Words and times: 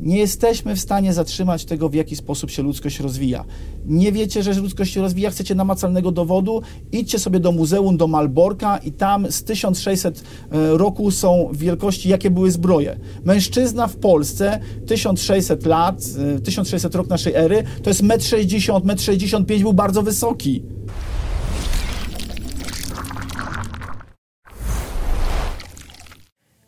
Nie 0.00 0.18
jesteśmy 0.18 0.76
w 0.76 0.80
stanie 0.80 1.12
zatrzymać 1.12 1.64
tego, 1.64 1.88
w 1.88 1.94
jaki 1.94 2.16
sposób 2.16 2.50
się 2.50 2.62
ludzkość 2.62 3.00
rozwija. 3.00 3.44
Nie 3.86 4.12
wiecie, 4.12 4.42
że 4.42 4.52
ludzkość 4.54 4.92
się 4.92 5.00
rozwija, 5.00 5.30
chcecie 5.30 5.54
namacalnego 5.54 6.12
dowodu, 6.12 6.62
idźcie 6.92 7.18
sobie 7.18 7.40
do 7.40 7.52
muzeum, 7.52 7.96
do 7.96 8.06
Malborka 8.06 8.78
i 8.78 8.92
tam 8.92 9.32
z 9.32 9.44
1600 9.44 10.18
e, 10.18 10.78
roku 10.78 11.10
są 11.10 11.50
wielkości, 11.52 12.08
jakie 12.08 12.30
były 12.30 12.50
zbroje. 12.50 12.98
Mężczyzna 13.24 13.86
w 13.86 13.96
Polsce 13.96 14.60
1600 14.86 15.66
lat, 15.66 16.04
1600 16.44 16.94
e, 16.94 16.98
rok 16.98 17.08
naszej 17.08 17.34
ery, 17.34 17.62
to 17.82 17.90
jest 17.90 18.02
1,60 18.02 18.76
m, 18.76 18.82
1,65 18.82 19.36
m 19.36 19.44
był 19.62 19.72
bardzo 19.72 20.02
wysoki. 20.02 20.62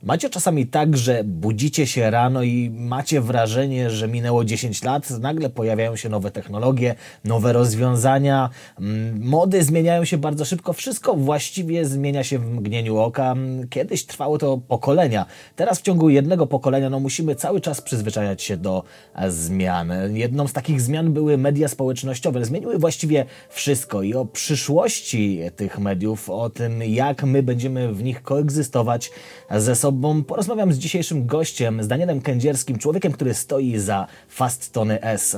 Macie 0.02 0.30
czasami 0.30 0.66
tak, 0.66 0.96
że 0.96 1.24
budzicie 1.24 1.86
się 1.86 2.10
rano 2.10 2.42
i 2.42 2.70
macie 2.70 3.20
wrażenie, 3.20 3.90
że 3.90 4.08
minęło 4.08 4.44
10 4.44 4.82
lat, 4.82 5.10
nagle 5.10 5.50
pojawiają 5.50 5.96
się 5.96 6.08
nowe 6.08 6.30
technologie, 6.30 6.94
nowe 7.24 7.52
rozwiązania, 7.52 8.50
mm, 8.78 9.22
mody 9.24 9.62
zmieniają 9.62 10.04
się 10.04 10.18
bardzo 10.18 10.44
szybko, 10.44 10.72
wszystko 10.72 11.14
właściwie 11.14 11.84
zmienia 11.84 12.24
się 12.24 12.38
w 12.38 12.50
mgnieniu 12.50 12.98
oka. 12.98 13.34
Kiedyś 13.70 14.06
trwało 14.06 14.38
to 14.38 14.58
pokolenia, 14.68 15.26
teraz 15.56 15.78
w 15.78 15.82
ciągu 15.82 16.10
jednego 16.10 16.46
pokolenia 16.46 16.90
no, 16.90 17.00
musimy 17.00 17.34
cały 17.34 17.60
czas 17.60 17.80
przyzwyczajać 17.80 18.42
się 18.42 18.56
do 18.56 18.84
e, 19.14 19.30
zmian. 19.30 19.92
Jedną 20.12 20.48
z 20.48 20.52
takich 20.52 20.80
zmian 20.80 21.12
były 21.12 21.38
media 21.38 21.68
społecznościowe, 21.68 22.44
zmieniły 22.44 22.78
właściwie 22.78 23.26
wszystko 23.48 24.02
i 24.02 24.14
o 24.14 24.24
przyszłości 24.24 25.40
tych 25.56 25.78
mediów, 25.78 26.30
o 26.30 26.50
tym 26.50 26.82
jak 26.82 27.24
my 27.24 27.42
będziemy 27.42 27.92
w 27.92 28.02
nich 28.02 28.22
koegzystować 28.22 29.10
ze 29.50 29.76
sobą 29.76 29.91
bo 29.92 30.14
porozmawiam 30.26 30.72
z 30.72 30.78
dzisiejszym 30.78 31.26
gościem, 31.26 31.82
z 31.82 31.88
Danielem 31.88 32.20
Kędzierskim, 32.20 32.78
człowiekiem, 32.78 33.12
który 33.12 33.34
stoi 33.34 33.78
za 33.78 34.06
Fast 34.28 34.72
Tony 34.72 35.02
S, 35.02 35.36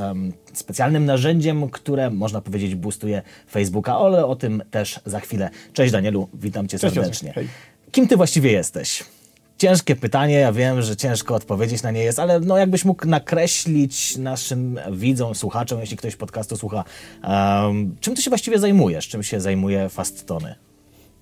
specjalnym 0.52 1.04
narzędziem, 1.04 1.68
które 1.68 2.10
można 2.10 2.40
powiedzieć 2.40 2.74
boostuje 2.74 3.22
Facebooka, 3.50 3.96
ale 3.96 4.26
o 4.26 4.36
tym 4.36 4.62
też 4.70 5.00
za 5.06 5.20
chwilę. 5.20 5.50
Cześć 5.72 5.92
Danielu, 5.92 6.28
witam 6.34 6.68
cię 6.68 6.78
Cześć, 6.78 6.94
serdecznie. 6.94 7.34
Kim 7.92 8.08
ty 8.08 8.16
właściwie 8.16 8.52
jesteś? 8.52 9.04
Ciężkie 9.58 9.96
pytanie, 9.96 10.34
ja 10.34 10.52
wiem, 10.52 10.82
że 10.82 10.96
ciężko 10.96 11.34
odpowiedzieć 11.34 11.82
na 11.82 11.90
nie 11.90 12.04
jest, 12.04 12.18
ale 12.18 12.40
no 12.40 12.58
jakbyś 12.58 12.84
mógł 12.84 13.06
nakreślić 13.06 14.16
naszym 14.16 14.80
widzom, 14.92 15.34
słuchaczom, 15.34 15.80
jeśli 15.80 15.96
ktoś 15.96 16.16
podcastu 16.16 16.56
słucha, 16.56 16.84
um, 17.24 17.96
czym 18.00 18.14
ty 18.14 18.22
się 18.22 18.30
właściwie 18.30 18.58
zajmujesz? 18.58 19.08
Czym 19.08 19.22
się 19.22 19.40
zajmuje 19.40 19.88
Fast 19.88 20.26
Tony? 20.26 20.54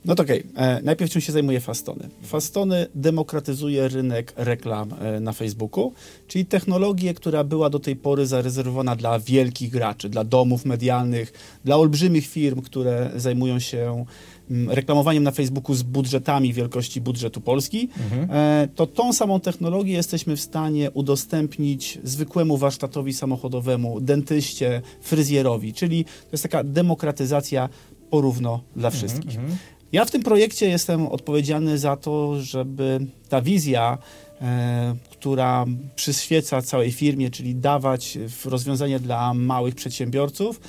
No 0.04 0.14
to 0.14 0.22
okej. 0.22 0.44
Okay. 0.52 0.64
E, 0.64 0.82
najpierw 0.82 1.10
czym 1.10 1.20
się 1.20 1.32
zajmuje 1.32 1.60
Fastony? 1.60 2.08
Fastony 2.22 2.86
demokratyzuje 2.94 3.88
rynek 3.88 4.32
reklam 4.36 4.94
e, 5.00 5.20
na 5.20 5.32
Facebooku, 5.32 5.92
czyli 6.28 6.46
technologię, 6.46 7.14
która 7.14 7.44
była 7.44 7.70
do 7.70 7.78
tej 7.78 7.96
pory 7.96 8.26
zarezerwowana 8.26 8.96
dla 8.96 9.18
wielkich 9.18 9.70
graczy, 9.70 10.08
dla 10.08 10.24
domów 10.24 10.64
medialnych, 10.64 11.32
dla 11.64 11.76
olbrzymich 11.76 12.26
firm, 12.26 12.62
które 12.62 13.10
zajmują 13.16 13.58
się 13.58 14.04
mm, 14.50 14.70
reklamowaniem 14.70 15.22
na 15.22 15.30
Facebooku 15.30 15.74
z 15.74 15.82
budżetami 15.82 16.52
wielkości 16.52 17.00
budżetu 17.00 17.40
Polski, 17.40 17.88
mhm. 17.98 18.28
E, 18.30 18.68
to 18.74 18.86
tą 18.86 19.12
samą 19.12 19.40
technologię 19.40 19.92
jesteśmy 19.92 20.36
w 20.36 20.40
stanie 20.40 20.90
udostępnić 20.90 21.98
zwykłemu 22.04 22.56
warsztatowi 22.56 23.12
samochodowemu, 23.12 24.00
dentyście, 24.00 24.82
fryzjerowi, 25.00 25.72
czyli 25.72 26.04
to 26.04 26.28
jest 26.32 26.42
taka 26.42 26.64
demokratyzacja 26.64 27.68
porówno 28.10 28.60
dla 28.76 28.88
mhm, 28.88 28.98
wszystkich. 28.98 29.36
Mhm. 29.38 29.56
Ja 29.92 30.04
w 30.04 30.10
tym 30.10 30.22
projekcie 30.22 30.68
jestem 30.68 31.06
odpowiedzialny 31.06 31.78
za 31.78 31.96
to, 31.96 32.40
żeby 32.40 33.06
ta 33.28 33.42
wizja, 33.42 33.98
e, 34.40 34.94
która 35.10 35.64
przyświeca 35.94 36.62
całej 36.62 36.92
firmie, 36.92 37.30
czyli 37.30 37.54
dawać 37.54 38.18
rozwiązanie 38.44 39.00
dla 39.00 39.34
małych 39.34 39.74
przedsiębiorców, 39.74 40.60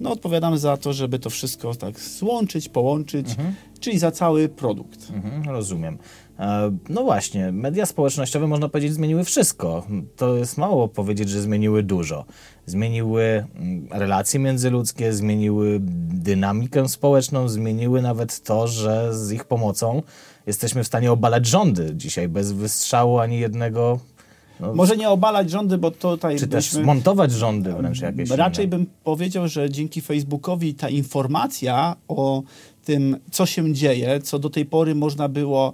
no 0.00 0.12
odpowiadam 0.12 0.58
za 0.58 0.76
to, 0.76 0.92
żeby 0.92 1.18
to 1.18 1.30
wszystko 1.30 1.74
tak 1.74 2.00
złączyć, 2.00 2.68
połączyć, 2.68 3.28
mhm. 3.28 3.54
czyli 3.80 3.98
za 3.98 4.10
cały 4.10 4.48
produkt. 4.48 5.10
Mhm, 5.10 5.48
rozumiem. 5.48 5.98
E, 6.38 6.76
no 6.88 7.02
właśnie, 7.02 7.52
media 7.52 7.86
społecznościowe 7.86 8.46
można 8.46 8.68
powiedzieć 8.68 8.92
zmieniły 8.94 9.24
wszystko. 9.24 9.86
To 10.16 10.36
jest 10.36 10.58
mało 10.58 10.88
powiedzieć, 10.88 11.28
że 11.28 11.40
zmieniły 11.40 11.82
dużo. 11.82 12.24
Zmieniły 12.66 13.22
mm, 13.54 13.88
relacje 13.90 14.40
międzyludzkie, 14.40 15.12
zmieniły 15.12 15.78
dynamikę 16.12 16.88
społeczną, 16.88 17.48
zmieniły 17.48 18.02
nawet 18.02 18.40
to, 18.40 18.66
że 18.66 19.14
z 19.14 19.32
ich 19.32 19.44
pomocą 19.44 20.02
jesteśmy 20.46 20.84
w 20.84 20.86
stanie 20.86 21.12
obalać 21.12 21.46
rządy 21.46 21.92
dzisiaj 21.96 22.28
bez 22.28 22.52
wystrzału 22.52 23.18
ani 23.18 23.38
jednego 23.38 24.00
no, 24.60 24.74
Może 24.74 24.96
nie 24.96 25.10
obalać 25.10 25.50
rządy, 25.50 25.78
bo 25.78 25.90
tutaj. 25.90 26.38
Czy 26.38 26.46
byśmy, 26.46 26.78
też 26.78 26.86
montować 26.86 27.32
rządy 27.32 27.72
wręcz 27.72 28.00
jakieś. 28.00 28.30
Raczej 28.30 28.64
inne. 28.64 28.76
bym 28.76 28.86
powiedział, 29.04 29.48
że 29.48 29.70
dzięki 29.70 30.00
Facebookowi 30.00 30.74
ta 30.74 30.88
informacja 30.88 31.96
o 32.08 32.42
tym, 32.84 33.16
co 33.30 33.46
się 33.46 33.72
dzieje, 33.72 34.20
co 34.20 34.38
do 34.38 34.50
tej 34.50 34.66
pory 34.66 34.94
można 34.94 35.28
było 35.28 35.72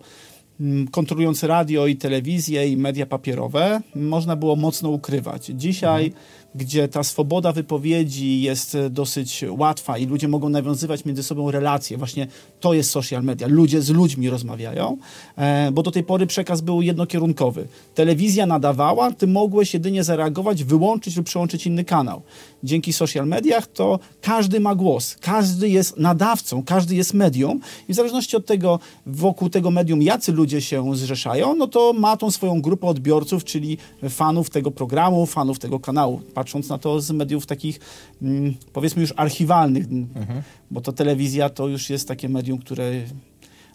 kontrolując 0.91 1.43
radio 1.43 1.87
i 1.87 1.97
telewizję 1.97 2.69
i 2.69 2.77
media 2.77 3.07
papierowe, 3.07 3.81
można 3.95 4.37
było 4.37 4.57
mocno 4.57 4.89
ukrywać. 4.89 5.47
Dzisiaj 5.55 6.07
mhm 6.07 6.39
gdzie 6.55 6.89
ta 6.89 7.03
swoboda 7.03 7.53
wypowiedzi 7.53 8.41
jest 8.41 8.77
dosyć 8.91 9.45
łatwa 9.51 9.99
i 9.99 10.07
ludzie 10.07 10.29
mogą 10.29 10.49
nawiązywać 10.49 11.05
między 11.05 11.23
sobą 11.23 11.51
relacje. 11.51 11.97
Właśnie 11.97 12.27
to 12.61 12.75
jest 12.75 12.91
social 12.91 13.23
media. 13.23 13.47
Ludzie 13.49 13.83
z 13.83 13.91
ludźmi 13.91 14.31
rozmawiają, 14.31 14.97
e, 15.37 15.73
bo 15.73 15.83
do 15.83 15.91
tej 15.91 16.05
pory 16.05 16.27
przekaz 16.27 16.61
był 16.61 16.83
jednokierunkowy. 16.83 17.69
Telewizja 17.95 18.47
nadawała, 18.47 19.13
ty 19.13 19.27
mogłeś 19.27 19.75
jedynie 19.75 20.05
zareagować, 20.05 20.65
wyłączyć 20.65 21.17
lub 21.17 21.27
przełączyć 21.27 21.67
inny 21.67 21.85
kanał. 21.85 22.23
Dzięki 22.65 22.93
social 22.93 23.27
mediach 23.27 23.67
to 23.67 23.99
każdy 24.21 24.61
ma 24.61 24.75
głos, 24.75 25.17
każdy 25.21 25.69
jest 25.69 25.97
nadawcą, 25.97 26.63
każdy 26.63 26.95
jest 26.95 27.15
medium 27.15 27.61
i 27.89 27.93
w 27.93 27.97
zależności 27.97 28.37
od 28.37 28.47
tego, 28.47 28.79
wokół 29.07 29.49
tego 29.51 29.71
medium, 29.71 30.03
jacy 30.03 30.33
ludzie 30.33 30.61
się 30.61 30.97
zrzeszają, 30.97 31.55
no 31.55 31.67
to 31.67 31.93
ma 31.93 32.17
tą 32.17 32.31
swoją 32.31 32.63
grupę 32.63 32.87
odbiorców, 32.87 33.45
czyli 33.45 33.79
fanów 34.09 34.51
tego 34.51 34.71
programu, 34.71 35.27
fanów 35.27 35.59
tego 35.59 35.81
kanału 35.81 36.21
patrząc 36.35 36.69
na 36.69 36.79
to 36.79 37.01
z 37.01 37.11
mediów 37.11 37.47
takich, 37.47 37.81
mm, 38.23 38.55
powiedzmy 38.73 39.03
już 39.03 39.13
archiwalnych, 39.17 39.85
mhm. 39.85 40.43
Bo 40.71 40.81
to 40.81 40.93
telewizja 40.93 41.51
to 41.51 41.69
już 41.69 41.91
jest 41.91 42.09
takie 42.09 42.29
medium, 42.29 42.59
które 42.59 42.93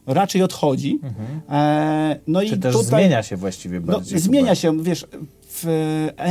raczej 0.08 0.44
odchodzi. 0.44 1.00
Mhm. 1.04 1.42
E, 1.50 2.20
no 2.28 2.42
Czy 2.42 2.46
i 2.46 2.58
też 2.58 2.74
tutaj, 2.74 2.88
zmienia 2.88 3.24
się 3.24 3.38
właściwie 3.38 3.80
no, 3.80 3.86
bardziej? 3.86 4.14
No, 4.14 4.20
zmienia 4.20 4.56
się, 4.56 4.84
wiesz, 4.84 5.06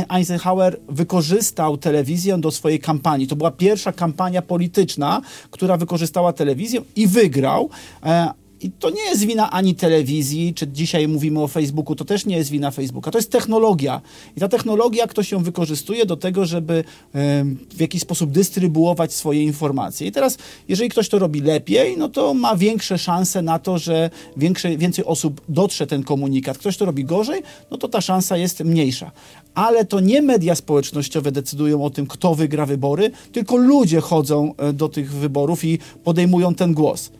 Eisenhower 0.09 0.79
wykorzystał 0.89 1.77
telewizję 1.77 2.37
do 2.37 2.51
swojej 2.51 2.79
kampanii. 2.79 3.27
To 3.27 3.35
była 3.35 3.51
pierwsza 3.51 3.91
kampania 3.91 4.41
polityczna, 4.41 5.21
która 5.51 5.77
wykorzystała 5.77 6.33
telewizję 6.33 6.81
i 6.95 7.07
wygrał. 7.07 7.69
E, 8.03 8.42
i 8.63 8.71
to 8.71 8.89
nie 8.89 9.01
jest 9.01 9.25
wina 9.25 9.51
ani 9.51 9.75
telewizji, 9.75 10.53
czy 10.53 10.67
dzisiaj 10.67 11.07
mówimy 11.07 11.41
o 11.41 11.47
Facebooku, 11.47 11.95
to 11.95 12.05
też 12.05 12.25
nie 12.25 12.37
jest 12.37 12.49
wina 12.49 12.71
Facebooka. 12.71 13.11
To 13.11 13.17
jest 13.17 13.31
technologia. 13.31 14.01
I 14.37 14.39
ta 14.39 14.47
technologia 14.47 15.07
ktoś 15.07 15.31
ją 15.31 15.43
wykorzystuje 15.43 16.05
do 16.05 16.17
tego, 16.17 16.45
żeby 16.45 16.83
w 17.75 17.79
jakiś 17.79 18.01
sposób 18.01 18.31
dystrybuować 18.31 19.13
swoje 19.13 19.43
informacje. 19.43 20.07
I 20.07 20.11
teraz, 20.11 20.37
jeżeli 20.67 20.89
ktoś 20.89 21.09
to 21.09 21.19
robi 21.19 21.41
lepiej, 21.41 21.97
no 21.97 22.09
to 22.09 22.33
ma 22.33 22.55
większe 22.55 22.97
szanse 22.97 23.41
na 23.41 23.59
to, 23.59 23.77
że 23.77 24.09
większe, 24.37 24.77
więcej 24.77 25.05
osób 25.05 25.41
dotrze 25.49 25.87
ten 25.87 26.03
komunikat. 26.03 26.57
Ktoś 26.57 26.77
to 26.77 26.85
robi 26.85 27.05
gorzej, 27.05 27.41
no 27.71 27.77
to 27.77 27.87
ta 27.87 28.01
szansa 28.01 28.37
jest 28.37 28.59
mniejsza. 28.59 29.11
Ale 29.55 29.85
to 29.85 29.99
nie 29.99 30.21
media 30.21 30.55
społecznościowe 30.55 31.31
decydują 31.31 31.83
o 31.83 31.89
tym, 31.89 32.07
kto 32.07 32.35
wygra 32.35 32.65
wybory, 32.65 33.11
tylko 33.31 33.57
ludzie 33.57 34.01
chodzą 34.01 34.53
e, 34.57 34.73
do 34.73 34.89
tych 34.89 35.11
wyborów 35.11 35.65
i 35.65 35.79
podejmują 36.03 36.55
ten 36.55 36.73
głos. 36.73 37.11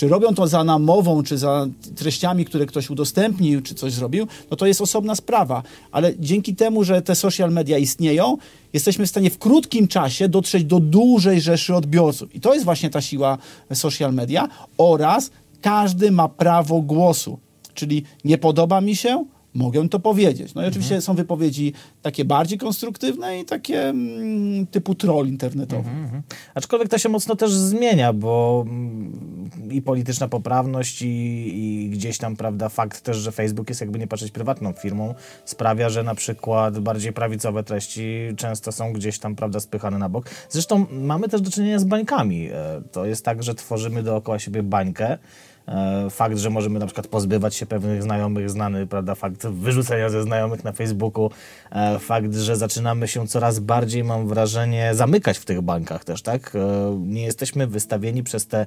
Czy 0.00 0.08
robią 0.08 0.34
to 0.34 0.46
za 0.46 0.64
namową, 0.64 1.22
czy 1.22 1.38
za 1.38 1.66
treściami, 1.96 2.44
które 2.44 2.66
ktoś 2.66 2.90
udostępnił, 2.90 3.62
czy 3.62 3.74
coś 3.74 3.92
zrobił, 3.92 4.26
no 4.50 4.56
to 4.56 4.66
jest 4.66 4.80
osobna 4.80 5.14
sprawa. 5.14 5.62
Ale 5.92 6.12
dzięki 6.18 6.54
temu, 6.54 6.84
że 6.84 7.02
te 7.02 7.14
social 7.14 7.52
media 7.52 7.78
istnieją, 7.78 8.36
jesteśmy 8.72 9.06
w 9.06 9.08
stanie 9.08 9.30
w 9.30 9.38
krótkim 9.38 9.88
czasie 9.88 10.28
dotrzeć 10.28 10.64
do 10.64 10.80
dużej 10.80 11.40
rzeszy 11.40 11.74
odbiorców. 11.74 12.34
I 12.34 12.40
to 12.40 12.54
jest 12.54 12.64
właśnie 12.64 12.90
ta 12.90 13.00
siła 13.00 13.38
social 13.74 14.14
media 14.14 14.48
oraz 14.78 15.30
każdy 15.60 16.10
ma 16.10 16.28
prawo 16.28 16.80
głosu. 16.80 17.38
Czyli 17.74 18.02
nie 18.24 18.38
podoba 18.38 18.80
mi 18.80 18.96
się, 18.96 19.24
mogę 19.54 19.88
to 19.88 20.00
powiedzieć. 20.00 20.54
No 20.54 20.62
i 20.62 20.66
oczywiście 20.66 20.94
mhm. 20.94 21.02
są 21.02 21.14
wypowiedzi 21.14 21.72
takie 22.02 22.24
bardziej 22.24 22.58
konstruktywne 22.58 23.40
i 23.40 23.44
takie 23.44 23.88
mm, 23.88 24.66
typu 24.66 24.94
troll 24.94 25.28
internetowy. 25.28 25.88
Mhm, 25.88 26.04
mhm. 26.04 26.22
Aczkolwiek 26.54 26.88
to 26.88 26.98
się 26.98 27.08
mocno 27.08 27.36
też 27.36 27.52
zmienia, 27.52 28.12
bo 28.12 28.64
mm, 28.66 29.50
i 29.70 29.82
polityczna 29.82 30.28
poprawność 30.28 31.02
i, 31.02 31.06
i, 31.06 31.90
gdzieś 31.90 32.18
tam, 32.18 32.36
prawda, 32.36 32.68
fakt 32.68 33.00
też, 33.00 33.16
że 33.16 33.32
Facebook 33.32 33.68
jest 33.68 33.80
jakby 33.80 33.98
nie 33.98 34.06
patrzeć 34.06 34.30
prywatną 34.30 34.72
firmą, 34.72 35.14
sprawia, 35.44 35.88
że 35.88 36.02
na 36.02 36.14
przykład 36.14 36.78
bardziej 36.78 37.12
prawicowe 37.12 37.64
treści 37.64 38.18
często 38.36 38.72
są 38.72 38.92
gdzieś 38.92 39.18
tam, 39.18 39.36
prawda, 39.36 39.60
spychane 39.60 39.98
na 39.98 40.08
bok. 40.08 40.30
Zresztą 40.50 40.86
mamy 40.90 41.28
też 41.28 41.40
do 41.40 41.50
czynienia 41.50 41.78
z 41.78 41.84
bańkami. 41.84 42.48
E, 42.52 42.82
to 42.92 43.06
jest 43.06 43.24
tak, 43.24 43.42
że 43.42 43.54
tworzymy 43.54 44.02
dookoła 44.02 44.38
siebie 44.38 44.62
bańkę, 44.62 45.18
fakt, 46.10 46.38
że 46.38 46.50
możemy 46.50 46.78
na 46.78 46.86
przykład 46.86 47.06
pozbywać 47.06 47.54
się 47.54 47.66
pewnych 47.66 48.02
znajomych, 48.02 48.50
znany, 48.50 48.86
prawda, 48.86 49.14
fakt 49.14 49.46
wyrzucenia 49.46 50.10
ze 50.10 50.22
znajomych 50.22 50.64
na 50.64 50.72
Facebooku, 50.72 51.30
e, 51.70 51.98
fakt, 51.98 52.34
że 52.34 52.56
zaczynamy 52.56 53.08
się 53.08 53.26
coraz 53.26 53.58
bardziej, 53.58 54.04
mam 54.04 54.28
wrażenie, 54.28 54.90
zamykać 54.94 55.38
w 55.38 55.44
tych 55.44 55.60
bankach 55.60 56.04
też, 56.04 56.22
tak? 56.22 56.52
E, 56.56 56.98
nie 57.06 57.22
jesteśmy 57.22 57.66
wystawieni 57.66 58.22
przez 58.22 58.46
te, 58.46 58.66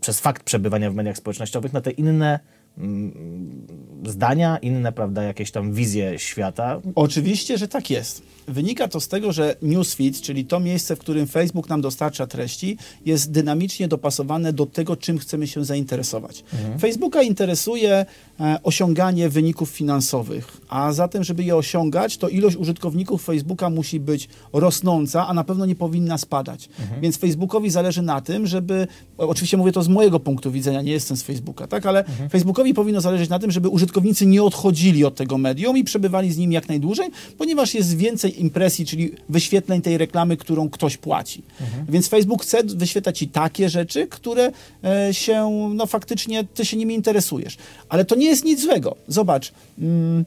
przez 0.00 0.20
fakt 0.20 0.42
przebywania 0.42 0.90
w 0.90 0.94
mediach 0.94 1.16
społecznościowych 1.16 1.72
na 1.72 1.80
te 1.80 1.90
inne 1.90 2.40
mm, 2.78 3.66
zdania, 4.06 4.58
inne, 4.58 4.92
prawda, 4.92 5.22
jakieś 5.22 5.50
tam 5.50 5.72
wizje 5.72 6.18
świata. 6.18 6.80
Oczywiście, 6.94 7.58
że 7.58 7.68
tak 7.68 7.90
jest. 7.90 8.22
Wynika 8.48 8.88
to 8.88 9.00
z 9.00 9.08
tego, 9.08 9.32
że 9.32 9.56
newsfeed, 9.62 10.20
czyli 10.20 10.44
to 10.44 10.60
miejsce, 10.60 10.96
w 10.96 10.98
którym 10.98 11.26
Facebook 11.26 11.68
nam 11.68 11.80
dostarcza 11.80 12.26
treści, 12.26 12.76
jest 13.06 13.30
dynamicznie 13.30 13.88
dopasowane 13.88 14.52
do 14.52 14.66
tego, 14.66 14.96
czym 14.96 15.18
chcemy 15.18 15.46
się 15.46 15.64
zainteresować. 15.64 16.44
Mhm. 16.52 16.78
Facebooka 16.78 17.22
interesuje 17.22 18.06
e, 18.40 18.58
osiąganie 18.62 19.28
wyników 19.28 19.70
finansowych, 19.70 20.56
a 20.68 20.92
zatem, 20.92 21.24
żeby 21.24 21.44
je 21.44 21.56
osiągać, 21.56 22.16
to 22.16 22.28
ilość 22.28 22.56
użytkowników 22.56 23.24
Facebooka 23.24 23.70
musi 23.70 24.00
być 24.00 24.28
rosnąca, 24.52 25.26
a 25.26 25.34
na 25.34 25.44
pewno 25.44 25.66
nie 25.66 25.74
powinna 25.74 26.18
spadać. 26.18 26.68
Mhm. 26.80 27.00
Więc 27.00 27.16
Facebookowi 27.16 27.70
zależy 27.70 28.02
na 28.02 28.20
tym, 28.20 28.46
żeby, 28.46 28.86
oczywiście 29.18 29.56
mówię 29.56 29.72
to 29.72 29.82
z 29.82 29.88
mojego 29.88 30.20
punktu 30.20 30.50
widzenia, 30.50 30.82
nie 30.82 30.92
jestem 30.92 31.16
z 31.16 31.22
Facebooka, 31.22 31.66
tak, 31.66 31.86
ale 31.86 32.04
mhm. 32.04 32.30
Facebookowi 32.30 32.74
powinno 32.74 33.00
zależeć 33.00 33.28
na 33.28 33.38
tym, 33.38 33.50
żeby 33.50 33.68
użytkownicy 33.68 34.26
nie 34.26 34.42
odchodzili 34.42 35.04
od 35.04 35.14
tego 35.14 35.38
medium 35.38 35.78
i 35.78 35.84
przebywali 35.84 36.32
z 36.32 36.38
nim 36.38 36.52
jak 36.52 36.68
najdłużej, 36.68 37.10
ponieważ 37.38 37.74
jest 37.74 37.96
więcej 37.96 38.35
impresji, 38.36 38.86
czyli 38.86 39.12
wyświetleń 39.28 39.82
tej 39.82 39.98
reklamy, 39.98 40.36
którą 40.36 40.70
ktoś 40.70 40.96
płaci. 40.96 41.42
Mhm. 41.60 41.86
Więc 41.88 42.08
Facebook 42.08 42.42
chce 42.42 42.62
wyświetlać 42.64 43.18
ci 43.18 43.28
takie 43.28 43.68
rzeczy, 43.68 44.06
które 44.06 44.52
e, 44.84 45.14
się, 45.14 45.70
no 45.74 45.86
faktycznie, 45.86 46.44
ty 46.44 46.64
się 46.64 46.76
nimi 46.76 46.94
interesujesz. 46.94 47.56
Ale 47.88 48.04
to 48.04 48.14
nie 48.14 48.26
jest 48.26 48.44
nic 48.44 48.62
złego. 48.62 48.96
Zobacz, 49.08 49.52
mm, 49.78 50.24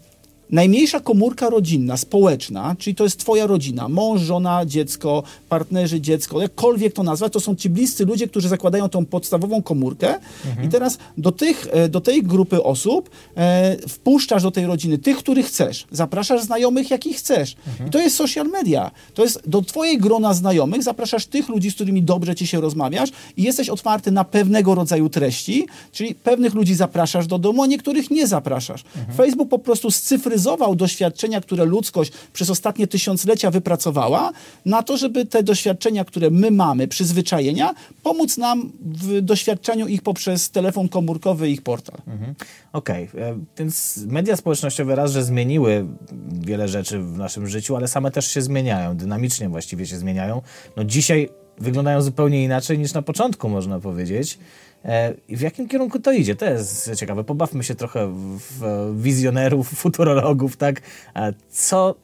Najmniejsza 0.51 0.99
komórka 0.99 1.49
rodzinna, 1.49 1.97
społeczna, 1.97 2.75
czyli 2.79 2.95
to 2.95 3.03
jest 3.03 3.19
twoja 3.19 3.47
rodzina, 3.47 3.89
mąż, 3.89 4.21
żona, 4.21 4.65
dziecko, 4.65 5.23
partnerzy, 5.49 6.01
dziecko, 6.01 6.41
jakkolwiek 6.41 6.93
to 6.93 7.03
nazwać, 7.03 7.33
to 7.33 7.39
są 7.39 7.55
ci 7.55 7.69
bliscy 7.69 8.05
ludzie, 8.05 8.27
którzy 8.27 8.49
zakładają 8.49 8.89
tą 8.89 9.05
podstawową 9.05 9.61
komórkę 9.61 10.15
mhm. 10.45 10.67
i 10.67 10.69
teraz 10.69 10.97
do, 11.17 11.31
tych, 11.31 11.67
e, 11.71 11.89
do 11.89 12.01
tej 12.01 12.23
grupy 12.23 12.63
osób 12.63 13.09
e, 13.37 13.77
wpuszczasz 13.87 14.43
do 14.43 14.51
tej 14.51 14.65
rodziny 14.65 14.97
tych, 14.97 15.17
których 15.17 15.45
chcesz, 15.45 15.87
zapraszasz 15.91 16.43
znajomych, 16.43 16.91
jakich 16.91 17.17
chcesz. 17.17 17.55
Mhm. 17.67 17.89
I 17.89 17.91
to 17.91 17.99
jest 17.99 18.15
social 18.15 18.47
media. 18.47 18.91
To 19.13 19.23
jest 19.23 19.49
do 19.49 19.61
twojej 19.61 19.97
grona 19.97 20.33
znajomych 20.33 20.83
zapraszasz 20.83 21.25
tych 21.25 21.49
ludzi, 21.49 21.71
z 21.71 21.75
którymi 21.75 22.03
dobrze 22.03 22.35
ci 22.35 22.47
się 22.47 22.61
rozmawiasz 22.61 23.09
i 23.37 23.43
jesteś 23.43 23.69
otwarty 23.69 24.11
na 24.11 24.23
pewnego 24.23 24.75
rodzaju 24.75 25.09
treści, 25.09 25.67
czyli 25.91 26.15
pewnych 26.15 26.53
ludzi 26.53 26.75
zapraszasz 26.75 27.27
do 27.27 27.39
domu, 27.39 27.63
a 27.63 27.67
niektórych 27.67 28.11
nie 28.11 28.27
zapraszasz. 28.27 28.83
Mhm. 28.97 29.17
Facebook 29.17 29.49
po 29.49 29.59
prostu 29.59 29.91
z 29.91 30.01
analizował 30.39 30.75
doświadczenia, 30.75 31.41
które 31.41 31.65
ludzkość 31.65 32.11
przez 32.33 32.49
ostatnie 32.49 32.87
tysiąclecia 32.87 33.51
wypracowała, 33.51 34.31
na 34.65 34.83
to, 34.83 34.97
żeby 34.97 35.25
te 35.25 35.43
doświadczenia, 35.43 36.05
które 36.05 36.29
my 36.29 36.51
mamy, 36.51 36.87
przyzwyczajenia, 36.87 37.73
pomóc 38.03 38.37
nam 38.37 38.71
w 38.81 39.21
doświadczeniu 39.21 39.87
ich 39.87 40.01
poprzez 40.01 40.49
telefon 40.51 40.89
komórkowy 40.89 41.49
i 41.49 41.53
ich 41.53 41.61
portal. 41.61 41.97
Mhm. 42.07 42.35
Okej, 42.73 43.09
okay. 43.13 43.23
E, 43.23 43.39
więc 43.57 43.99
media 44.07 44.35
społecznościowe 44.35 44.95
raz, 44.95 45.11
że 45.11 45.23
zmieniły 45.23 45.85
wiele 46.31 46.67
rzeczy 46.67 46.99
w 46.99 47.17
naszym 47.17 47.47
życiu, 47.47 47.75
ale 47.75 47.87
same 47.87 48.11
też 48.11 48.27
się 48.27 48.41
zmieniają, 48.41 48.97
dynamicznie 48.97 49.49
właściwie 49.49 49.87
się 49.87 49.97
zmieniają. 49.97 50.41
No 50.77 50.83
dzisiaj 50.83 51.29
wyglądają 51.57 52.01
zupełnie 52.01 52.43
inaczej 52.43 52.79
niż 52.79 52.93
na 52.93 53.01
początku, 53.01 53.49
można 53.49 53.79
powiedzieć. 53.79 54.39
E, 54.85 55.13
I 55.27 55.37
w 55.37 55.41
jakim 55.41 55.67
kierunku 55.67 55.99
to 55.99 56.11
idzie? 56.11 56.35
To 56.35 56.45
jest 56.45 56.91
ciekawe. 56.95 57.23
Pobawmy 57.23 57.63
się 57.63 57.75
trochę 57.75 58.07
w 58.13 58.93
wizjonerów, 59.01 59.69
futurologów, 59.81 60.57
tak? 60.57 60.81
Co 61.49 61.95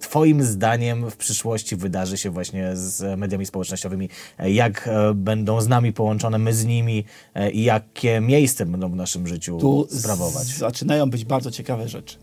Twoim 0.00 0.42
zdaniem 0.42 1.10
w 1.10 1.16
przyszłości 1.16 1.76
wydarzy 1.76 2.18
się 2.18 2.30
właśnie 2.30 2.70
z 2.76 3.18
mediami 3.18 3.46
społecznościowymi? 3.46 4.08
Jak 4.38 4.88
e, 4.88 5.14
będą 5.14 5.60
z 5.60 5.68
nami 5.68 5.92
połączone, 5.92 6.38
my 6.38 6.54
z 6.54 6.64
nimi 6.64 7.04
e, 7.34 7.50
i 7.50 7.64
jakie 7.64 8.20
miejsce 8.20 8.66
będą 8.66 8.90
w 8.90 8.96
naszym 8.96 9.26
życiu 9.26 9.58
tu 9.58 9.86
sprawować? 9.90 10.46
Zaczynają 10.46 11.10
być 11.10 11.24
bardzo 11.24 11.50
ciekawe 11.50 11.88
rzeczy. 11.88 12.16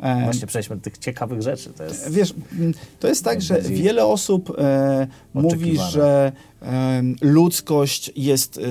Um, 0.00 0.24
Właśnie 0.24 0.46
przejdźmy 0.46 0.76
do 0.76 0.82
tych 0.82 0.98
ciekawych 0.98 1.42
rzeczy. 1.42 1.70
To 1.70 1.84
jest, 1.84 2.10
Wiesz, 2.10 2.34
to 3.00 3.08
jest 3.08 3.24
tak, 3.24 3.42
że 3.42 3.60
wiele 3.60 4.06
osób 4.06 4.58
e, 4.58 5.06
mówi, 5.34 5.78
że 5.90 6.32
e, 6.62 7.02
ludzkość 7.20 8.12
jest 8.16 8.58
e, 8.58 8.62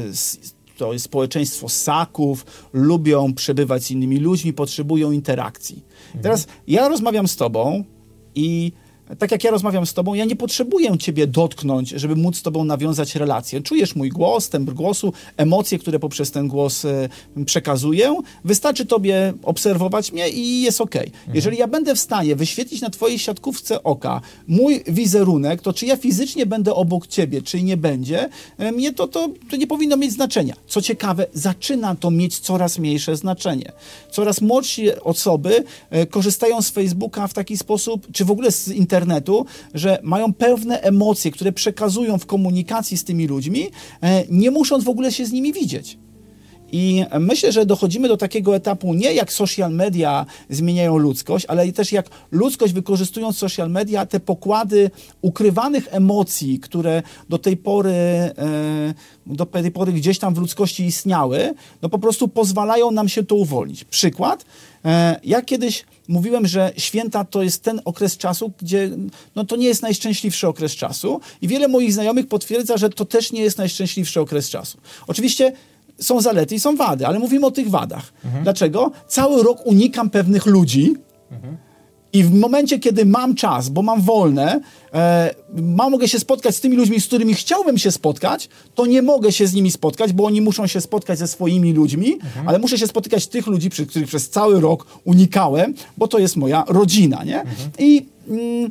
to 0.81 0.93
jest 0.93 1.05
społeczeństwo 1.05 1.69
ssaków, 1.69 2.45
lubią 2.73 3.33
przebywać 3.33 3.83
z 3.83 3.91
innymi 3.91 4.17
ludźmi, 4.17 4.53
potrzebują 4.53 5.11
interakcji. 5.11 5.83
Mhm. 6.05 6.23
Teraz 6.23 6.47
ja 6.67 6.87
rozmawiam 6.87 7.27
z 7.27 7.35
tobą 7.35 7.83
i 8.35 8.71
tak 9.19 9.31
jak 9.31 9.43
ja 9.43 9.51
rozmawiam 9.51 9.85
z 9.85 9.93
tobą, 9.93 10.13
ja 10.13 10.25
nie 10.25 10.35
potrzebuję 10.35 10.97
ciebie 10.97 11.27
dotknąć, 11.27 11.89
żeby 11.89 12.15
móc 12.15 12.37
z 12.37 12.41
tobą 12.41 12.63
nawiązać 12.63 13.15
relację. 13.15 13.61
Czujesz 13.61 13.95
mój 13.95 14.09
głos, 14.09 14.49
tembr 14.49 14.73
głosu, 14.73 15.13
emocje, 15.37 15.79
które 15.79 15.99
poprzez 15.99 16.31
ten 16.31 16.47
głos 16.47 16.85
e, 16.85 17.09
przekazuję. 17.45 18.15
Wystarczy 18.45 18.85
tobie 18.85 19.33
obserwować 19.43 20.11
mnie 20.11 20.29
i 20.29 20.61
jest 20.61 20.81
ok. 20.81 20.95
Mhm. 20.95 21.11
Jeżeli 21.33 21.57
ja 21.57 21.67
będę 21.67 21.95
w 21.95 21.99
stanie 21.99 22.35
wyświetlić 22.35 22.81
na 22.81 22.89
twojej 22.89 23.19
siatkówce 23.19 23.83
oka 23.83 24.21
mój 24.47 24.83
wizerunek, 24.87 25.61
to 25.61 25.73
czy 25.73 25.85
ja 25.85 25.97
fizycznie 25.97 26.45
będę 26.45 26.73
obok 26.73 27.07
ciebie, 27.07 27.41
czy 27.41 27.63
nie 27.63 27.77
będzie, 27.77 28.29
e, 28.57 28.71
mnie 28.71 28.93
to, 28.93 29.07
to, 29.07 29.29
to 29.49 29.55
nie 29.55 29.67
powinno 29.67 29.97
mieć 29.97 30.11
znaczenia. 30.11 30.55
Co 30.67 30.81
ciekawe, 30.81 31.25
zaczyna 31.33 31.95
to 31.95 32.11
mieć 32.11 32.39
coraz 32.39 32.79
mniejsze 32.79 33.15
znaczenie. 33.15 33.71
Coraz 34.11 34.41
młodsze 34.41 34.61
osoby 35.03 35.63
e, 35.89 36.05
korzystają 36.05 36.61
z 36.61 36.69
Facebooka 36.69 37.27
w 37.27 37.33
taki 37.33 37.57
sposób, 37.57 38.07
czy 38.11 38.25
w 38.25 38.31
ogóle 38.31 38.51
z 38.51 38.67
internetu, 38.67 39.00
internetu, 39.01 39.45
że 39.73 39.99
mają 40.03 40.33
pewne 40.33 40.81
emocje, 40.81 41.31
które 41.31 41.51
przekazują 41.51 42.17
w 42.17 42.25
komunikacji 42.25 42.97
z 42.97 43.03
tymi 43.03 43.27
ludźmi, 43.27 43.69
e, 44.01 44.23
nie 44.29 44.51
musząc 44.51 44.83
w 44.83 44.89
ogóle 44.89 45.11
się 45.11 45.25
z 45.25 45.31
nimi 45.31 45.53
widzieć. 45.53 45.97
I 46.71 47.05
myślę, 47.19 47.51
że 47.51 47.65
dochodzimy 47.65 48.07
do 48.07 48.17
takiego 48.17 48.55
etapu 48.55 48.93
nie 48.93 49.13
jak 49.13 49.33
social 49.33 49.71
media 49.71 50.25
zmieniają 50.49 50.97
ludzkość, 50.97 51.45
ale 51.45 51.71
też 51.71 51.91
jak 51.91 52.09
ludzkość 52.31 52.73
wykorzystując 52.73 53.37
social 53.37 53.69
media, 53.69 54.05
te 54.05 54.19
pokłady 54.19 54.91
ukrywanych 55.21 55.87
emocji, 55.91 56.59
które 56.59 57.03
do 57.29 57.37
tej 57.37 57.57
pory, 57.57 57.91
e, 57.91 58.33
do 59.25 59.45
tej 59.45 59.71
pory 59.71 59.93
gdzieś 59.93 60.19
tam 60.19 60.33
w 60.33 60.37
ludzkości 60.37 60.85
istniały, 60.85 61.53
no 61.81 61.89
po 61.89 61.99
prostu 61.99 62.27
pozwalają 62.27 62.91
nam 62.91 63.09
się 63.09 63.23
to 63.23 63.35
uwolnić. 63.35 63.83
Przykład, 63.83 64.45
e, 64.85 65.19
ja 65.23 65.41
kiedyś 65.41 65.85
mówiłem, 66.07 66.47
że 66.47 66.71
święta 66.77 67.25
to 67.25 67.43
jest 67.43 67.63
ten 67.63 67.81
okres 67.85 68.17
czasu, 68.17 68.51
gdzie 68.61 68.89
no, 69.35 69.45
to 69.45 69.55
nie 69.55 69.67
jest 69.67 69.81
najszczęśliwszy 69.81 70.47
okres 70.47 70.71
czasu 70.75 71.21
i 71.41 71.47
wiele 71.47 71.67
moich 71.67 71.93
znajomych 71.93 72.27
potwierdza, 72.27 72.77
że 72.77 72.89
to 72.89 73.05
też 73.05 73.31
nie 73.31 73.41
jest 73.41 73.57
najszczęśliwszy 73.57 74.21
okres 74.21 74.49
czasu. 74.49 74.77
Oczywiście 75.07 75.53
są 76.01 76.21
zalety 76.21 76.55
i 76.55 76.59
są 76.59 76.75
wady, 76.75 77.07
ale 77.07 77.19
mówimy 77.19 77.45
o 77.45 77.51
tych 77.51 77.69
wadach. 77.69 78.13
Mhm. 78.25 78.43
Dlaczego? 78.43 78.91
Cały 79.07 79.43
rok 79.43 79.65
unikam 79.65 80.09
pewnych 80.09 80.45
ludzi, 80.45 80.95
mhm. 81.31 81.57
I 82.13 82.23
w 82.23 82.33
momencie, 82.33 82.79
kiedy 82.79 83.05
mam 83.05 83.35
czas, 83.35 83.69
bo 83.69 83.81
mam 83.81 84.01
wolne, 84.01 84.61
e, 84.93 85.35
mogę 85.61 86.07
się 86.07 86.19
spotkać 86.19 86.55
z 86.55 86.61
tymi 86.61 86.75
ludźmi, 86.75 87.01
z 87.01 87.07
którymi 87.07 87.33
chciałbym 87.33 87.77
się 87.77 87.91
spotkać, 87.91 88.49
to 88.75 88.85
nie 88.85 89.01
mogę 89.01 89.31
się 89.31 89.47
z 89.47 89.53
nimi 89.53 89.71
spotkać, 89.71 90.13
bo 90.13 90.25
oni 90.25 90.41
muszą 90.41 90.67
się 90.67 90.81
spotkać 90.81 91.19
ze 91.19 91.27
swoimi 91.27 91.73
ludźmi, 91.73 92.13
mhm. 92.13 92.47
ale 92.49 92.59
muszę 92.59 92.77
się 92.77 92.87
spotykać 92.87 93.27
tych 93.27 93.47
ludzi, 93.47 93.69
przy 93.69 93.85
których 93.85 94.07
przez 94.07 94.29
cały 94.29 94.61
rok 94.61 94.85
unikałem, 95.03 95.73
bo 95.97 96.07
to 96.07 96.19
jest 96.19 96.35
moja 96.35 96.63
rodzina, 96.67 97.23
nie? 97.23 97.43
I... 97.79 98.05
Mm, 98.27 98.69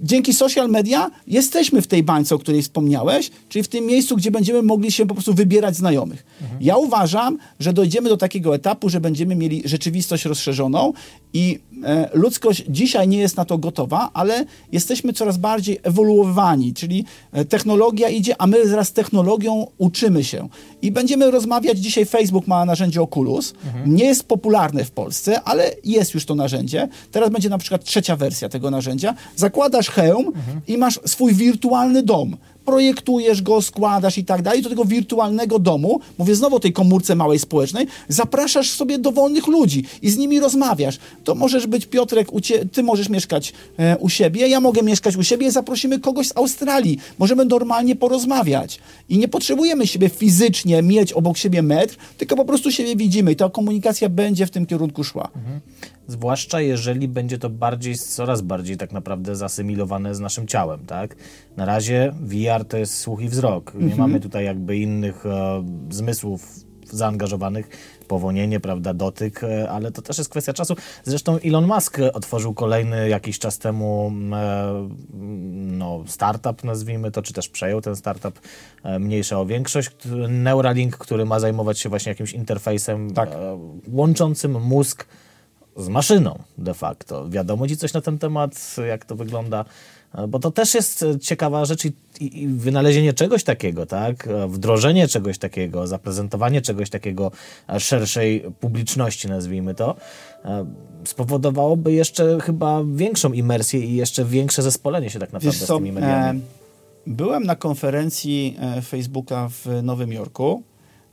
dzięki 0.00 0.34
social 0.34 0.68
media 0.68 1.10
jesteśmy 1.26 1.82
w 1.82 1.86
tej 1.86 2.02
bańce, 2.02 2.34
o 2.34 2.38
której 2.38 2.62
wspomniałeś, 2.62 3.30
czyli 3.48 3.62
w 3.62 3.68
tym 3.68 3.86
miejscu, 3.86 4.16
gdzie 4.16 4.30
będziemy 4.30 4.62
mogli 4.62 4.92
się 4.92 5.06
po 5.06 5.14
prostu 5.14 5.34
wybierać 5.34 5.76
znajomych. 5.76 6.26
Mhm. 6.42 6.62
Ja 6.62 6.76
uważam, 6.76 7.38
że 7.60 7.72
dojdziemy 7.72 8.08
do 8.08 8.16
takiego 8.16 8.54
etapu, 8.54 8.88
że 8.88 9.00
będziemy 9.00 9.34
mieli 9.34 9.62
rzeczywistość 9.64 10.24
rozszerzoną 10.24 10.92
i 11.32 11.58
e, 11.84 12.10
ludzkość 12.14 12.64
dzisiaj 12.68 13.08
nie 13.08 13.18
jest 13.18 13.36
na 13.36 13.44
to 13.44 13.58
gotowa, 13.58 14.10
ale 14.14 14.44
jesteśmy 14.72 15.12
coraz 15.12 15.36
bardziej 15.36 15.78
ewoluowani, 15.82 16.74
czyli 16.74 17.04
e, 17.32 17.44
technologia 17.44 18.08
idzie, 18.08 18.34
a 18.38 18.46
my 18.46 18.64
wraz 18.64 18.88
z 18.88 18.92
technologią 18.92 19.66
uczymy 19.78 20.24
się. 20.24 20.48
I 20.82 20.92
będziemy 20.92 21.30
rozmawiać, 21.30 21.78
dzisiaj 21.78 22.06
Facebook 22.06 22.46
ma 22.46 22.64
narzędzie 22.64 23.02
Oculus, 23.02 23.54
mhm. 23.66 23.94
nie 23.94 24.04
jest 24.04 24.28
popularne 24.28 24.84
w 24.84 24.90
Polsce, 24.90 25.42
ale 25.42 25.70
jest 25.84 26.14
już 26.14 26.26
to 26.26 26.34
narzędzie. 26.34 26.88
Teraz 27.12 27.30
będzie 27.30 27.48
na 27.48 27.58
przykład 27.58 27.84
trzecia 27.84 28.16
wersja 28.16 28.48
tego 28.48 28.70
narzędzia. 28.70 29.14
Zakładasz 29.36 29.90
hełm 29.90 30.32
i 30.66 30.78
masz 30.78 31.00
swój 31.06 31.34
wirtualny 31.34 32.02
dom 32.02 32.36
projektujesz 32.68 33.42
go, 33.42 33.62
składasz 33.62 34.18
i 34.18 34.24
tak 34.24 34.42
dalej, 34.42 34.62
do 34.62 34.68
tego 34.68 34.84
wirtualnego 34.84 35.58
domu, 35.58 36.00
mówię 36.18 36.34
znowu 36.34 36.56
o 36.56 36.60
tej 36.60 36.72
komórce 36.72 37.14
małej 37.14 37.38
społecznej, 37.38 37.86
zapraszasz 38.08 38.70
sobie 38.70 38.98
dowolnych 38.98 39.46
ludzi 39.46 39.84
i 40.02 40.10
z 40.10 40.16
nimi 40.16 40.40
rozmawiasz. 40.40 40.98
To 41.24 41.34
możesz 41.34 41.66
być 41.66 41.86
Piotrek, 41.86 42.28
ty 42.72 42.82
możesz 42.82 43.08
mieszkać 43.08 43.52
e, 43.78 43.96
u 43.98 44.08
siebie, 44.08 44.48
ja 44.48 44.60
mogę 44.60 44.82
mieszkać 44.82 45.16
u 45.16 45.22
siebie, 45.22 45.50
zaprosimy 45.50 46.00
kogoś 46.00 46.28
z 46.28 46.36
Australii, 46.36 46.98
możemy 47.18 47.44
normalnie 47.44 47.96
porozmawiać. 47.96 48.80
I 49.08 49.18
nie 49.18 49.28
potrzebujemy 49.28 49.86
siebie 49.86 50.08
fizycznie 50.08 50.82
mieć 50.82 51.12
obok 51.12 51.36
siebie 51.38 51.62
metr, 51.62 51.96
tylko 52.18 52.36
po 52.36 52.44
prostu 52.44 52.70
siebie 52.70 52.96
widzimy 52.96 53.32
i 53.32 53.36
ta 53.36 53.48
komunikacja 53.50 54.08
będzie 54.08 54.46
w 54.46 54.50
tym 54.50 54.66
kierunku 54.66 55.04
szła. 55.04 55.28
Mhm. 55.36 55.60
Zwłaszcza 56.08 56.60
jeżeli 56.60 57.08
będzie 57.08 57.38
to 57.38 57.50
bardziej, 57.50 57.98
coraz 57.98 58.40
bardziej 58.40 58.76
tak 58.76 58.92
naprawdę 58.92 59.36
zasymilowane 59.36 60.14
z 60.14 60.20
naszym 60.20 60.46
ciałem, 60.46 60.86
tak? 60.86 61.16
Na 61.56 61.64
razie 61.64 62.12
VR 62.20 62.64
to 62.64 62.76
jest 62.76 62.96
słuch 62.96 63.20
i 63.20 63.28
wzrok. 63.28 63.74
Nie 63.74 63.80
mhm. 63.80 63.98
mamy 63.98 64.20
tutaj 64.20 64.44
jakby 64.44 64.76
innych 64.76 65.26
e, 65.26 65.64
zmysłów 65.90 66.68
zaangażowanych, 66.92 67.68
powonienie, 68.08 68.60
prawda, 68.60 68.94
dotyk, 68.94 69.44
e, 69.44 69.70
ale 69.70 69.92
to 69.92 70.02
też 70.02 70.18
jest 70.18 70.30
kwestia 70.30 70.52
czasu. 70.52 70.76
Zresztą 71.04 71.38
Elon 71.44 71.66
Musk 71.66 71.98
otworzył 72.12 72.54
kolejny 72.54 73.08
jakiś 73.08 73.38
czas 73.38 73.58
temu 73.58 74.12
e, 74.32 74.88
no, 75.54 76.04
startup, 76.06 76.64
nazwijmy 76.64 77.10
to, 77.10 77.22
czy 77.22 77.32
też 77.32 77.48
przejął 77.48 77.80
ten 77.80 77.96
startup 77.96 78.40
e, 78.82 78.98
mniejsza 78.98 79.40
o 79.40 79.46
większość, 79.46 79.90
Neuralink, 80.28 80.96
który 80.96 81.26
ma 81.26 81.40
zajmować 81.40 81.78
się 81.78 81.88
właśnie 81.88 82.10
jakimś 82.10 82.32
interfejsem 82.32 83.10
tak. 83.14 83.30
łączącym 83.88 84.62
mózg 84.62 85.06
z 85.78 85.88
maszyną 85.88 86.38
de 86.58 86.74
facto. 86.74 87.28
Wiadomo 87.28 87.68
ci 87.68 87.76
coś 87.76 87.92
na 87.92 88.00
ten 88.00 88.18
temat, 88.18 88.76
jak 88.88 89.04
to 89.04 89.16
wygląda? 89.16 89.64
Bo 90.28 90.38
to 90.38 90.50
też 90.50 90.74
jest 90.74 91.04
ciekawa 91.20 91.64
rzecz 91.64 91.84
i, 91.84 91.92
i, 92.20 92.48
wynalezienie 92.48 93.12
czegoś 93.12 93.44
takiego, 93.44 93.86
tak? 93.86 94.28
Wdrożenie 94.48 95.08
czegoś 95.08 95.38
takiego, 95.38 95.86
zaprezentowanie 95.86 96.62
czegoś 96.62 96.90
takiego 96.90 97.30
szerszej 97.78 98.40
publiczności, 98.60 99.28
nazwijmy 99.28 99.74
to, 99.74 99.96
spowodowałoby 101.04 101.92
jeszcze 101.92 102.38
chyba 102.40 102.84
większą 102.84 103.32
imersję 103.32 103.80
i 103.80 103.96
jeszcze 103.96 104.24
większe 104.24 104.62
zespolenie 104.62 105.10
się 105.10 105.18
tak 105.18 105.32
naprawdę 105.32 105.58
z 105.58 105.66
tymi 105.66 105.92
mediami. 105.92 106.40
E, 106.40 106.42
byłem 107.06 107.44
na 107.44 107.56
konferencji 107.56 108.56
e, 108.60 108.82
Facebooka 108.82 109.48
w 109.48 109.82
Nowym 109.82 110.12
Jorku. 110.12 110.62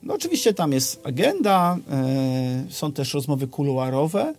No 0.03 0.13
oczywiście 0.13 0.53
tam 0.53 0.71
jest 0.71 1.01
agenda, 1.03 1.77
e, 1.91 2.65
są 2.69 2.91
też 2.91 3.13
rozmowy 3.13 3.47
kuluarowe, 3.47 4.33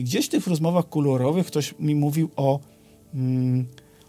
i 0.00 0.04
gdzieś 0.04 0.26
w 0.26 0.28
tych 0.28 0.46
rozmowach 0.46 0.88
kolorowych 0.88 1.46
ktoś 1.46 1.74
mi 1.78 1.94
mówił 1.94 2.30
o, 2.36 2.60
mm, 3.14 3.66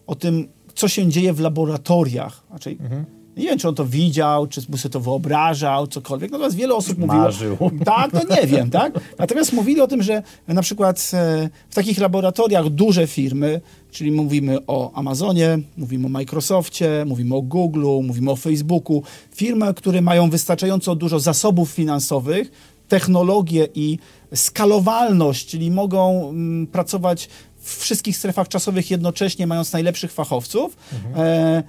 o 0.08 0.16
tym, 0.16 0.48
co 0.76 0.88
się 0.88 1.08
dzieje 1.08 1.34
w 1.34 1.40
laboratoriach. 1.40 2.44
Znaczy, 2.50 2.70
mhm. 2.70 3.06
Nie 3.38 3.44
wiem, 3.44 3.60
czy 3.60 3.68
on 3.68 3.76
to 3.76 3.86
widział, 3.86 4.48
czy 4.48 4.62
mu 4.70 4.78
sobie 4.78 4.94
to 4.94 5.00
wyobrażał, 5.00 5.88
cokolwiek. 5.88 6.32
Natomiast 6.32 6.56
wiele 6.56 6.76
osób 6.76 6.98
mówiło... 6.98 7.22
Marzył. 7.22 7.58
Tak, 7.86 8.14
no 8.14 8.22
nie 8.36 8.48
wiem, 8.48 8.70
tak? 8.70 9.00
Natomiast 9.20 9.54
mówili 9.54 9.82
o 9.82 9.88
tym, 9.88 10.04
że 10.04 10.24
na 10.48 10.62
przykład 10.62 11.12
e, 11.14 11.50
w 11.70 11.76
takich 11.76 12.00
laboratoriach 12.00 12.70
duże 12.70 13.08
firmy, 13.08 13.62
czyli 13.92 14.12
mówimy 14.12 14.58
o 14.68 14.94
Amazonie, 14.94 15.60
mówimy 15.78 16.06
o 16.06 16.10
Microsoftie, 16.10 17.06
mówimy 17.08 17.36
o 17.36 17.42
Google, 17.42 17.86
mówimy 18.04 18.32
o 18.32 18.36
Facebooku, 18.36 19.04
firmy, 19.36 19.74
które 19.74 20.02
mają 20.02 20.30
wystarczająco 20.30 20.96
dużo 20.96 21.20
zasobów 21.20 21.72
finansowych, 21.72 22.52
technologię 22.92 23.68
i 23.76 23.98
skalowalność, 24.36 25.48
czyli 25.48 25.72
mogą 25.72 26.30
mm, 26.30 26.68
pracować 26.68 27.30
w 27.58 27.78
wszystkich 27.78 28.18
strefach 28.18 28.48
czasowych 28.48 28.92
jednocześnie, 28.92 29.48
mając 29.48 29.74
najlepszych 29.74 30.12
fachowców, 30.12 30.78
mhm. 30.94 31.28
e, 31.28 31.64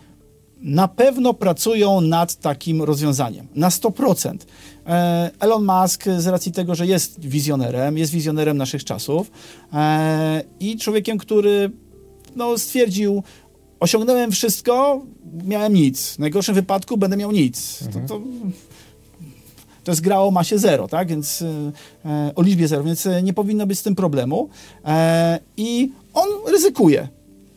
na 0.60 0.88
pewno 0.88 1.34
pracują 1.34 2.00
nad 2.00 2.34
takim 2.34 2.82
rozwiązaniem. 2.82 3.48
Na 3.54 3.68
100%. 3.68 4.36
E, 4.86 5.30
Elon 5.40 5.64
Musk 5.64 6.04
z 6.18 6.26
racji 6.26 6.52
tego, 6.52 6.74
że 6.74 6.86
jest 6.86 7.20
wizjonerem, 7.20 7.98
jest 7.98 8.12
wizjonerem 8.12 8.56
naszych 8.56 8.84
czasów 8.84 9.30
e, 9.72 10.42
i 10.60 10.76
człowiekiem, 10.76 11.18
który 11.18 11.70
no, 12.36 12.58
stwierdził, 12.58 13.22
osiągnąłem 13.80 14.32
wszystko, 14.32 15.02
miałem 15.44 15.74
nic. 15.74 16.14
W 16.14 16.18
najgorszym 16.18 16.54
wypadku 16.54 16.96
będę 16.96 17.16
miał 17.16 17.32
nic. 17.32 17.82
Mhm. 17.82 18.08
To, 18.08 18.14
to 18.18 18.24
to 19.84 19.92
jest 19.92 20.00
gra 20.00 20.20
o 20.20 20.30
masie 20.30 20.58
zero, 20.58 20.88
tak? 20.88 21.08
Więc 21.08 21.42
e, 22.04 22.32
o 22.34 22.42
liczbie 22.42 22.68
zero, 22.68 22.84
więc 22.84 23.06
e, 23.06 23.22
nie 23.22 23.32
powinno 23.32 23.66
być 23.66 23.78
z 23.78 23.82
tym 23.82 23.94
problemu. 23.94 24.48
E, 24.84 25.38
I 25.56 25.92
on 26.14 26.28
ryzykuje. 26.52 27.08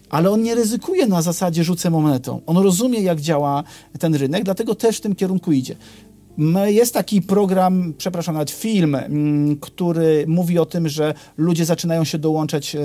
Ale 0.10 0.32
on 0.32 0.44
nie 0.44 0.56
ryzykuje 0.56 1.08
na 1.08 1.22
zasadzie 1.22 1.64
rzucę 1.64 1.90
monetą. 1.90 2.42
On 2.46 2.58
rozumie, 2.58 3.00
jak 3.02 3.22
działa 3.22 3.64
ten 4.00 4.16
rynek, 4.16 4.44
dlatego 4.44 4.76
też 4.76 4.98
w 4.98 5.02
tym 5.02 5.16
kierunku 5.16 5.52
idzie. 5.52 5.76
Jest 6.66 6.94
taki 6.94 7.22
program, 7.22 7.94
przepraszam, 7.98 8.34
nawet 8.36 8.52
film, 8.52 8.96
mm, 8.96 9.56
który 9.56 10.26
mówi 10.28 10.60
o 10.60 10.66
tym, 10.66 10.90
że 10.90 11.14
ludzie 11.38 11.66
zaczynają 11.66 12.04
się 12.04 12.18
dołączać 12.18 12.76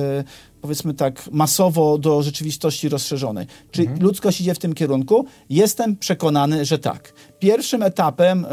powiedzmy 0.61 0.95
tak, 0.95 1.29
masowo 1.33 1.99
do 1.99 2.23
rzeczywistości 2.23 2.89
rozszerzonej. 2.89 3.47
Czy 3.71 3.83
mhm. 3.83 4.03
ludzkość 4.03 4.41
idzie 4.41 4.55
w 4.55 4.59
tym 4.59 4.75
kierunku? 4.75 5.25
Jestem 5.51 5.97
przekonany, 5.97 6.65
że 6.65 6.79
tak. 6.79 7.13
Pierwszym 7.41 7.83
etapem 7.83 8.45
y, 8.45 8.49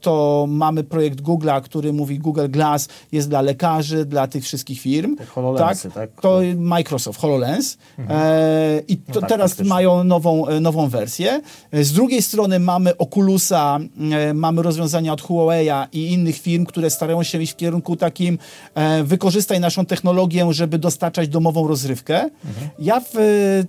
to 0.00 0.46
mamy 0.48 0.84
projekt 0.84 1.20
Google'a, 1.20 1.62
który 1.62 1.92
mówi 1.92 2.18
Google 2.18 2.48
Glass 2.48 2.88
jest 3.12 3.28
dla 3.28 3.40
lekarzy, 3.40 4.04
dla 4.04 4.26
tych 4.26 4.44
wszystkich 4.44 4.80
firm. 4.80 5.16
Tak, 5.16 5.28
HoloLensy, 5.28 5.90
tak? 5.90 5.94
tak? 5.94 6.22
To 6.22 6.40
Microsoft, 6.56 7.20
HoloLens. 7.20 7.78
Mhm. 7.98 8.20
E, 8.22 8.80
I 8.88 8.96
to, 8.96 9.12
no 9.14 9.20
tak, 9.20 9.28
teraz 9.28 9.60
mają 9.60 10.04
nową, 10.04 10.46
e, 10.46 10.60
nową 10.60 10.88
wersję. 10.88 11.40
Z 11.72 11.92
drugiej 11.92 12.22
strony 12.22 12.58
mamy 12.58 12.96
Oculusa, 12.96 13.78
e, 14.12 14.34
mamy 14.34 14.62
rozwiązania 14.62 15.12
od 15.12 15.22
Huawei'a 15.22 15.86
i 15.92 16.12
innych 16.12 16.38
firm, 16.38 16.66
które 16.66 16.90
starają 16.90 17.22
się 17.22 17.42
iść 17.42 17.52
w 17.52 17.56
kierunku 17.56 17.96
takim 17.96 18.38
e, 18.74 19.04
wykorzystaj 19.04 19.60
naszą 19.60 19.86
technologię, 19.86 20.52
żeby 20.52 20.78
dostarczać 20.78 21.28
do 21.28 21.42
domową 21.42 21.68
rozrywkę. 21.68 22.30
Mhm. 22.44 22.70
Ja 22.78 23.00
w 23.00 23.16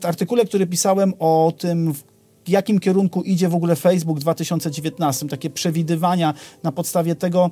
artykule, 0.04 0.46
który 0.46 0.68
pisałem 0.68 1.14
o 1.20 1.54
tym, 1.58 1.94
w 1.94 2.13
jakim 2.50 2.80
kierunku 2.80 3.22
idzie 3.22 3.50
w 3.50 3.56
ogóle 3.56 3.76
Facebook 3.76 4.18
w 4.18 4.22
2019, 4.22 5.28
takie 5.28 5.50
przewidywania 5.50 6.34
na 6.64 6.72
podstawie 6.72 7.16
tego, 7.16 7.52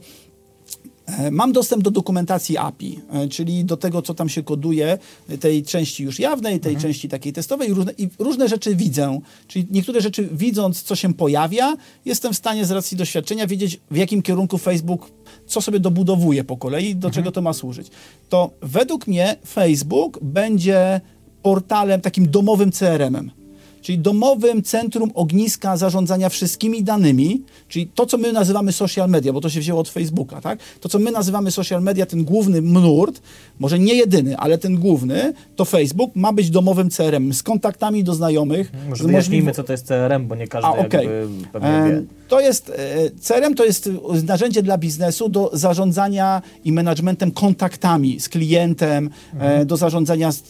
E, 1.05 1.31
mam 1.31 1.51
dostęp 1.51 1.83
do 1.83 1.91
dokumentacji 1.91 2.57
API, 2.57 3.00
e, 3.13 3.27
czyli 3.27 3.65
do 3.65 3.77
tego, 3.77 4.01
co 4.01 4.13
tam 4.13 4.29
się 4.29 4.43
koduje, 4.43 4.98
tej 5.39 5.63
części 5.63 6.03
już 6.03 6.19
jawnej, 6.19 6.60
tej 6.60 6.74
mhm. 6.74 6.81
części 6.81 7.10
takiej 7.10 7.33
testowej 7.33 7.69
i 7.69 7.74
różne, 7.74 7.91
i 7.98 8.10
różne 8.19 8.48
rzeczy 8.48 8.75
widzę. 8.75 9.19
Czyli 9.48 9.67
niektóre 9.71 10.01
rzeczy 10.01 10.29
widząc, 10.31 10.83
co 10.83 10.95
się 10.95 11.13
pojawia, 11.13 11.75
jestem 12.05 12.33
w 12.33 12.38
stanie 12.38 12.65
z 12.65 12.71
racji 12.71 12.98
doświadczenia 12.98 13.48
wiedzieć, 13.48 13.79
w 13.91 13.95
jakim 13.95 14.21
kierunku 14.21 14.57
Facebook, 14.57 15.12
co 15.45 15.62
sobie 15.62 15.79
dobudowuje 15.79 16.43
po 16.43 16.57
kolei, 16.57 16.95
do 16.95 17.07
mhm. 17.07 17.13
czego 17.13 17.31
to 17.31 17.41
ma 17.41 17.53
służyć. 17.53 17.88
To 18.29 18.51
według 18.62 19.07
mnie 19.07 19.36
Facebook 19.48 20.19
będzie 20.21 21.01
portalem, 21.41 22.01
takim 22.01 22.31
domowym 22.31 22.71
CRM-em 22.71 23.40
czyli 23.81 24.00
domowym 24.00 24.63
centrum 24.63 25.11
ogniska 25.13 25.77
zarządzania 25.77 26.29
wszystkimi 26.29 26.83
danymi, 26.83 27.41
czyli 27.67 27.88
to, 27.88 28.05
co 28.05 28.17
my 28.17 28.33
nazywamy 28.33 28.71
social 28.71 29.09
media, 29.09 29.33
bo 29.33 29.41
to 29.41 29.50
się 29.50 29.59
wzięło 29.59 29.79
od 29.81 29.89
Facebooka, 29.89 30.41
tak? 30.41 30.59
To, 30.79 30.89
co 30.89 31.00
my 31.00 31.11
nazywamy 31.11 31.51
social 31.51 31.81
media, 31.81 32.05
ten 32.05 32.23
główny 32.23 32.61
nurt, 32.61 33.21
może 33.59 33.79
nie 33.79 33.93
jedyny, 33.93 34.38
ale 34.38 34.57
ten 34.57 34.75
główny, 34.75 35.33
to 35.55 35.65
Facebook 35.65 36.15
ma 36.15 36.33
być 36.33 36.50
domowym 36.50 36.89
CRM 36.89 37.33
z 37.33 37.43
kontaktami 37.43 38.03
do 38.03 38.13
znajomych. 38.13 38.71
Może 38.89 39.03
wyjaśnijmy, 39.03 39.51
co 39.51 39.63
to 39.63 39.73
jest 39.73 39.88
CRM, 39.88 40.27
bo 40.27 40.35
nie 40.35 40.47
każdy 40.47 40.67
A, 40.67 40.71
okay. 40.71 41.07
pewnie 41.51 41.69
wie. 41.69 42.03
To 42.27 42.39
jest, 42.39 42.69
e, 42.69 43.09
CRM 43.19 43.55
to 43.55 43.65
jest 43.65 43.89
narzędzie 44.23 44.63
dla 44.63 44.77
biznesu 44.77 45.29
do 45.29 45.50
zarządzania 45.53 46.41
i 46.63 46.71
managementem 46.71 47.31
kontaktami 47.31 48.19
z 48.19 48.29
klientem, 48.29 49.09
e, 49.33 49.35
mhm. 49.35 49.67
do 49.67 49.77
zarządzania 49.77 50.31
z 50.31 50.43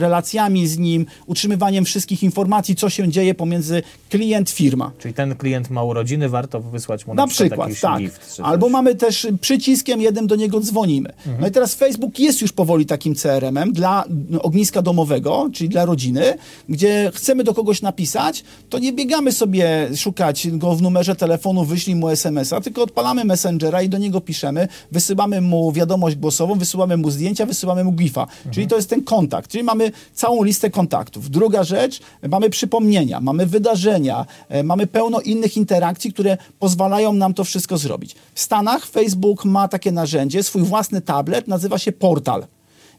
relacjami 0.00 0.66
z 0.66 0.78
nim, 0.78 1.06
utrzymywaniem 1.26 1.84
wszystkich 1.84 2.22
informacji, 2.22 2.76
co 2.78 2.90
się 2.90 3.08
dzieje 3.08 3.34
pomiędzy 3.34 3.82
klient-firma. 4.10 4.90
Czyli 4.98 5.14
ten 5.14 5.36
klient 5.36 5.70
ma 5.70 5.82
urodziny, 5.82 6.28
warto 6.28 6.60
wysłać 6.60 7.06
mu 7.06 7.14
na, 7.14 7.22
na 7.22 7.28
przykład, 7.28 7.70
przykład 7.70 7.92
tak. 7.92 8.02
Gift, 8.02 8.40
Albo 8.42 8.66
coś. 8.66 8.72
mamy 8.72 8.94
też 8.94 9.26
przyciskiem 9.40 10.00
jednym 10.00 10.26
do 10.26 10.36
niego 10.36 10.60
dzwonimy. 10.60 11.08
Mhm. 11.08 11.36
No 11.40 11.48
i 11.48 11.50
teraz 11.50 11.74
Facebook 11.74 12.18
jest 12.18 12.42
już 12.42 12.52
powoli 12.52 12.86
takim 12.86 13.14
CRM-em 13.14 13.72
dla 13.72 14.04
ogniska 14.40 14.82
domowego, 14.82 15.50
czyli 15.52 15.68
dla 15.70 15.84
rodziny, 15.84 16.38
gdzie 16.68 17.10
chcemy 17.14 17.44
do 17.44 17.54
kogoś 17.54 17.82
napisać, 17.82 18.44
to 18.68 18.78
nie 18.78 18.92
biegamy 18.92 19.32
sobie 19.32 19.88
szukać 19.96 20.48
go 20.50 20.76
w 20.76 20.82
numerze 20.82 21.16
telefonu, 21.16 21.64
wyślij 21.64 21.96
mu 21.96 22.08
SMS-a, 22.08 22.60
tylko 22.60 22.82
odpalamy 22.82 23.24
Messengera 23.24 23.82
i 23.82 23.88
do 23.88 23.98
niego 23.98 24.20
piszemy, 24.20 24.68
wysyłamy 24.92 25.40
mu 25.40 25.72
wiadomość 25.72 26.16
głosową, 26.16 26.54
wysyłamy 26.54 26.96
mu 26.96 27.10
zdjęcia, 27.10 27.46
wysyłamy 27.46 27.84
mu 27.84 27.92
GIFa. 27.92 28.22
Mhm. 28.22 28.54
Czyli 28.54 28.66
to 28.66 28.76
jest 28.76 28.90
ten 28.90 29.04
kontakt, 29.04 29.50
czyli 29.50 29.64
mamy 29.64 29.92
całą 30.14 30.42
listę 30.42 30.70
kontaktów. 30.70 31.30
Druga 31.30 31.64
rzecz, 31.64 32.00
mamy 32.28 32.50
przypomnienia, 32.68 33.20
mamy 33.20 33.46
wydarzenia, 33.46 34.26
e, 34.48 34.62
mamy 34.62 34.86
pełno 34.86 35.20
innych 35.20 35.56
interakcji, 35.56 36.12
które 36.12 36.36
pozwalają 36.58 37.12
nam 37.12 37.34
to 37.34 37.44
wszystko 37.44 37.78
zrobić. 37.78 38.14
W 38.34 38.40
Stanach 38.40 38.86
Facebook 38.86 39.44
ma 39.44 39.68
takie 39.68 39.92
narzędzie, 39.92 40.42
swój 40.42 40.62
własny 40.62 41.00
tablet, 41.00 41.48
nazywa 41.48 41.78
się 41.78 41.92
Portal. 41.92 42.46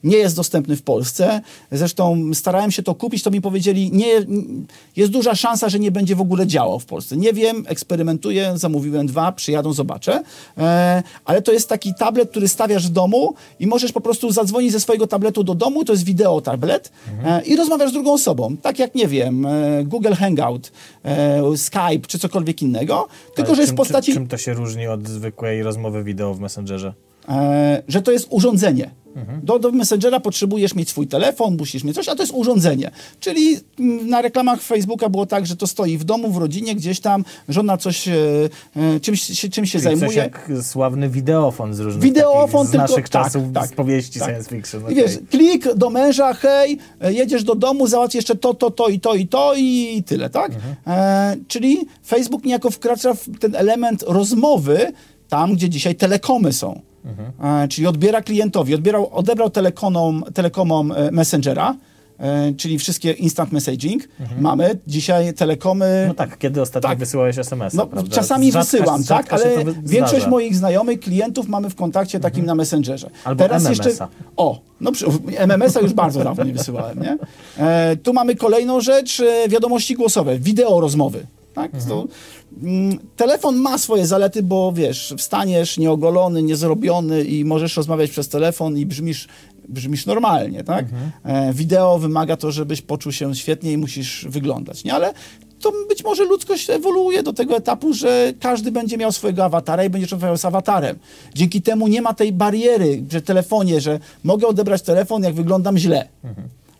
Nie 0.03 0.17
jest 0.17 0.35
dostępny 0.35 0.75
w 0.75 0.81
Polsce. 0.81 1.41
Zresztą 1.71 2.33
starałem 2.33 2.71
się 2.71 2.83
to 2.83 2.95
kupić, 2.95 3.23
to 3.23 3.31
mi 3.31 3.41
powiedzieli, 3.41 3.91
nie, 3.91 4.07
jest 4.95 5.11
duża 5.11 5.35
szansa, 5.35 5.69
że 5.69 5.79
nie 5.79 5.91
będzie 5.91 6.15
w 6.15 6.21
ogóle 6.21 6.47
działał 6.47 6.79
w 6.79 6.85
Polsce. 6.85 7.17
Nie 7.17 7.33
wiem, 7.33 7.63
eksperymentuję, 7.67 8.53
zamówiłem 8.55 9.07
dwa, 9.07 9.31
przyjadą, 9.31 9.73
zobaczę. 9.73 10.23
E, 10.57 11.03
ale 11.25 11.41
to 11.41 11.51
jest 11.51 11.69
taki 11.69 11.93
tablet, 11.93 12.29
który 12.29 12.47
stawiasz 12.47 12.87
w 12.87 12.91
domu 12.91 13.33
i 13.59 13.67
możesz 13.67 13.91
po 13.91 14.01
prostu 14.01 14.31
zadzwonić 14.31 14.71
ze 14.71 14.79
swojego 14.79 15.07
tabletu 15.07 15.43
do 15.43 15.55
domu, 15.55 15.85
to 15.85 15.93
jest 15.93 16.03
wideo 16.03 16.41
tablet 16.41 16.91
e, 17.23 17.41
i 17.41 17.55
rozmawiasz 17.55 17.89
z 17.89 17.93
drugą 17.93 18.13
osobą. 18.13 18.57
Tak 18.57 18.79
jak, 18.79 18.95
nie 18.95 19.07
wiem, 19.07 19.45
e, 19.45 19.83
Google 19.83 20.13
Hangout, 20.13 20.71
e, 21.03 21.57
Skype 21.57 22.07
czy 22.07 22.19
cokolwiek 22.19 22.61
innego, 22.61 23.07
tylko 23.35 23.49
Ale 23.49 23.55
że 23.55 23.61
jest 23.61 23.73
w 23.73 23.75
postaci... 23.75 24.13
Czym, 24.13 24.21
czym 24.23 24.27
to 24.27 24.37
się 24.37 24.53
różni 24.53 24.87
od 24.87 25.07
zwykłej 25.07 25.63
rozmowy 25.63 26.03
wideo 26.03 26.33
w 26.33 26.39
Messengerze? 26.39 26.93
e, 27.29 27.83
że 27.87 28.01
to 28.01 28.11
jest 28.11 28.27
urządzenie. 28.29 28.91
Do, 29.43 29.59
do 29.59 29.71
Messengera 29.71 30.19
potrzebujesz 30.19 30.75
mieć 30.75 30.89
swój 30.89 31.07
telefon, 31.07 31.57
musisz 31.57 31.83
mieć 31.83 31.95
coś, 31.95 32.09
a 32.09 32.15
to 32.15 32.23
jest 32.23 32.33
urządzenie. 32.35 32.91
Czyli 33.19 33.57
mm, 33.79 34.09
na 34.09 34.21
reklamach 34.21 34.61
Facebooka 34.61 35.09
było 35.09 35.25
tak, 35.25 35.45
że 35.45 35.55
to 35.55 35.67
stoi 35.67 35.97
w 35.97 36.03
domu, 36.03 36.31
w 36.31 36.37
rodzinie, 36.37 36.75
gdzieś 36.75 36.99
tam, 36.99 37.25
żona 37.49 37.77
coś, 37.77 38.07
e, 38.07 38.13
e, 38.75 38.99
czymś, 38.99 39.21
się, 39.21 39.49
czym 39.49 39.65
się 39.65 39.79
Czyli 39.79 39.91
Coś 39.91 39.99
zajmuje. 39.99 40.17
jak 40.17 40.51
sławny 40.61 41.09
wideofon 41.09 41.73
z 41.73 41.79
różnych 41.79 42.03
Wideofon, 42.03 42.49
takich, 42.49 42.67
z 42.67 42.71
tylko- 42.71 42.81
naszych 42.81 43.09
tak, 43.09 43.23
czasów, 43.25 43.43
tak, 43.53 43.67
z 43.67 43.73
powieści 43.73 44.19
tak. 44.19 44.29
science 44.29 44.49
fiction. 44.49 44.81
I 44.81 44.83
okej. 44.83 44.95
wiesz, 44.95 45.17
klik 45.29 45.73
do 45.73 45.89
męża, 45.89 46.33
hej, 46.33 46.77
e, 47.01 47.13
jedziesz 47.13 47.43
do 47.43 47.55
domu, 47.55 47.87
załatw 47.87 48.15
jeszcze 48.15 48.35
to, 48.35 48.53
to, 48.53 48.71
to 48.71 48.87
i 48.87 48.99
to 48.99 49.15
i 49.15 49.27
to 49.27 49.53
i 49.57 50.03
tyle, 50.05 50.29
tak? 50.29 50.51
E, 50.87 51.35
czyli 51.47 51.77
Facebook 52.07 52.45
niejako 52.45 52.71
wkracza 52.71 53.13
w 53.13 53.39
ten 53.39 53.55
element 53.55 54.03
rozmowy 54.07 54.91
tam, 55.29 55.53
gdzie 55.53 55.69
dzisiaj 55.69 55.95
telekomy 55.95 56.53
są. 56.53 56.81
E, 57.43 57.67
czyli 57.67 57.87
odbiera 57.87 58.21
klientowi, 58.21 58.75
odbierał, 58.75 59.09
odebrał 59.13 59.49
telekomom, 59.49 60.23
telekomom 60.33 60.91
e, 60.91 61.11
Messengera, 61.11 61.75
e, 62.19 62.53
czyli 62.53 62.79
wszystkie 62.79 63.11
instant 63.11 63.51
messaging. 63.51 64.03
Mamy 64.39 64.79
dzisiaj 64.87 65.33
telekomy... 65.33 66.05
No 66.07 66.13
tak, 66.13 66.37
kiedy 66.37 66.61
ostatnio 66.61 66.89
Tak. 66.89 66.99
wysyłałeś 66.99 67.37
SMS-a, 67.37 67.77
No, 67.77 67.87
prawda? 67.87 68.15
czasami 68.15 68.51
wysyłam, 68.51 69.03
tak, 69.03 69.33
ale 69.33 69.43
większość 69.83 70.11
zdarza. 70.15 70.29
moich 70.29 70.55
znajomych, 70.55 70.99
klientów 70.99 71.47
mamy 71.47 71.69
w 71.69 71.75
kontakcie 71.75 72.19
takim 72.19 72.45
na 72.45 72.55
Messengerze. 72.55 73.07
Mhm. 73.07 73.21
Albo 73.27 73.43
Teraz 73.43 73.63
MMS-a. 73.65 73.83
jeszcze. 73.89 74.07
O, 74.37 74.59
no 74.81 74.91
MMS-a 75.37 75.79
już 75.79 75.93
bardzo 75.93 76.23
dawno 76.23 76.43
nie 76.43 76.53
wysyłałem, 76.53 76.99
nie? 77.01 77.17
E, 77.65 77.95
tu 78.03 78.13
mamy 78.13 78.35
kolejną 78.35 78.81
rzecz, 78.81 79.19
e, 79.19 79.49
wiadomości 79.49 79.95
głosowe, 79.95 80.39
wideo 80.39 80.79
rozmowy. 80.79 81.25
Tak? 81.53 81.73
Mhm. 81.73 81.89
To, 81.89 82.07
telefon 83.15 83.55
ma 83.55 83.77
swoje 83.77 84.07
zalety, 84.07 84.43
bo 84.43 84.71
wiesz, 84.71 85.13
wstaniesz 85.17 85.77
nieogolony, 85.77 86.43
niezrobiony 86.43 87.23
i 87.23 87.45
możesz 87.45 87.77
rozmawiać 87.77 88.11
przez 88.11 88.29
telefon 88.29 88.77
i 88.77 88.85
brzmisz, 88.85 89.27
brzmisz 89.67 90.05
normalnie, 90.05 90.63
tak? 90.63 90.85
Mhm. 90.85 91.11
E, 91.23 91.53
wideo 91.53 91.99
wymaga 91.99 92.37
to, 92.37 92.51
żebyś 92.51 92.81
poczuł 92.81 93.11
się 93.11 93.35
świetnie 93.35 93.71
i 93.71 93.77
musisz 93.77 94.25
wyglądać, 94.29 94.83
nie? 94.83 94.93
Ale 94.93 95.13
to 95.59 95.71
być 95.89 96.03
może 96.03 96.23
ludzkość 96.23 96.69
ewoluuje 96.69 97.23
do 97.23 97.33
tego 97.33 97.55
etapu, 97.55 97.93
że 97.93 98.33
każdy 98.39 98.71
będzie 98.71 98.97
miał 98.97 99.11
swojego 99.11 99.45
awatara 99.45 99.83
i 99.83 99.89
będzie 99.89 100.07
rozmawiał 100.07 100.37
z 100.37 100.45
awatarem. 100.45 100.99
Dzięki 101.35 101.61
temu 101.61 101.87
nie 101.87 102.01
ma 102.01 102.13
tej 102.13 102.33
bariery 102.33 103.01
w 103.01 103.21
telefonie, 103.21 103.81
że 103.81 103.99
mogę 104.23 104.47
odebrać 104.47 104.81
telefon, 104.81 105.23
jak 105.23 105.33
wyglądam 105.33 105.77
źle. 105.77 106.07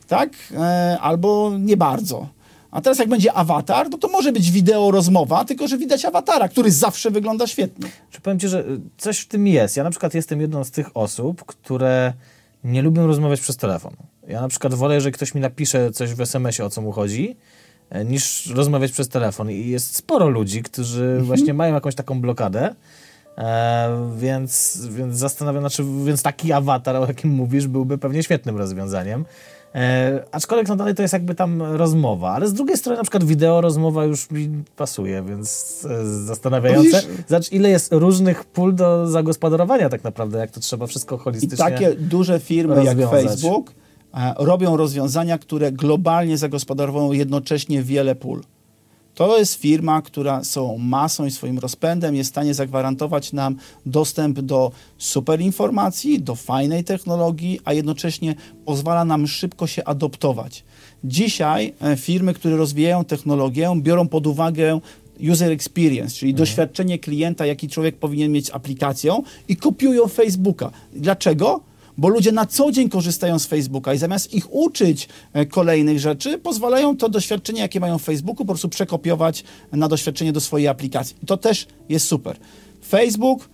Tak? 0.08 0.30
E, 0.58 0.98
albo 1.02 1.52
nie 1.60 1.78
bardzo. 1.78 2.28
A 2.72 2.82
teraz 2.82 3.00
jak 3.00 3.10
będzie 3.10 3.34
awatar, 3.34 3.90
no 3.90 3.98
to 3.98 4.08
może 4.08 4.32
być 4.32 4.52
wideo 4.52 4.92
rozmowa, 4.92 5.46
tylko 5.46 5.68
że 5.68 5.78
widać 5.78 6.06
awatara, 6.06 6.48
który 6.50 6.72
zawsze 6.72 7.12
wygląda 7.12 7.48
świetnie. 7.48 7.90
Czy 8.12 8.22
powiem 8.22 8.40
Ci, 8.40 8.48
że 8.48 8.60
y, 8.60 8.80
coś 8.98 9.20
w 9.20 9.28
tym 9.28 9.48
jest. 9.48 9.78
Ja 9.78 9.84
na 9.84 9.90
przykład 9.90 10.14
jestem 10.14 10.42
jedną 10.42 10.64
z 10.64 10.72
tych 10.72 10.98
osób, 10.98 11.46
które 11.46 12.14
nie 12.64 12.82
lubią 12.82 13.08
rozmawiać 13.08 13.42
przez 13.42 13.58
telefon. 13.58 13.94
Ja 14.28 14.42
na 14.42 14.48
przykład 14.48 14.74
wolę, 14.74 15.02
że 15.02 15.12
ktoś 15.12 15.36
mi 15.36 15.42
napisze 15.42 15.92
coś 15.92 16.14
w 16.14 16.22
SMS-ie, 16.22 16.66
o 16.66 16.70
co 16.70 16.82
mu 16.82 16.92
chodzi, 16.92 17.36
e, 17.90 18.06
niż 18.06 18.46
rozmawiać 18.48 18.92
przez 18.92 19.10
telefon. 19.10 19.52
I 19.52 19.68
jest 19.68 19.96
sporo 19.96 20.28
ludzi, 20.30 20.64
którzy 20.64 21.04
Mhm. 21.04 21.24
właśnie 21.26 21.54
mają 21.54 21.74
jakąś 21.74 21.96
taką 21.96 22.22
blokadę. 22.22 22.76
E, 23.38 24.12
więc, 24.18 24.82
więc 24.90 25.16
zastanawiam, 25.18 25.62
znaczy, 25.62 25.84
więc 26.06 26.22
taki 26.22 26.52
awatar, 26.54 26.96
o 26.96 27.06
jakim 27.08 27.32
mówisz, 27.32 27.68
byłby 27.68 27.98
pewnie 27.98 28.24
świetnym 28.24 28.58
rozwiązaniem. 28.58 29.26
E, 29.76 30.24
aczkolwiek 30.32 30.68
no 30.68 30.76
dalej 30.76 30.96
to 30.96 31.02
jest 31.02 31.14
jakby 31.14 31.36
tam 31.36 31.62
rozmowa, 31.62 32.32
ale 32.32 32.48
z 32.48 32.54
drugiej 32.54 32.78
strony 32.78 32.98
na 32.98 33.04
przykład 33.04 33.24
wideo 33.24 33.62
rozmowa 33.62 34.06
już 34.06 34.32
mi 34.32 34.50
pasuje, 34.76 35.24
więc 35.24 35.88
e, 35.90 36.06
zastanawiające. 36.06 37.02
Zobacz, 37.28 37.52
ile 37.52 37.70
jest 37.70 37.94
różnych 37.94 38.44
pól 38.44 38.76
do 38.76 39.08
zagospodarowania 39.08 39.90
tak 39.90 40.04
naprawdę, 40.04 40.40
jak 40.40 40.52
to 40.52 40.60
trzeba 40.60 40.88
wszystko 40.88 41.16
I 41.16 41.20
holistycznie 41.20 41.58
takie 41.58 41.96
duże 41.96 42.40
firmy 42.40 42.76
jak 42.76 42.98
rozwiązać. 43.00 43.30
Facebook 43.30 43.74
e, 44.14 44.34
robią 44.38 44.78
rozwiązania, 44.78 45.38
które 45.38 45.72
globalnie 45.72 46.38
zagospodarowują 46.38 47.12
jednocześnie 47.12 47.84
wiele 47.84 48.16
pól. 48.16 48.42
To 49.20 49.38
jest 49.38 49.56
firma, 49.56 50.02
która 50.02 50.44
swoją 50.44 50.78
masą 50.78 51.26
i 51.26 51.32
swoim 51.32 51.60
rozpędem 51.60 52.16
jest 52.16 52.30
w 52.30 52.34
stanie 52.34 52.54
zagwarantować 52.54 53.34
nam 53.34 53.56
dostęp 53.86 54.40
do 54.40 54.72
super 54.98 55.42
informacji, 55.42 56.22
do 56.22 56.36
fajnej 56.36 56.84
technologii, 56.84 57.60
a 57.66 57.74
jednocześnie 57.74 58.36
pozwala 58.66 59.06
nam 59.06 59.28
szybko 59.28 59.68
się 59.68 59.84
adoptować. 59.84 60.64
Dzisiaj 61.04 61.74
e, 61.82 61.98
firmy, 61.98 62.34
które 62.34 62.58
rozwijają 62.58 63.06
technologię, 63.06 63.74
biorą 63.82 64.08
pod 64.08 64.28
uwagę 64.28 64.80
user 65.32 65.52
experience, 65.52 66.16
czyli 66.16 66.34
doświadczenie 66.34 67.00
klienta, 67.00 67.46
jaki 67.46 67.68
człowiek 67.68 67.96
powinien 67.96 68.32
mieć 68.32 68.48
z 68.48 68.54
aplikacją 68.54 69.24
i 69.48 69.56
kopiują 69.56 70.08
Facebooka. 70.08 70.72
Dlaczego? 70.94 71.69
Bo 72.00 72.08
ludzie 72.08 72.32
na 72.32 72.46
co 72.46 72.72
dzień 72.72 72.90
korzystają 72.90 73.40
z 73.40 73.46
Facebooka 73.46 73.94
i 73.94 73.98
zamiast 73.98 74.34
ich 74.34 74.54
uczyć 74.54 75.10
e, 75.34 75.46
kolejnych 75.46 76.00
rzeczy, 76.00 76.38
pozwalają 76.38 76.98
to 76.98 77.10
doświadczenie, 77.10 77.62
jakie 77.62 77.80
mają 77.80 77.98
w 77.98 78.04
Facebooku, 78.04 78.46
po 78.46 78.54
prostu 78.54 78.70
przekopiować 78.70 79.44
na 79.72 79.88
doświadczenie 79.88 80.34
do 80.34 80.42
swojej 80.42 80.68
aplikacji. 80.68 81.16
I 81.24 81.26
to 81.26 81.38
też 81.38 81.68
jest 81.90 82.08
super. 82.08 82.38
Facebook, 82.88 83.50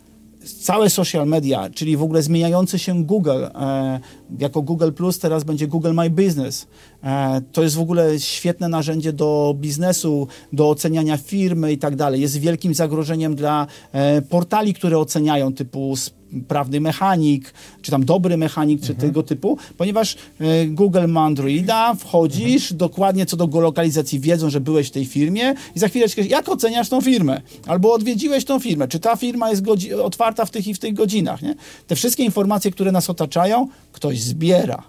całe 0.62 0.90
social 0.90 1.28
media, 1.28 1.70
czyli 1.70 1.98
w 1.98 2.04
ogóle 2.04 2.22
zmieniający 2.22 2.80
się 2.80 3.04
Google, 3.04 3.44
e, 3.56 4.00
jako 4.40 4.62
Google 4.62 4.92
Plus 4.92 5.20
teraz 5.20 5.44
będzie 5.44 5.68
Google 5.68 5.94
My 5.94 6.10
Business. 6.10 6.68
E, 7.04 7.42
to 7.52 7.64
jest 7.64 7.76
w 7.76 7.80
ogóle 7.80 8.20
świetne 8.20 8.70
narzędzie 8.70 9.14
do 9.14 9.56
biznesu, 9.60 10.28
do 10.54 10.70
oceniania 10.70 11.18
firmy 11.18 11.72
i 11.74 11.78
tak 11.78 11.96
dalej. 11.96 12.22
Jest 12.22 12.38
wielkim 12.38 12.74
zagrożeniem 12.74 13.36
dla 13.36 13.68
e, 13.92 14.22
portali, 14.22 14.74
które 14.74 14.98
oceniają, 15.00 15.54
typu 15.54 15.96
sprawny 16.44 16.82
mechanik, 16.82 17.54
czy 17.82 17.92
tam 17.92 18.06
dobry 18.06 18.38
mechanik, 18.38 18.82
czy 18.82 18.96
tego 18.96 19.24
typu, 19.24 19.58
ponieważ 19.78 20.18
e, 20.40 20.66
Google 20.66 21.08
ma 21.08 21.22
Androida, 21.22 21.96
wchodzisz, 21.96 22.74
dokładnie 22.74 23.26
co 23.26 23.38
do 23.38 23.48
geolokalizacji 23.48 24.20
wiedzą, 24.20 24.50
że 24.50 24.60
byłeś 24.60 24.88
w 24.88 24.92
tej 24.92 25.06
firmie 25.06 25.56
i 25.76 25.80
za 25.80 25.90
ktoś, 25.90 26.18
jak 26.18 26.50
oceniasz 26.50 26.90
tą 26.90 27.02
firmę? 27.02 27.42
Albo 27.68 27.94
odwiedziłeś 27.94 28.46
tą 28.46 28.60
firmę, 28.60 28.88
czy 28.88 29.00
ta 29.00 29.16
firma 29.16 29.50
jest 29.50 29.64
otwarta 30.04 30.46
w 30.46 30.52
tych 30.52 30.68
i 30.68 30.74
w 30.74 30.80
tych 30.80 30.94
godzinach, 30.94 31.42
nie? 31.42 31.56
Te 31.88 31.96
wszystkie 31.96 32.24
informacje, 32.24 32.72
które 32.72 32.92
nas 32.92 33.10
otaczają, 33.10 33.68
ktoś 33.92 34.22
zbiera. 34.22 34.84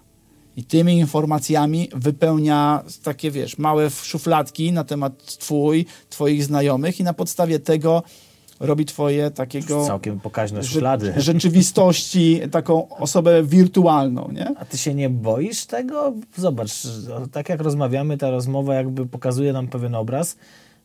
I 0.56 0.64
tymi 0.64 0.98
informacjami 0.98 1.88
wypełnia 1.94 2.82
takie, 3.02 3.30
wiesz, 3.30 3.58
małe 3.58 3.90
szufladki 3.90 4.72
na 4.72 4.84
temat 4.84 5.36
twój, 5.38 5.86
twoich 6.10 6.44
znajomych 6.44 7.00
i 7.00 7.04
na 7.04 7.14
podstawie 7.14 7.58
tego 7.58 8.02
robi 8.60 8.84
twoje 8.84 9.30
takiego 9.30 9.86
całkiem 9.86 10.20
pokaźne 10.20 10.60
rze- 10.60 10.72
szuflady. 10.72 11.12
rzeczywistości, 11.20 12.40
taką 12.50 12.88
osobę 12.88 13.42
wirtualną, 13.42 14.28
nie? 14.32 14.54
A 14.58 14.64
ty 14.64 14.78
się 14.78 14.94
nie 14.94 15.10
boisz 15.10 15.66
tego? 15.66 16.12
Zobacz, 16.36 16.70
tak 17.32 17.48
jak 17.48 17.60
rozmawiamy, 17.60 18.18
ta 18.18 18.30
rozmowa 18.30 18.74
jakby 18.74 19.06
pokazuje 19.06 19.52
nam 19.52 19.68
pewien 19.68 19.94
obraz, 19.94 20.36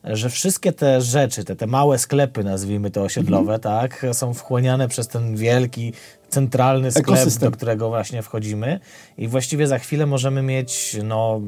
że 0.04 0.30
wszystkie 0.30 0.72
te 0.72 1.00
rzeczy, 1.00 1.44
te, 1.44 1.56
te 1.56 1.66
małe 1.66 1.98
sklepy, 1.98 2.44
nazwijmy 2.44 2.90
to 2.90 3.02
osiedlowe, 3.02 3.54
Mhm. 3.54 3.60
tak, 3.60 4.06
są 4.12 4.34
wchłaniane 4.34 4.88
przez 4.88 5.08
ten 5.08 5.36
wielki, 5.36 5.92
centralny 6.28 6.90
sklep, 6.90 7.04
Ekosystem. 7.08 7.50
do 7.50 7.56
którego 7.56 7.88
właśnie 7.88 8.22
wchodzimy 8.22 8.80
i 9.18 9.28
właściwie 9.28 9.66
za 9.66 9.78
chwilę 9.78 10.06
możemy 10.06 10.42
mieć 10.42 10.96
no, 11.04 11.40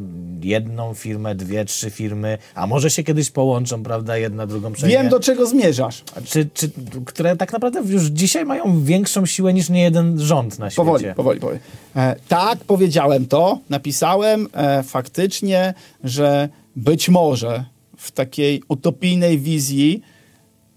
jedną 0.42 0.94
firmę, 0.94 1.34
dwie, 1.34 1.64
trzy 1.64 1.90
firmy, 1.90 2.38
a 2.54 2.66
może 2.66 2.90
się 2.90 3.02
kiedyś 3.04 3.30
połączą, 3.30 3.82
prawda, 3.82 4.16
jedna 4.16 4.46
drugą 4.46 4.72
przejmie. 4.72 4.96
Wiem, 4.96 5.08
do 5.08 5.20
czego 5.20 5.46
zmierzasz. 5.46 6.04
Czy, 6.24 6.48
czy, 6.54 6.70
które 7.06 7.36
tak 7.36 7.52
naprawdę 7.52 7.82
już 7.86 8.02
dzisiaj 8.04 8.44
mają 8.44 8.84
większą 8.84 9.26
siłę 9.26 9.52
niż 9.54 9.70
nie 9.70 9.82
jeden 9.82 10.20
rząd 10.20 10.58
na 10.58 10.70
świecie. 10.70 10.76
Powoli, 10.76 11.04
powoli, 11.16 11.40
powoli. 11.40 11.58
E, 11.96 12.16
tak, 12.28 12.58
powiedziałem 12.58 13.26
to, 13.26 13.58
napisałem 13.70 14.48
e, 14.54 14.82
faktycznie, 14.82 15.74
że 16.04 16.48
być 16.76 17.08
może 17.08 17.64
w 18.04 18.12
takiej 18.12 18.62
utopijnej 18.68 19.38
wizji 19.38 20.00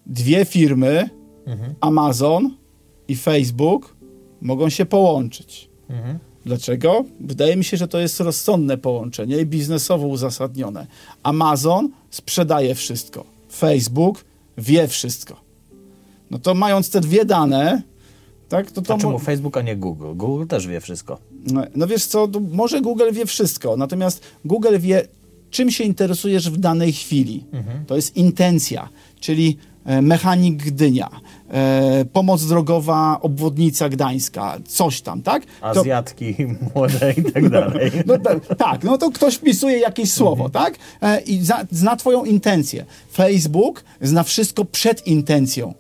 dwie 0.05 0.45
firmy, 0.45 1.09
Amazon 1.81 2.57
i 3.07 3.15
Facebook, 3.15 3.95
mogą 4.41 4.69
się 4.69 4.85
połączyć. 4.85 5.69
Mhm. 5.89 6.19
Dlaczego? 6.45 7.05
Wydaje 7.19 7.55
mi 7.55 7.63
się, 7.63 7.77
że 7.77 7.87
to 7.87 7.99
jest 7.99 8.19
rozsądne 8.19 8.77
połączenie 8.77 9.37
i 9.37 9.45
biznesowo 9.45 10.07
uzasadnione. 10.07 10.87
Amazon 11.23 11.89
sprzedaje 12.09 12.75
wszystko. 12.75 13.25
Facebook 13.51 14.25
wie 14.57 14.87
wszystko. 14.87 15.35
No 16.31 16.39
to 16.39 16.53
mając 16.53 16.89
te 16.89 17.01
dwie 17.01 17.25
dane, 17.25 17.81
tak, 18.49 18.71
to 18.71 18.81
to 18.81 18.93
To 18.93 18.97
czemu 18.97 19.19
Facebook, 19.19 19.57
a 19.57 19.61
nie 19.61 19.75
Google? 19.75 20.13
Google 20.15 20.47
też 20.47 20.67
wie 20.67 20.81
wszystko. 20.81 21.17
No 21.75 21.87
wiesz 21.87 22.05
co, 22.05 22.27
może 22.51 22.81
Google 22.81 23.11
wie 23.11 23.25
wszystko, 23.25 23.77
natomiast 23.77 24.23
Google 24.45 24.79
wie, 24.79 25.07
czym 25.51 25.71
się 25.71 25.83
interesujesz 25.83 26.49
w 26.49 26.57
danej 26.57 26.93
chwili. 26.93 27.43
To 27.87 27.95
jest 27.95 28.17
intencja, 28.17 28.89
czyli 29.19 29.57
e, 29.85 30.01
mechanik 30.01 30.55
Gdynia, 30.63 31.09
e, 31.51 32.05
pomoc 32.13 32.45
drogowa, 32.45 33.19
obwodnica 33.21 33.89
Gdańska, 33.89 34.57
coś 34.67 35.01
tam, 35.01 35.21
tak? 35.21 35.45
To- 35.45 35.65
Azjatki 35.65 36.35
młode 36.75 37.13
i 37.17 37.31
tak 37.31 37.49
dalej. 37.49 37.91
no, 38.05 38.17
ta, 38.17 38.55
tak, 38.55 38.83
no 38.83 38.97
to 38.97 39.11
ktoś 39.11 39.35
wpisuje 39.35 39.77
jakieś 39.79 40.11
słowo, 40.13 40.49
tak? 40.49 40.77
E, 41.01 41.21
I 41.21 41.45
za, 41.45 41.65
zna 41.71 41.95
twoją 41.95 42.25
intencję. 42.25 42.85
Facebook 43.13 43.83
zna 44.01 44.23
wszystko 44.23 44.65
przed 44.65 45.07
intencją. 45.07 45.73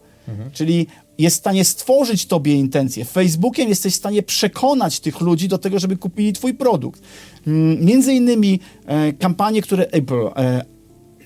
Czyli 0.53 0.87
jest 1.17 1.35
w 1.35 1.39
stanie 1.39 1.65
stworzyć 1.65 2.25
tobie 2.25 2.53
intencję. 2.53 3.05
Facebookiem 3.05 3.69
jesteś 3.69 3.93
w 3.93 3.97
stanie 3.97 4.23
przekonać 4.23 4.99
tych 4.99 5.21
ludzi 5.21 5.47
do 5.47 5.57
tego, 5.57 5.79
żeby 5.79 5.97
kupili 5.97 6.33
twój 6.33 6.53
produkt. 6.53 7.01
Mm, 7.47 7.85
Między 7.85 8.13
innymi 8.13 8.59
e, 8.85 9.13
kampanie, 9.13 9.61
które 9.61 9.87
Apple 9.87 10.27
e, 10.35 10.65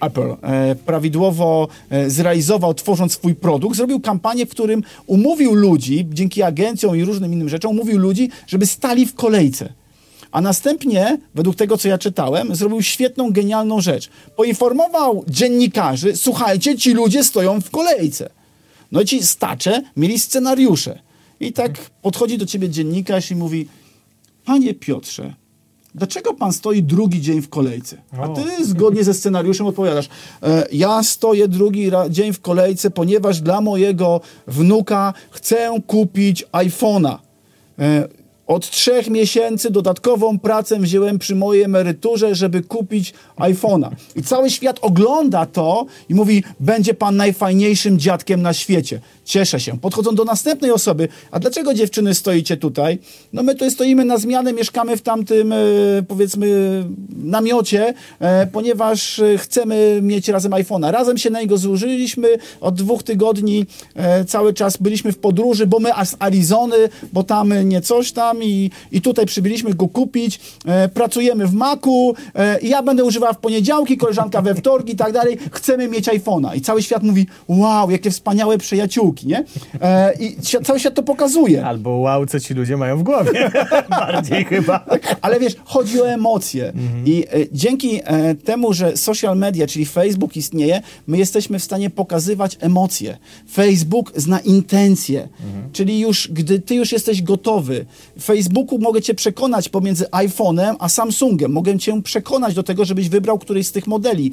Apple 0.01 0.35
e, 0.41 0.75
prawidłowo 0.75 1.67
zrealizował, 2.07 2.73
tworząc 2.73 3.13
swój 3.13 3.35
produkt, 3.35 3.77
zrobił 3.77 3.99
kampanię, 3.99 4.45
w 4.45 4.49
którym 4.49 4.83
umówił 5.07 5.53
ludzi, 5.53 6.07
dzięki 6.09 6.43
agencjom 6.43 6.97
i 6.97 7.03
różnym 7.05 7.33
innym 7.33 7.49
rzeczom, 7.49 7.71
umówił 7.71 7.97
ludzi, 7.97 8.29
żeby 8.47 8.65
stali 8.65 9.05
w 9.05 9.15
kolejce. 9.15 9.73
A 10.31 10.41
następnie, 10.41 11.17
według 11.35 11.55
tego, 11.55 11.77
co 11.77 11.87
ja 11.87 11.97
czytałem, 11.97 12.55
zrobił 12.55 12.81
świetną, 12.81 13.31
genialną 13.31 13.81
rzecz. 13.81 14.09
Poinformował 14.35 15.23
dziennikarzy, 15.27 16.15
słuchajcie, 16.15 16.77
ci 16.77 16.93
ludzie 16.93 17.23
stoją 17.23 17.61
w 17.61 17.69
kolejce. 17.69 18.29
No 18.91 19.01
i 19.01 19.05
ci 19.05 19.23
stacze 19.23 19.81
mieli 19.97 20.19
scenariusze. 20.19 20.99
I 21.39 21.53
tak 21.53 21.71
podchodzi 22.01 22.37
do 22.37 22.45
ciebie 22.45 22.69
dziennikarz 22.69 23.31
i 23.31 23.35
mówi, 23.35 23.67
panie 24.45 24.73
Piotrze, 24.73 25.33
dlaczego 25.95 26.33
pan 26.33 26.53
stoi 26.53 26.83
drugi 26.83 27.21
dzień 27.21 27.41
w 27.41 27.49
kolejce? 27.49 27.97
A 28.21 28.27
ty 28.27 28.65
zgodnie 28.65 29.03
ze 29.03 29.13
scenariuszem 29.13 29.67
odpowiadasz, 29.67 30.09
e, 30.43 30.67
ja 30.71 31.03
stoję 31.03 31.47
drugi 31.47 31.91
dzień 32.09 32.33
w 32.33 32.41
kolejce, 32.41 32.91
ponieważ 32.91 33.41
dla 33.41 33.61
mojego 33.61 34.21
wnuka 34.47 35.13
chcę 35.31 35.81
kupić 35.87 36.45
iPhone'a. 36.51 37.17
E, 37.79 38.07
Od 38.51 38.69
trzech 38.69 39.09
miesięcy 39.09 39.69
dodatkową 39.69 40.39
pracę 40.39 40.79
wziąłem 40.79 41.19
przy 41.19 41.35
mojej 41.35 41.63
emeryturze, 41.63 42.35
żeby 42.35 42.61
kupić 42.63 43.13
iPhone'a. 43.37 43.89
I 44.15 44.23
cały 44.23 44.49
świat 44.49 44.79
ogląda 44.81 45.45
to 45.45 45.85
i 46.09 46.15
mówi, 46.15 46.43
będzie 46.59 46.93
pan 46.93 47.15
najfajniejszym 47.15 47.99
dziadkiem 47.99 48.41
na 48.41 48.53
świecie. 48.53 49.01
Cieszę 49.31 49.59
się. 49.59 49.79
Podchodzą 49.79 50.15
do 50.15 50.23
następnej 50.23 50.71
osoby. 50.71 51.07
A 51.31 51.39
dlaczego 51.39 51.73
dziewczyny 51.73 52.15
stoicie 52.15 52.57
tutaj? 52.57 52.99
No 53.33 53.43
my 53.43 53.55
tu 53.55 53.71
stoimy 53.71 54.05
na 54.05 54.17
zmianę, 54.17 54.53
mieszkamy 54.53 54.97
w 54.97 55.01
tamtym, 55.01 55.53
e, 55.53 55.57
powiedzmy, 56.07 56.47
namiocie, 57.23 57.93
e, 58.19 58.47
ponieważ 58.47 59.19
e, 59.19 59.37
chcemy 59.37 59.99
mieć 60.01 60.27
razem 60.27 60.51
iPhone'a. 60.51 60.91
Razem 60.91 61.17
się 61.17 61.29
na 61.29 61.41
niego 61.41 61.57
zużyliśmy. 61.57 62.27
Od 62.61 62.75
dwóch 62.75 63.03
tygodni 63.03 63.65
cały 64.27 64.53
czas 64.53 64.77
byliśmy 64.77 65.11
w 65.11 65.17
podróży, 65.17 65.67
bo 65.67 65.79
my 65.79 65.89
z 66.05 66.15
Arizony, 66.19 66.89
bo 67.13 67.23
tam 67.23 67.69
nie 67.69 67.81
coś 67.81 68.11
tam 68.11 68.43
i, 68.43 68.71
i 68.91 69.01
tutaj 69.01 69.25
przybyliśmy 69.25 69.73
go 69.73 69.87
kupić. 69.87 70.39
Pracujemy 70.93 71.47
w 71.47 71.53
Macu 71.53 72.13
ja 72.61 72.83
będę 72.83 73.03
używała 73.03 73.33
w 73.33 73.39
poniedziałki, 73.39 73.97
koleżanka 73.97 74.41
we 74.41 74.55
wtorki 74.55 74.93
i 74.93 74.95
tak 74.95 75.13
dalej. 75.13 75.37
Chcemy 75.51 75.87
mieć 75.87 76.07
iPhone'a. 76.07 76.55
I 76.57 76.61
cały 76.61 76.83
świat 76.83 77.03
mówi, 77.03 77.27
wow, 77.47 77.91
jakie 77.91 78.11
wspaniałe 78.11 78.57
przyjaciółki, 78.57 79.20
nie? 79.23 79.43
E, 79.81 80.13
I 80.19 80.35
cały 80.63 80.79
świat 80.79 80.93
to 80.93 81.03
pokazuje. 81.03 81.65
Albo 81.65 81.89
wow, 81.89 82.25
co 82.25 82.39
ci 82.39 82.53
ludzie 82.53 82.77
mają 82.77 82.97
w 82.97 83.03
głowie. 83.03 83.51
Bardziej 83.89 84.45
chyba. 84.45 84.85
Ale 85.21 85.39
wiesz, 85.39 85.55
chodzi 85.63 86.01
o 86.01 86.09
emocje. 86.09 86.67
Mhm. 86.67 87.07
I 87.07 87.23
e, 87.23 87.27
dzięki 87.51 87.99
e, 88.03 88.35
temu, 88.35 88.73
że 88.73 88.97
social 88.97 89.37
media, 89.37 89.67
czyli 89.67 89.85
Facebook 89.85 90.37
istnieje, 90.37 90.81
my 91.07 91.17
jesteśmy 91.17 91.59
w 91.59 91.63
stanie 91.63 91.89
pokazywać 91.89 92.57
emocje. 92.59 93.17
Facebook 93.51 94.11
zna 94.15 94.39
intencje. 94.39 95.21
Mhm. 95.21 95.71
Czyli 95.71 95.99
już, 95.99 96.27
gdy 96.31 96.59
ty 96.59 96.75
już 96.75 96.91
jesteś 96.91 97.21
gotowy, 97.21 97.85
w 98.17 98.23
Facebooku 98.23 98.79
mogę 98.79 99.01
cię 99.01 99.13
przekonać 99.13 99.69
pomiędzy 99.69 100.05
iPhone'em 100.05 100.75
a 100.79 100.89
Samsungiem. 100.89 101.51
Mogę 101.51 101.79
cię 101.79 102.01
przekonać 102.01 102.53
do 102.53 102.63
tego, 102.63 102.85
żebyś 102.85 103.09
wybrał 103.09 103.39
któryś 103.39 103.67
z 103.67 103.71
tych 103.71 103.87
modeli. 103.87 104.31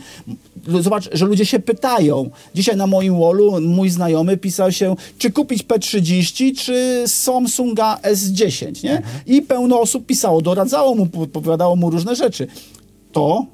Zobacz, 0.80 1.08
że 1.12 1.26
ludzie 1.26 1.46
się 1.46 1.58
pytają. 1.58 2.30
Dzisiaj 2.54 2.76
na 2.76 2.86
moim 2.86 3.20
wallu 3.20 3.60
mój 3.60 3.90
znajomy 3.90 4.36
pisał 4.36 4.72
się, 4.78 4.96
czy 5.18 5.30
kupić 5.30 5.62
P30, 5.64 6.56
czy 6.58 7.04
Samsunga 7.06 7.98
S10, 8.02 8.84
nie? 8.84 9.02
I 9.26 9.42
pełno 9.42 9.80
osób 9.80 10.06
pisało, 10.06 10.42
doradzało 10.42 10.94
mu, 10.94 11.06
powiadało 11.06 11.76
mu 11.76 11.90
różne 11.90 12.16
rzeczy. 12.16 12.46
To 13.12 13.46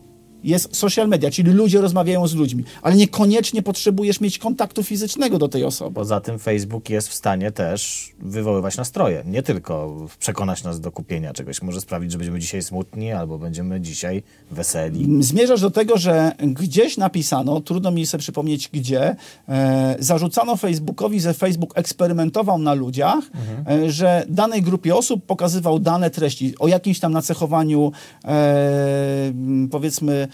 jest 0.44 0.76
social 0.76 1.09
media, 1.09 1.30
czyli 1.30 1.52
ludzie 1.52 1.80
rozmawiają 1.80 2.26
z 2.26 2.35
ludźmi, 2.35 2.64
ale 2.83 2.96
niekoniecznie 2.96 3.62
potrzebujesz 3.62 4.20
mieć 4.20 4.38
kontaktu 4.38 4.83
fizycznego 4.83 5.38
do 5.38 5.48
tej 5.48 5.64
osoby. 5.64 5.94
Poza 5.94 6.20
tym 6.20 6.38
Facebook 6.38 6.90
jest 6.90 7.09
w 7.09 7.14
stanie 7.14 7.52
też 7.52 8.12
wywoływać 8.18 8.76
nastroje. 8.76 9.22
Nie 9.26 9.42
tylko 9.42 9.96
przekonać 10.18 10.64
nas 10.64 10.80
do 10.80 10.92
kupienia 10.92 11.33
czegoś. 11.33 11.62
Może 11.62 11.80
sprawić, 11.80 12.12
że 12.12 12.18
będziemy 12.18 12.38
dzisiaj 12.38 12.62
smutni, 12.62 13.12
albo 13.12 13.38
będziemy 13.38 13.80
dzisiaj 13.80 14.22
weseli. 14.50 15.07
Zmierzasz 15.20 15.61
do 15.61 15.70
tego, 15.70 15.98
że 15.98 16.33
gdzieś 16.38 16.96
napisano, 16.96 17.61
trudno 17.61 17.90
mi 17.90 18.07
sobie 18.07 18.20
przypomnieć 18.22 18.68
gdzie, 18.72 19.16
e, 19.48 19.96
zarzucano 19.98 20.57
Facebookowi, 20.57 21.20
że 21.20 21.35
Facebook 21.35 21.78
eksperymentował 21.78 22.59
na 22.59 22.74
ludziach, 22.74 23.24
e, 23.68 23.90
że 23.90 24.24
danej 24.28 24.62
grupie 24.62 24.96
osób 24.96 25.26
pokazywał 25.26 25.78
dane 25.78 26.11
treści 26.11 26.54
o 26.59 26.68
jakimś 26.68 27.00
tam 27.00 27.12
nacechowaniu, 27.12 27.92
e, 28.24 29.33
powiedzmy, 29.70 30.28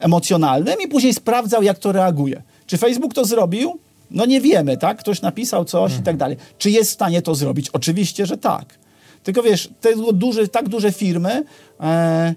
emocjonalnym 0.00 0.74
i 0.84 0.88
później 0.88 1.14
sprawdzał, 1.14 1.62
jak 1.62 1.78
to 1.78 1.92
reaguje. 1.92 2.42
Czy 2.66 2.78
Facebook 2.78 3.14
to 3.14 3.24
zrobił? 3.24 3.78
No 4.10 4.26
nie 4.26 4.40
wiemy, 4.40 4.76
tak? 4.76 4.98
Ktoś 4.98 5.22
napisał 5.22 5.64
coś 5.64 5.96
i 5.96 6.02
tak 6.02 6.16
dalej. 6.16 6.36
Czy 6.58 6.70
jest 6.70 6.90
w 6.90 6.94
stanie 6.94 7.22
to 7.22 7.34
zrobić? 7.34 7.70
Oczywiście, 7.70 8.26
że 8.26 8.38
tak. 8.38 8.78
Tylko 9.22 9.42
wiesz, 9.42 9.68
te 9.80 9.88
duże, 10.12 10.48
tak 10.48 10.68
duże 10.68 10.92
firmy 10.92 11.44
e, 11.80 12.34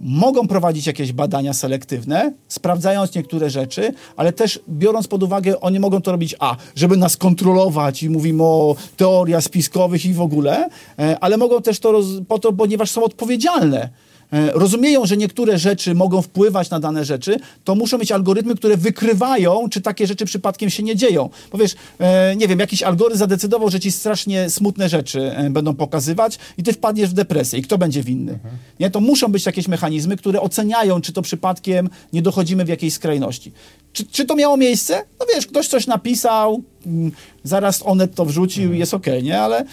mogą 0.00 0.48
prowadzić 0.48 0.86
jakieś 0.86 1.12
badania 1.12 1.52
selektywne, 1.52 2.32
sprawdzając 2.48 3.14
niektóre 3.14 3.50
rzeczy, 3.50 3.92
ale 4.16 4.32
też 4.32 4.60
biorąc 4.68 5.08
pod 5.08 5.22
uwagę, 5.22 5.60
oni 5.60 5.80
mogą 5.80 6.02
to 6.02 6.12
robić, 6.12 6.34
a, 6.38 6.56
żeby 6.76 6.96
nas 6.96 7.16
kontrolować 7.16 8.02
i 8.02 8.10
mówimy 8.10 8.42
o 8.42 8.76
teoriach 8.96 9.44
spiskowych 9.44 10.06
i 10.06 10.14
w 10.14 10.20
ogóle, 10.20 10.68
e, 10.98 11.18
ale 11.20 11.36
mogą 11.36 11.62
też 11.62 11.80
to 11.80 11.92
roz, 11.92 12.06
po 12.28 12.38
to, 12.38 12.52
ponieważ 12.52 12.90
są 12.90 13.04
odpowiedzialne. 13.04 13.88
E, 14.32 14.50
rozumieją, 14.52 15.06
że 15.06 15.16
niektóre 15.16 15.58
rzeczy 15.58 15.94
mogą 15.94 16.22
wpływać 16.22 16.70
na 16.70 16.80
dane 16.80 17.04
rzeczy, 17.04 17.36
to 17.64 17.74
muszą 17.74 17.98
mieć 17.98 18.12
algorytmy, 18.12 18.54
które 18.54 18.76
wykrywają, 18.76 19.68
czy 19.70 19.80
takie 19.80 20.06
rzeczy 20.06 20.24
przypadkiem 20.24 20.70
się 20.70 20.82
nie 20.82 20.96
dzieją. 20.96 21.30
Bo 21.52 21.58
wiesz, 21.58 21.74
e, 21.98 22.36
nie 22.36 22.48
wiem, 22.48 22.58
jakiś 22.58 22.82
algorytm 22.82 23.18
zadecydował, 23.18 23.70
że 23.70 23.80
ci 23.80 23.92
strasznie 23.92 24.50
smutne 24.50 24.88
rzeczy 24.88 25.36
e, 25.36 25.50
będą 25.50 25.74
pokazywać 25.74 26.38
i 26.58 26.62
ty 26.62 26.72
wpadniesz 26.72 27.10
w 27.10 27.12
depresję. 27.12 27.58
I 27.58 27.62
kto 27.62 27.78
będzie 27.78 28.02
winny? 28.02 28.38
Nie, 28.80 28.90
to 28.90 29.00
muszą 29.00 29.28
być 29.28 29.46
jakieś 29.46 29.68
mechanizmy, 29.68 30.16
które 30.16 30.40
oceniają, 30.40 31.00
czy 31.00 31.12
to 31.12 31.22
przypadkiem 31.22 31.90
nie 32.12 32.22
dochodzimy 32.22 32.64
w 32.64 32.68
jakiejś 32.68 32.94
skrajności. 32.94 33.52
Czy, 33.92 34.06
czy 34.06 34.24
to 34.24 34.36
miało 34.36 34.56
miejsce? 34.56 35.04
No 35.20 35.26
wiesz, 35.34 35.46
ktoś 35.46 35.68
coś 35.68 35.86
napisał, 35.86 36.62
mm, 36.86 37.12
zaraz 37.44 37.82
Onet 37.86 38.14
to 38.14 38.24
wrzucił 38.24 38.72
i 38.72 38.78
jest 38.78 38.94
okej, 38.94 39.22
nie? 39.22 39.40
Ale 39.40 39.64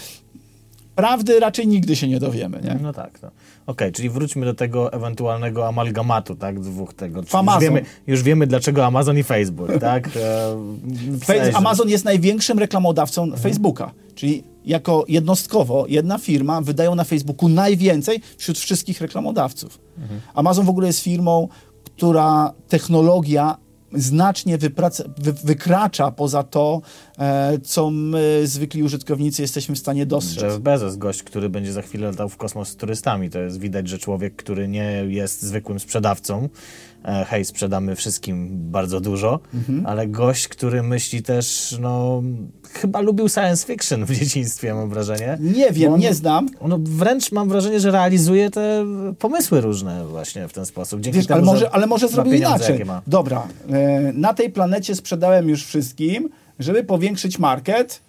prawdy 0.95 1.39
raczej 1.39 1.67
nigdy 1.67 1.95
się 1.95 2.07
nie 2.07 2.19
dowiemy, 2.19 2.61
nie? 2.63 2.79
No 2.81 2.93
tak. 2.93 3.19
No. 3.21 3.31
Okej, 3.67 3.91
czyli 3.91 4.09
wróćmy 4.09 4.45
do 4.45 4.53
tego 4.53 4.93
ewentualnego 4.93 5.67
amalgamatu, 5.67 6.35
tak? 6.35 6.59
Dwóch 6.59 6.93
tego. 6.93 7.21
Już 7.55 7.63
wiemy, 7.63 7.85
już 8.07 8.23
wiemy, 8.23 8.47
dlaczego 8.47 8.85
Amazon 8.85 9.17
i 9.17 9.23
Facebook, 9.23 9.69
tak? 9.81 10.07
E, 10.07 10.09
sensie- 11.25 11.55
Amazon 11.57 11.89
jest 11.89 12.05
największym 12.05 12.59
reklamodawcą 12.59 13.31
Facebooka, 13.37 13.91
czyli 14.15 14.43
jako 14.65 15.05
jednostkowo 15.07 15.85
jedna 15.87 16.17
firma 16.17 16.61
wydają 16.61 16.95
na 16.95 17.03
Facebooku 17.03 17.49
najwięcej 17.49 18.21
wśród 18.37 18.57
wszystkich 18.57 19.01
reklamodawców. 19.01 19.79
Amazon 20.33 20.65
w 20.65 20.69
ogóle 20.69 20.87
jest 20.87 20.99
firmą, 20.99 21.47
która 21.83 22.53
technologia 22.67 23.57
znacznie 23.95 24.57
wy, 24.57 24.71
wykracza 25.43 26.11
poza 26.11 26.43
to, 26.43 26.81
e, 27.19 27.59
co 27.63 27.91
my, 27.91 28.41
zwykli 28.43 28.83
użytkownicy, 28.83 29.41
jesteśmy 29.41 29.75
w 29.75 29.79
stanie 29.79 30.05
dostrzec. 30.05 30.53
Jeff 30.53 30.59
Bezos, 30.61 30.95
gość, 30.95 31.23
który 31.23 31.49
będzie 31.49 31.73
za 31.73 31.81
chwilę 31.81 32.07
latał 32.07 32.29
w 32.29 32.37
kosmos 32.37 32.69
z 32.69 32.75
turystami. 32.75 33.29
To 33.29 33.39
jest 33.39 33.59
widać, 33.59 33.87
że 33.87 33.97
człowiek, 33.97 34.35
który 34.35 34.67
nie 34.67 35.05
jest 35.07 35.41
zwykłym 35.41 35.79
sprzedawcą. 35.79 36.49
E, 37.05 37.25
hej, 37.29 37.45
sprzedamy 37.45 37.95
wszystkim 37.95 38.47
bardzo 38.71 39.01
dużo, 39.01 39.39
Mhm. 39.53 39.85
ale 39.85 40.07
gość, 40.07 40.47
który 40.47 40.83
myśli 40.83 41.23
też, 41.23 41.77
no, 41.81 42.23
chyba 42.73 43.01
lubił 43.01 43.29
science 43.29 43.67
fiction 43.67 44.05
w 44.05 44.11
dzieciństwie, 44.11 44.73
mam 44.73 44.89
wrażenie. 44.89 45.37
Nie 45.41 45.71
wiem, 45.71 45.93
on- 45.93 45.99
nie 45.99 46.13
znam. 46.13 46.49
No, 46.67 46.77
wręcz 46.81 47.31
mam 47.31 47.49
wrażenie, 47.49 47.79
że 47.79 47.91
realizuje 47.91 48.49
te 48.49 48.85
pomysły 49.19 49.61
różne 49.61 50.05
właśnie 50.07 50.47
w 50.47 50.53
ten 50.53 50.65
sposób. 50.65 51.01
Dzięki 51.01 51.17
Wiesz, 51.19 51.27
temu, 51.27 51.37
ale, 51.37 51.45
może, 51.45 51.59
że 51.59 51.71
ale 51.71 51.87
może 51.87 52.07
zrobił 52.07 52.33
inaczej. 52.33 52.81
Dobra, 53.07 53.47
e, 53.69 54.13
na 54.13 54.33
tej 54.33 54.49
planecie 54.49 54.95
sprzedałem 54.95 55.49
już 55.49 55.65
wszystkim, 55.65 56.29
żeby 56.59 56.83
powiększyć 56.83 57.39
market. 57.39 58.04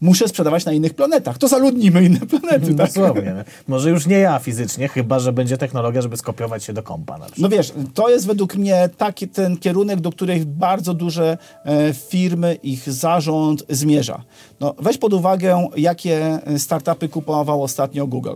Muszę 0.00 0.28
sprzedawać 0.28 0.64
na 0.64 0.72
innych 0.72 0.94
planetach. 0.94 1.38
To 1.38 1.48
zaludnimy 1.48 2.04
inne 2.04 2.20
planety, 2.20 2.74
tak? 2.74 2.86
Dosłownie. 2.86 3.44
Może 3.68 3.90
już 3.90 4.06
nie 4.06 4.18
ja 4.18 4.38
fizycznie, 4.38 4.88
chyba 4.88 5.18
że 5.18 5.32
będzie 5.32 5.58
technologia, 5.58 6.02
żeby 6.02 6.16
skopiować 6.16 6.64
się 6.64 6.72
do 6.72 6.82
kompa. 6.82 7.18
No 7.38 7.48
wiesz, 7.48 7.72
to 7.94 8.08
jest 8.10 8.26
według 8.26 8.56
mnie 8.56 8.88
taki 8.96 9.28
ten 9.28 9.56
kierunek, 9.56 10.00
do 10.00 10.12
których 10.12 10.44
bardzo 10.44 10.94
duże 10.94 11.38
e, 11.64 11.94
firmy, 11.94 12.54
ich 12.62 12.92
zarząd 12.92 13.64
zmierza. 13.68 14.24
No, 14.60 14.74
weź 14.78 14.98
pod 14.98 15.14
uwagę, 15.14 15.68
jakie 15.76 16.38
startupy 16.58 17.08
kupował 17.08 17.62
ostatnio 17.62 18.06
Google. 18.06 18.34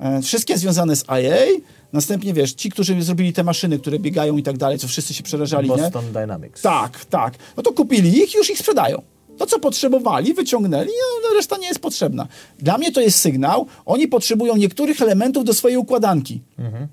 E, 0.00 0.22
wszystkie 0.22 0.58
związane 0.58 0.96
z 0.96 1.04
IA, 1.04 1.60
następnie 1.92 2.34
wiesz, 2.34 2.52
ci, 2.52 2.70
którzy 2.70 3.02
zrobili 3.02 3.32
te 3.32 3.44
maszyny, 3.44 3.78
które 3.78 3.98
biegają 3.98 4.36
i 4.36 4.42
tak 4.42 4.58
dalej, 4.58 4.78
co 4.78 4.88
wszyscy 4.88 5.14
się 5.14 5.22
przerażali, 5.22 5.70
nie? 5.70 5.76
Boston 5.76 6.12
Dynamics. 6.12 6.62
Tak, 6.62 7.04
tak. 7.04 7.34
No 7.56 7.62
to 7.62 7.72
kupili 7.72 8.18
ich, 8.18 8.34
już 8.34 8.50
ich 8.50 8.58
sprzedają. 8.58 9.02
To, 9.38 9.46
co 9.46 9.58
potrzebowali, 9.58 10.34
wyciągnęli, 10.34 10.90
no, 11.22 11.34
reszta 11.34 11.56
nie 11.56 11.66
jest 11.68 11.80
potrzebna. 11.80 12.28
Dla 12.58 12.78
mnie 12.78 12.92
to 12.92 13.00
jest 13.00 13.18
sygnał, 13.18 13.66
oni 13.86 14.08
potrzebują 14.08 14.56
niektórych 14.56 15.02
elementów 15.02 15.44
do 15.44 15.54
swojej 15.54 15.78
układanki. 15.78 16.40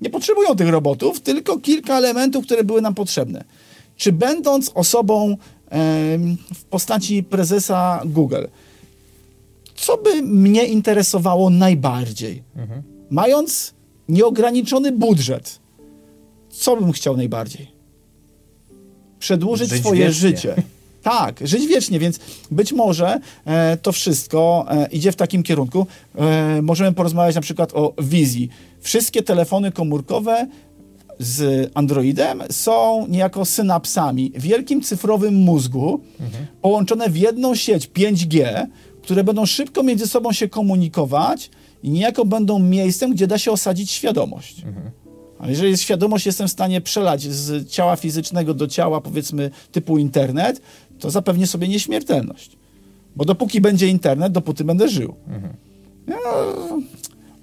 Nie 0.02 0.10
potrzebują 0.10 0.56
tych 0.56 0.68
robotów, 0.68 1.20
tylko 1.20 1.58
kilka 1.58 1.98
elementów, 1.98 2.44
które 2.44 2.64
były 2.64 2.82
nam 2.82 2.94
potrzebne. 2.94 3.44
Czy 3.96 4.12
będąc 4.12 4.70
osobą 4.74 5.36
w 6.54 6.64
postaci 6.70 7.22
prezesa 7.22 8.02
Google, 8.04 8.44
co 9.74 9.96
by 9.96 10.22
mnie 10.22 10.64
interesowało 10.64 11.50
najbardziej? 11.50 12.42
Mając 13.10 13.74
nieograniczony 14.08 14.92
budżet, 14.92 15.58
co 16.50 16.76
bym 16.76 16.92
chciał 16.92 17.16
najbardziej? 17.16 17.70
Przedłużyć 19.18 19.70
Żyć 19.70 19.80
swoje 19.80 20.00
wiecznie. 20.00 20.12
życie. 20.20 20.54
Tak, 21.06 21.40
żyć 21.44 21.66
wiecznie, 21.66 21.98
więc 21.98 22.20
być 22.50 22.72
może 22.72 23.20
e, 23.44 23.76
to 23.76 23.92
wszystko 23.92 24.66
e, 24.70 24.86
idzie 24.86 25.12
w 25.12 25.16
takim 25.16 25.42
kierunku. 25.42 25.86
E, 26.14 26.62
możemy 26.62 26.92
porozmawiać 26.92 27.34
na 27.34 27.40
przykład 27.40 27.72
o 27.74 27.94
wizji. 27.98 28.48
Wszystkie 28.80 29.22
telefony 29.22 29.72
komórkowe 29.72 30.46
z 31.18 31.70
Androidem 31.74 32.42
są 32.50 33.06
niejako 33.08 33.44
synapsami, 33.44 34.32
wielkim 34.34 34.82
cyfrowym 34.82 35.34
mózgu, 35.34 36.00
połączone 36.62 37.10
w 37.10 37.16
jedną 37.16 37.54
sieć 37.54 37.90
5G, 37.90 38.66
które 39.02 39.24
będą 39.24 39.46
szybko 39.46 39.82
między 39.82 40.06
sobą 40.06 40.32
się 40.32 40.48
komunikować 40.48 41.50
i 41.82 41.90
niejako 41.90 42.24
będą 42.24 42.58
miejscem, 42.58 43.10
gdzie 43.12 43.26
da 43.26 43.38
się 43.38 43.52
osadzić 43.52 43.90
świadomość. 43.90 44.62
A 45.38 45.48
jeżeli 45.48 45.78
świadomość 45.78 46.26
jestem 46.26 46.48
w 46.48 46.50
stanie 46.50 46.80
przelać 46.80 47.22
z 47.22 47.70
ciała 47.70 47.96
fizycznego 47.96 48.54
do 48.54 48.68
ciała, 48.68 49.00
powiedzmy, 49.00 49.50
typu 49.72 49.98
internet, 49.98 50.60
to 50.98 51.10
zapewnię 51.10 51.46
sobie 51.46 51.68
nieśmiertelność. 51.68 52.56
Bo 53.16 53.24
dopóki 53.24 53.60
będzie 53.60 53.88
internet, 53.88 54.32
dopóty 54.32 54.64
będę 54.64 54.88
żył. 54.88 55.14
No, 56.06 56.16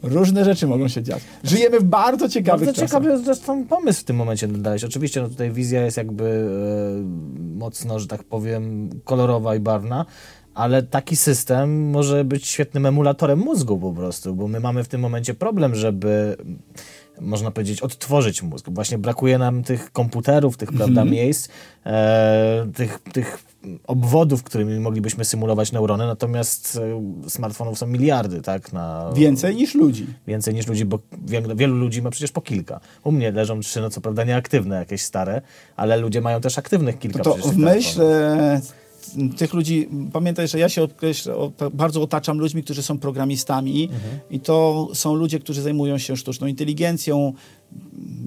różne 0.04 0.46
rzeczy 0.46 0.68
mogą 0.68 0.88
się 0.88 1.04
dziać. 1.04 1.24
Żyjemy 1.44 1.80
w 1.80 1.84
bardzo 1.84 2.30
ciekawych 2.30 2.66
Bardzo 2.66 2.82
czasach. 2.82 3.02
ciekawy 3.04 3.24
zresztą 3.24 3.66
pomysł 3.68 4.02
w 4.02 4.04
tym 4.04 4.16
momencie 4.16 4.48
dodałeś. 4.48 4.84
Oczywiście 4.84 5.22
no 5.22 5.30
tutaj 5.30 5.52
wizja 5.52 5.86
jest 5.86 5.98
jakby 5.98 6.26
e, 6.26 7.58
mocno, 7.58 8.00
że 8.00 8.08
tak 8.08 8.24
powiem, 8.24 8.89
kolorowa 9.04 9.56
i 9.56 9.60
barwna, 9.60 10.06
ale 10.54 10.84
taki 10.84 11.16
system 11.16 11.89
może 11.89 12.26
być 12.26 12.48
świetnym 12.48 12.86
emulatorem 12.86 13.39
mózgu 13.39 13.80
po 13.80 13.92
prostu, 13.94 14.36
bo 14.36 14.48
my 14.48 14.60
mamy 14.60 14.84
w 14.84 14.88
tym 14.88 15.02
momencie 15.02 15.34
problem, 15.34 15.76
żeby 15.76 16.38
można 17.21 17.52
powiedzieć, 17.52 17.82
odtworzyć 17.82 18.43
mózg. 18.43 18.69
Właśnie 18.69 18.97
brakuje 18.97 19.38
nam 19.38 19.63
tych 19.63 19.91
komputerów, 19.91 20.58
tych 20.58 20.73
prawda, 20.73 21.06
miejsc, 21.06 21.49
e, 21.86 22.67
tych, 22.76 22.99
tych 22.99 23.54
obwodów, 23.88 24.43
którymi 24.43 24.80
moglibyśmy 24.80 25.26
symulować 25.26 25.71
neurony, 25.71 26.08
natomiast 26.08 26.80
e, 27.26 27.30
smartfonów 27.30 27.78
są 27.78 27.88
miliardy, 27.88 28.41
tak? 28.41 28.73
Na, 28.73 29.12
Więcej 29.15 29.56
niż 29.56 29.76
ludzi. 29.76 30.08
więcej 30.28 30.54
niż 30.54 30.67
ludzi, 30.67 30.86
bo 30.86 30.99
wielu, 31.26 31.56
wielu 31.56 31.76
ludzi 31.76 32.02
ma 32.02 32.10
przecież 32.10 32.32
po 32.32 32.41
kilka. 32.41 32.80
U 33.04 33.12
mnie 33.12 33.32
leżą 33.32 33.60
trzy, 33.60 33.82
no 33.82 33.89
co 33.89 34.02
prawda 34.02 34.23
nieaktywne, 34.23 34.76
jakieś 34.76 35.02
stare, 35.02 35.41
ale 35.76 35.97
ludzie 35.97 36.21
mają 36.21 36.41
też 36.41 36.58
aktywnych 36.58 36.99
kilka 36.99 37.17
No 37.17 37.23
to 37.23 37.36
w 37.36 37.58
myśl 37.58 38.02
tych 39.38 39.54
ludzi, 39.54 39.89
pamiętaj, 40.13 40.48
że 40.48 40.60
ja 40.60 40.70
się 40.70 40.88
bardzo 41.74 42.02
otaczam 42.02 42.39
ludźmi, 42.39 42.63
którzy 42.63 42.84
są 42.84 42.98
programistami 42.98 43.89
i 44.30 44.39
to 44.39 44.88
są 44.94 45.16
ludzie, 45.16 45.39
którzy 45.39 45.62
zajmują 45.62 45.98
się 45.98 46.18
sztuczną 46.18 46.48
inteligencją, 46.48 47.34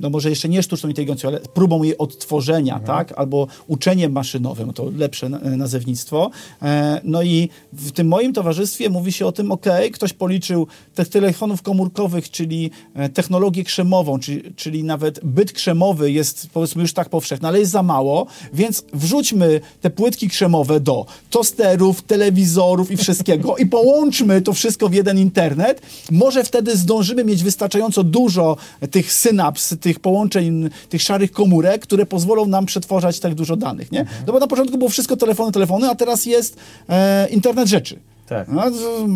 no 0.00 0.11
może 0.11 0.31
jeszcze 0.31 0.48
nie 0.48 0.62
sztuczną 0.62 0.88
inteligencją, 0.88 1.29
ale 1.29 1.40
próbą 1.40 1.83
jej 1.83 1.98
odtworzenia, 1.98 2.81
tak? 2.81 3.12
Albo 3.16 3.46
uczeniem 3.66 4.12
maszynowym, 4.12 4.72
to 4.72 4.90
lepsze 4.96 5.29
na- 5.29 5.38
nazewnictwo. 5.38 6.31
E, 6.62 7.00
No 7.05 7.22
i 7.22 7.48
w 7.72 7.92
tym 7.92 8.09
moim 8.09 8.33
towarzystwie 8.33 8.90
mówi 8.90 9.12
się 9.12 9.26
o 9.26 9.33
tym, 9.33 9.52
ok, 9.52 9.66
ktoś 9.92 10.12
policzył 10.12 10.66
tych 10.94 11.09
telefonów 11.09 11.62
komórkowych, 11.62 12.31
czyli 12.31 12.70
e, 12.94 13.09
technologię 13.09 13.64
krzemową, 13.64 14.18
czyli, 14.18 14.55
czyli 14.57 14.85
nawet 14.85 15.20
byt 15.24 15.52
krzemowy 15.52 16.12
jest 16.12 16.48
powiedzmy 16.52 16.83
już 16.83 16.92
tak 16.92 17.09
powszechny, 17.09 17.48
ale 17.48 17.59
jest 17.59 17.72
za 17.72 17.83
mało, 17.83 18.26
więc 18.52 18.85
wrzućmy 18.92 19.61
te 19.81 19.90
płytki 19.90 20.29
krzemowe 20.29 20.81
do 20.81 21.07
tosterów, 21.31 22.02
telewizorów 22.02 22.90
i 22.90 22.96
wszystkiego 22.96 23.57
i 23.57 23.66
połączmy 23.66 24.42
to 24.42 24.52
wszystko 24.52 24.88
w 24.88 24.94
jeden 24.94 25.18
internet. 25.18 25.83
Może 26.11 26.44
wtedy 26.44 26.76
zdążymy 26.76 27.24
mieć 27.24 27.42
wystarczająco 27.42 28.05
dużo 28.05 28.57
tych 28.90 29.12
synaps, 29.12 29.56
tych 29.81 30.01
połączeń, 30.01 30.71
tych 30.88 31.03
szarych 31.03 31.33
komórek, 31.33 31.83
które 31.83 32.07
pozwolą 32.07 32.47
nam 32.47 32.66
przetwarzać 32.66 33.21
tak 33.21 33.35
dużo 33.35 33.57
danych, 33.57 33.92
nie? 33.92 34.07
No 34.27 34.33
bo 34.33 34.38
na 34.38 34.47
początku 34.47 34.79
było 34.79 34.90
wszystko 34.90 35.16
telefony, 35.16 35.53
telefony, 35.53 35.90
a 35.90 35.95
teraz 35.95 36.27
jest 36.27 36.57
e, 36.88 37.29
internet 37.29 37.69
rzeczy. 37.69 38.01
Tak. 38.27 38.49
No, 38.49 38.62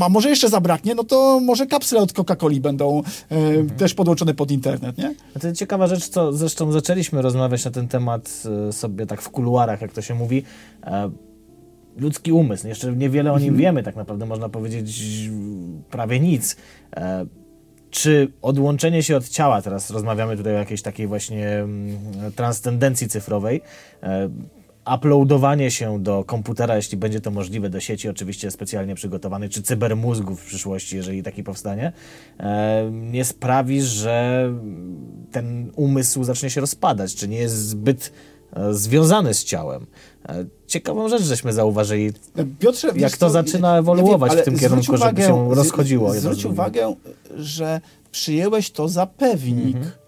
a 0.07 0.09
może 0.09 0.29
jeszcze 0.29 0.49
zabraknie, 0.49 0.95
no 0.95 1.05
to 1.05 1.41
może 1.41 1.67
kapsle 1.67 2.01
od 2.01 2.13
Coca-Coli 2.13 2.61
będą 2.61 3.03
e, 3.29 3.65
też 3.65 3.95
podłączone 3.95 4.35
pod 4.35 4.51
internet, 4.51 4.99
nie? 4.99 5.15
A 5.37 5.39
to 5.39 5.53
ciekawa 5.53 5.87
rzecz, 5.87 6.09
co 6.09 6.33
zresztą 6.33 6.73
zaczęliśmy 6.73 7.23
rozmawiać 7.23 7.65
na 7.65 7.71
ten 7.71 7.89
temat 7.89 8.43
e, 8.69 8.73
sobie 8.73 9.07
tak 9.07 9.23
w 9.23 9.31
kuluarach, 9.31 9.81
jak 9.81 9.93
to 9.93 10.03
się 10.03 10.15
mówi. 10.15 10.43
E, 10.85 11.11
Ludzki 11.97 12.33
umysł. 12.33 12.69
Jeszcze 12.69 12.93
niewiele 12.93 13.33
o 13.33 13.39
nim 13.39 13.57
wiemy, 13.57 13.83
tak 13.83 13.97
naprawdę 13.97 14.27
można 14.27 14.49
powiedzieć 14.49 15.03
prawie 15.91 16.21
nic. 16.21 16.57
Czy 17.91 18.33
odłączenie 18.43 19.03
się 19.03 19.17
od 19.17 19.29
ciała, 19.29 19.63
teraz 19.63 19.91
rozmawiamy 19.91 20.37
tutaj 20.37 20.55
o 20.55 20.59
jakiejś 20.59 20.83
takiej 20.83 21.07
właśnie 21.07 21.49
mm, 21.49 21.99
transcendencji 22.37 23.09
cyfrowej, 23.09 23.61
e, 24.03 24.31
uploadowanie 24.95 25.71
się 25.71 26.03
do 26.03 26.25
komputera, 26.25 26.77
jeśli 26.77 26.99
będzie 26.99 27.21
to 27.21 27.31
możliwe, 27.31 27.71
do 27.71 27.81
sieci 27.81 28.09
oczywiście 28.09 28.51
specjalnie 28.51 28.95
przygotowanej, 28.95 29.49
czy 29.49 29.63
cybermózgu 29.63 30.37
w 30.37 30.45
przyszłości, 30.45 30.97
jeżeli 30.97 31.23
taki 31.23 31.45
powstanie, 31.45 31.93
e, 32.41 32.91
nie 32.93 33.25
sprawi, 33.25 33.83
że 33.83 34.49
ten 35.33 35.71
umysł 35.77 36.25
zacznie 36.25 36.51
się 36.51 36.61
rozpadać, 36.61 37.15
czy 37.15 37.29
nie 37.29 37.39
jest 37.39 37.69
zbyt 37.69 38.13
e, 38.53 38.75
związany 38.75 39.35
z 39.35 39.45
ciałem. 39.45 39.87
E, 40.29 40.45
Ciekawą 40.67 41.09
rzecz 41.09 41.23
żeśmy 41.23 41.53
zauważyli. 41.53 42.13
Piotrze, 42.59 42.89
Jak 42.97 43.13
to 43.13 43.27
co, 43.27 43.31
zaczyna 43.31 43.79
ewoluować 43.79 44.33
ale 44.33 44.43
w 44.43 44.45
tym 44.45 44.59
kierunku, 44.59 44.97
żeby 44.97 45.23
się 45.23 45.55
rozchodziło 45.55 46.15
Zwróć 46.15 46.45
uwagę, 46.45 46.95
że 47.37 47.81
przyjęłeś 48.13 48.71
to 48.71 48.89
za 48.89 49.07
pewnik. 49.07 49.77
Mhm. 49.77 50.00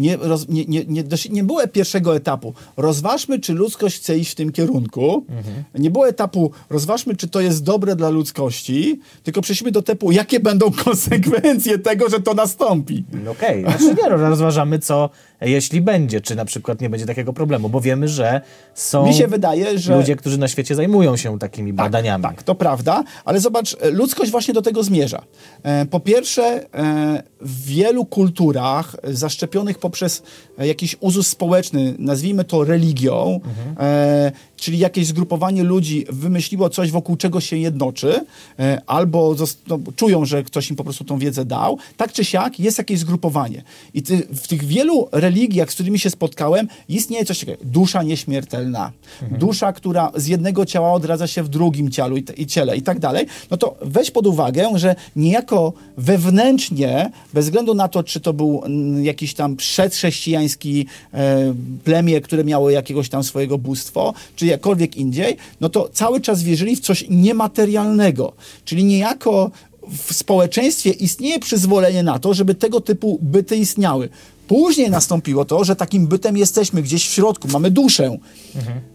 Nie, 0.00 0.16
roz, 0.16 0.48
nie, 0.48 0.64
nie, 0.64 0.84
nie, 0.84 1.04
dosi- 1.04 1.30
nie 1.30 1.44
było 1.44 1.68
pierwszego 1.68 2.16
etapu. 2.16 2.54
Rozważmy, 2.76 3.38
czy 3.38 3.52
ludzkość 3.52 3.96
chce 3.96 4.18
iść 4.18 4.32
w 4.32 4.34
tym 4.34 4.52
kierunku. 4.52 5.24
Mhm. 5.28 5.64
Nie 5.74 5.90
było 5.90 6.08
etapu, 6.08 6.50
rozważmy, 6.70 7.16
czy 7.16 7.28
to 7.28 7.40
jest 7.40 7.62
dobre 7.64 7.96
dla 7.96 8.08
ludzkości, 8.08 9.00
tylko 9.22 9.40
przeszliśmy 9.40 9.70
do 9.70 9.80
etapu, 9.80 10.12
jakie 10.12 10.40
będą 10.40 10.70
konsekwencje 10.84 11.78
tego, 11.78 12.08
że 12.08 12.20
to 12.20 12.34
nastąpi. 12.34 13.04
No 13.24 13.30
Okej, 13.30 13.62
znaczy 13.62 13.84
nie, 13.84 14.10
no, 14.10 14.16
rozważamy 14.16 14.78
co, 14.78 15.10
jeśli 15.40 15.80
będzie, 15.80 16.20
czy 16.20 16.34
na 16.36 16.44
przykład 16.44 16.80
nie 16.80 16.90
będzie 16.90 17.06
takiego 17.06 17.32
problemu, 17.32 17.68
bo 17.68 17.80
wiemy, 17.80 18.08
że 18.08 18.40
są 18.74 19.06
Mi 19.06 19.14
się 19.14 19.28
wydaje, 19.28 19.78
że... 19.78 19.96
ludzie, 19.96 20.16
którzy 20.16 20.38
na 20.38 20.48
świecie 20.48 20.74
zajmują 20.74 21.16
się 21.16 21.38
takimi 21.38 21.72
badaniami. 21.72 22.22
Tak, 22.24 22.42
to 22.42 22.54
prawda, 22.54 23.04
ale 23.24 23.40
zobacz, 23.40 23.76
e, 23.80 23.90
ludzkość 23.90 24.30
właśnie 24.30 24.54
do 24.54 24.62
tego 24.62 24.82
zmierza. 24.82 25.22
E, 25.62 25.86
Po 25.86 26.00
pierwsze, 26.00 26.42
e, 26.74 27.22
w 27.40 27.64
wielu 27.64 28.04
kulturach 28.04 28.96
zaszczepionych 29.04 29.78
poprzez 29.78 30.22
jakiś 30.58 30.96
uzus 31.00 31.28
społeczny, 31.28 31.94
nazwijmy 31.98 32.44
to 32.44 32.64
religią, 32.64 33.40
e, 33.78 34.32
czyli 34.60 34.78
jakieś 34.78 35.06
zgrupowanie 35.06 35.62
ludzi 35.62 36.06
wymyśliło 36.08 36.70
coś, 36.70 36.90
wokół 36.90 37.16
czego 37.16 37.40
się 37.40 37.56
jednoczy, 37.56 38.24
e, 38.58 38.82
albo 38.86 39.34
no, 39.68 39.78
czują, 39.96 40.24
że 40.24 40.42
ktoś 40.42 40.70
im 40.70 40.76
po 40.76 40.84
prostu 40.84 41.04
tą 41.04 41.18
wiedzę 41.18 41.44
dał, 41.44 41.78
tak 41.96 42.12
czy 42.12 42.24
siak 42.24 42.60
jest 42.60 42.78
jakieś 42.78 42.98
zgrupowanie. 42.98 43.62
I 43.94 44.02
ty, 44.02 44.16
w 44.18 44.48
tych 44.48 44.64
wielu 44.64 45.08
religiach 45.12 45.70
z 45.70 45.74
którymi 45.74 45.98
się 45.98 46.10
spotkałem, 46.10 46.68
istnieje 46.88 47.24
coś 47.24 47.40
takiego, 47.40 47.58
dusza 47.64 48.02
nieśmiertelna, 48.02 48.92
dusza, 49.30 49.72
która 49.72 50.12
z 50.14 50.26
jednego 50.26 50.66
ciała 50.66 50.92
odradza 50.92 51.26
się 51.26 51.42
w 51.42 51.48
drugim 51.48 51.90
i, 52.16 52.42
i 52.42 52.46
ciele 52.46 52.76
i 52.76 52.82
tak 52.82 52.98
dalej, 52.98 53.26
no 53.50 53.56
to 53.56 53.76
weź 53.82 54.10
pod 54.10 54.26
uwagę, 54.26 54.68
że 54.74 54.96
niejako 55.16 55.72
wewnętrznie, 55.96 57.10
bez 57.34 57.44
względu 57.44 57.74
na 57.74 57.88
to, 57.88 58.02
czy 58.02 58.20
to 58.20 58.32
był 58.32 58.62
jakiś 59.02 59.34
tam 59.34 59.56
przedchrześcijański 59.56 60.86
e, 61.14 61.54
plemię, 61.84 62.20
które 62.20 62.44
miało 62.44 62.70
jakiegoś 62.70 63.08
tam 63.08 63.24
swojego 63.24 63.58
bóstwo, 63.58 64.14
czy 64.36 64.46
jakkolwiek 64.50 64.96
indziej, 64.96 65.36
no 65.60 65.68
to 65.68 65.88
cały 65.88 66.20
czas 66.20 66.42
wierzyli 66.42 66.76
w 66.76 66.80
coś 66.80 67.04
niematerialnego. 67.08 68.32
Czyli 68.64 68.84
niejako 68.84 69.50
w 69.88 70.14
społeczeństwie 70.14 70.90
istnieje 70.90 71.38
przyzwolenie 71.38 72.02
na 72.02 72.18
to, 72.18 72.34
żeby 72.34 72.54
tego 72.54 72.80
typu 72.80 73.18
byty 73.22 73.56
istniały. 73.56 74.08
Później 74.50 74.90
nastąpiło 74.90 75.44
to, 75.44 75.64
że 75.64 75.76
takim 75.76 76.06
bytem 76.06 76.36
jesteśmy 76.36 76.82
gdzieś 76.82 77.08
w 77.08 77.12
środku, 77.12 77.48
mamy 77.48 77.70
duszę. 77.70 78.18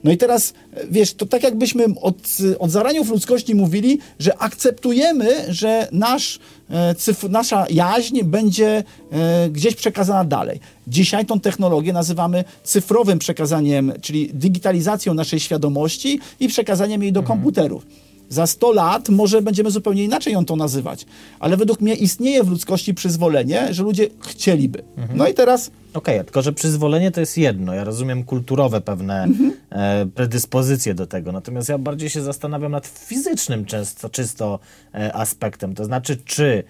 No 0.03 0.11
i 0.11 0.17
teraz, 0.17 0.53
wiesz, 0.91 1.13
to 1.13 1.25
tak 1.25 1.43
jakbyśmy 1.43 1.85
od, 2.01 2.15
od 2.59 2.71
zaraniów 2.71 3.09
ludzkości 3.09 3.55
mówili, 3.55 3.99
że 4.19 4.37
akceptujemy, 4.37 5.53
że 5.53 5.87
nasz, 5.91 6.39
e, 6.69 6.95
cyf, 6.95 7.23
nasza 7.23 7.65
jaźń 7.69 8.23
będzie 8.23 8.83
e, 9.11 9.49
gdzieś 9.49 9.75
przekazana 9.75 10.25
dalej. 10.25 10.59
Dzisiaj 10.87 11.25
tą 11.25 11.39
technologię 11.39 11.93
nazywamy 11.93 12.43
cyfrowym 12.63 13.19
przekazaniem, 13.19 13.93
czyli 14.01 14.29
digitalizacją 14.33 15.13
naszej 15.13 15.39
świadomości 15.39 16.19
i 16.39 16.47
przekazaniem 16.47 17.03
jej 17.03 17.11
do 17.11 17.23
komputerów. 17.23 17.85
Za 18.29 18.47
100 18.47 18.71
lat 18.71 19.09
może 19.09 19.41
będziemy 19.41 19.71
zupełnie 19.71 20.03
inaczej 20.03 20.33
ją 20.33 20.45
to 20.45 20.55
nazywać. 20.55 21.05
Ale 21.39 21.57
według 21.57 21.81
mnie 21.81 21.95
istnieje 21.95 22.43
w 22.43 22.49
ludzkości 22.49 22.93
przyzwolenie, 22.93 23.73
że 23.73 23.83
ludzie 23.83 24.07
chcieliby. 24.21 24.83
No 25.15 25.27
i 25.27 25.33
teraz 25.33 25.71
Okej, 25.93 26.23
tylko 26.23 26.41
że 26.41 26.53
przyzwolenie 26.53 27.11
to 27.11 27.19
jest 27.19 27.37
jedno. 27.37 27.73
Ja 27.73 27.83
rozumiem 27.83 28.23
kulturowe 28.23 28.81
pewne 28.81 29.27
e, 29.69 30.05
predyspozycje 30.05 30.93
do 30.93 31.07
tego. 31.07 31.31
Natomiast 31.31 31.69
ja 31.69 31.77
bardziej 31.77 32.09
się 32.09 32.21
zastanawiam 32.21 32.71
nad 32.71 32.87
fizycznym 32.87 33.65
często, 33.65 34.09
czysto 34.09 34.59
e, 34.93 35.13
aspektem. 35.13 35.75
To 35.75 35.85
znaczy, 35.85 36.17
czy 36.25 36.63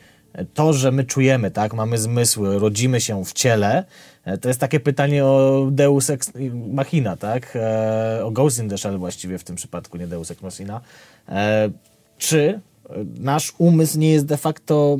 to, 0.53 0.73
że 0.73 0.91
my 0.91 1.03
czujemy, 1.03 1.51
tak, 1.51 1.73
mamy 1.73 1.97
zmysły, 1.97 2.59
rodzimy 2.59 3.01
się 3.01 3.25
w 3.25 3.33
ciele, 3.33 3.83
e, 4.25 4.37
to 4.37 4.47
jest 4.47 4.59
takie 4.59 4.79
pytanie 4.79 5.25
o 5.25 5.67
Deus 5.71 6.09
Ex 6.09 6.31
Machina, 6.71 7.17
tak? 7.17 7.55
E, 7.55 8.25
o 8.25 8.31
Ghost 8.31 8.59
in 8.59 8.69
the 8.69 8.77
Shell 8.77 8.97
właściwie 8.97 9.37
w 9.37 9.43
tym 9.43 9.55
przypadku, 9.55 9.97
nie 9.97 10.07
Deus 10.07 10.31
Ex 10.31 10.41
Machina. 10.41 10.81
E, 11.29 11.69
czy 12.17 12.59
e, 12.89 12.93
nasz 13.19 13.53
umysł 13.57 13.99
nie 13.99 14.09
jest 14.11 14.25
de 14.25 14.37
facto 14.37 14.97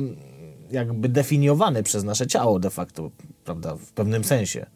jakby 0.70 1.08
definiowany 1.08 1.82
przez 1.82 2.04
nasze 2.04 2.26
ciało 2.26 2.58
de 2.58 2.70
facto, 2.70 3.10
prawda, 3.44 3.74
w 3.76 3.92
pewnym 3.92 4.24
sensie. 4.24 4.66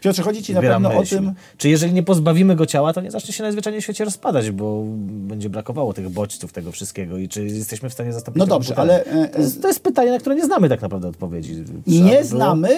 Piotrze, 0.00 0.22
chodzi 0.22 0.42
ci 0.42 0.54
na 0.54 0.60
Zbieram 0.60 0.82
pewno 0.82 0.98
o 0.98 1.00
myśl. 1.00 1.14
tym, 1.16 1.32
Czy 1.56 1.68
jeżeli 1.68 1.92
nie 1.92 2.02
pozbawimy 2.02 2.56
go 2.56 2.66
ciała, 2.66 2.92
to 2.92 3.00
nie 3.00 3.10
zacznie 3.10 3.32
się 3.34 3.42
najzwyczajniej 3.42 3.80
w 3.80 3.84
świecie 3.84 4.04
rozpadać, 4.04 4.50
bo 4.50 4.82
będzie 5.08 5.50
brakowało 5.50 5.92
tych 5.92 6.08
bodźców, 6.08 6.52
tego 6.52 6.72
wszystkiego 6.72 7.18
i 7.18 7.28
czy 7.28 7.44
jesteśmy 7.46 7.90
w 7.90 7.92
stanie 7.92 8.12
zastąpić 8.12 8.38
No 8.40 8.46
dobrze, 8.46 8.76
ale, 8.76 9.04
e, 9.04 9.28
To 9.28 9.38
jest, 9.40 9.62
to 9.62 9.68
jest 9.68 9.80
pytanie, 9.80 10.10
na 10.10 10.18
które 10.18 10.34
nie 10.36 10.44
znamy 10.44 10.68
tak 10.68 10.82
naprawdę 10.82 11.08
odpowiedzi. 11.08 11.54
Trzeba 11.64 11.80
Nie 12.06 12.10
było- 12.12 12.24
znamy, 12.24 12.68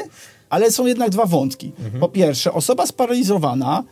ale 0.50 0.70
są 0.70 0.86
jednak 0.86 1.10
dwa 1.10 1.26
wątki. 1.26 1.72
Po 2.00 2.08
pierwsze, 2.08 2.52
osoba 2.52 2.86
sparaliżowana, 2.86 3.84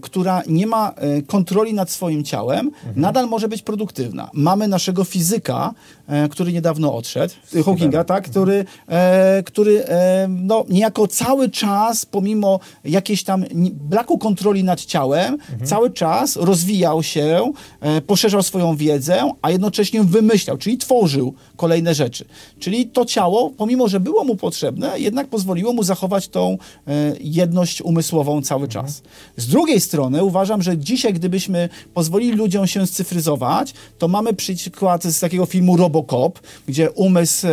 która 0.00 0.42
nie 0.46 0.66
ma 0.66 0.92
e, 0.96 1.22
kontroli 1.22 1.74
nad 1.74 1.90
swoim 1.90 2.24
ciałem, 2.24 2.70
nadal 2.96 3.26
może 3.26 3.48
być 3.48 3.62
produktywna. 3.62 4.30
Mamy 4.32 4.68
naszego 4.68 5.04
fizyka, 5.04 5.74
e, 5.74 5.95
który 6.30 6.52
niedawno 6.52 6.94
odszedł, 6.94 7.34
Hawkinga, 7.64 8.04
tak, 8.04 8.24
który, 8.30 8.64
e, 8.88 9.42
który 9.42 9.84
e, 9.84 10.26
no, 10.28 10.64
niejako 10.68 11.08
cały 11.08 11.50
czas, 11.50 12.06
pomimo 12.06 12.60
jakiejś 12.84 13.24
tam 13.24 13.44
braku 13.72 14.18
kontroli 14.18 14.64
nad 14.64 14.84
ciałem, 14.84 15.38
cały 15.64 15.90
czas 15.90 16.36
rozwijał 16.36 17.02
się, 17.02 17.52
e, 17.80 18.00
poszerzał 18.00 18.42
swoją 18.42 18.76
wiedzę, 18.76 19.32
a 19.42 19.50
jednocześnie 19.50 20.02
wymyślał, 20.02 20.56
czyli 20.56 20.78
tworzył 20.78 21.34
kolejne 21.56 21.94
rzeczy. 21.94 22.24
Czyli 22.58 22.86
to 22.86 23.04
ciało, 23.04 23.50
pomimo 23.50 23.88
że 23.88 24.00
było 24.00 24.24
mu 24.24 24.36
potrzebne, 24.36 25.00
jednak 25.00 25.28
pozwoliło 25.28 25.72
mu 25.72 25.82
zachować 25.82 26.28
tą 26.28 26.58
e, 26.86 27.12
jedność 27.20 27.82
umysłową 27.82 28.42
cały 28.42 28.68
czas. 28.68 29.02
Z 29.36 29.46
drugiej 29.46 29.80
strony 29.80 30.24
uważam, 30.24 30.62
że 30.62 30.78
dzisiaj, 30.78 31.14
gdybyśmy 31.14 31.68
pozwolili 31.94 32.36
ludziom 32.36 32.66
się 32.66 32.86
scyfryzować, 32.86 33.74
to 33.98 34.08
mamy 34.08 34.34
przykład 34.34 35.04
z 35.04 35.20
takiego 35.20 35.46
filmu 35.46 35.76
Robocop, 35.96 36.40
gdzie 36.68 36.90
umysł 36.90 37.46
e, 37.46 37.50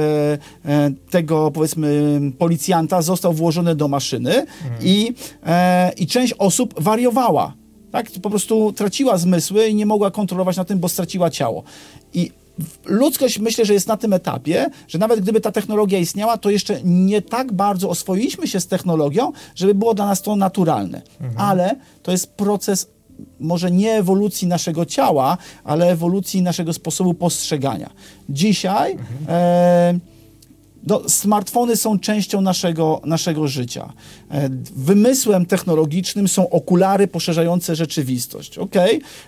e, 0.66 0.92
tego, 1.10 1.52
powiedzmy, 1.52 2.20
policjanta 2.38 3.02
został 3.02 3.34
włożony 3.34 3.76
do 3.76 3.88
maszyny 3.88 4.46
i, 4.82 5.14
e, 5.46 5.92
i 5.98 6.08
część 6.08 6.34
osób 6.34 6.74
wariowała. 6.82 7.54
Tak? 7.92 8.12
Po 8.22 8.30
prostu 8.30 8.74
traciła 8.74 9.18
zmysły 9.18 9.68
i 9.68 9.76
nie 9.76 9.86
mogła 9.86 10.12
kontrolować 10.12 10.58
na 10.58 10.66
tym, 10.66 10.80
bo 10.80 10.90
straciła 10.90 11.30
ciało. 11.30 11.64
I 12.14 12.32
ludzkość 12.86 13.40
myślę, 13.40 13.66
że 13.66 13.74
jest 13.74 13.88
na 13.88 13.98
tym 13.98 14.14
etapie, 14.14 14.70
że 14.88 14.98
nawet 14.98 15.20
gdyby 15.20 15.42
ta 15.42 15.52
technologia 15.52 16.00
istniała, 16.00 16.38
to 16.38 16.50
jeszcze 16.50 16.80
nie 16.84 17.22
tak 17.22 17.54
bardzo 17.54 17.90
oswoiliśmy 17.90 18.48
się 18.48 18.60
z 18.60 18.68
technologią, 18.68 19.32
żeby 19.56 19.76
było 19.76 19.94
dla 19.94 20.06
nas 20.06 20.22
to 20.22 20.36
naturalne. 20.36 21.02
Ale 21.38 21.76
to 22.04 22.12
jest 22.12 22.34
proces 22.34 22.88
może 23.40 23.72
nie 23.72 23.92
ewolucji 23.92 24.48
naszego 24.48 24.86
ciała, 24.86 25.38
ale 25.64 25.92
ewolucji 25.92 26.42
naszego 26.42 26.74
sposobu 26.74 27.14
postrzegania. 27.14 27.90
Dzisiaj 28.30 28.98
e, 29.28 30.00
no, 30.88 31.02
smartfony 31.10 31.76
są 31.76 32.00
częścią 32.00 32.42
naszego, 32.42 33.02
naszego 33.06 33.48
życia. 33.48 33.94
E, 34.34 34.50
Wymysłem 34.76 35.46
technologicznym 35.46 36.28
są 36.28 36.50
okulary 36.50 37.08
poszerzające 37.08 37.76
rzeczywistość, 37.76 38.58
ok? 38.58 38.76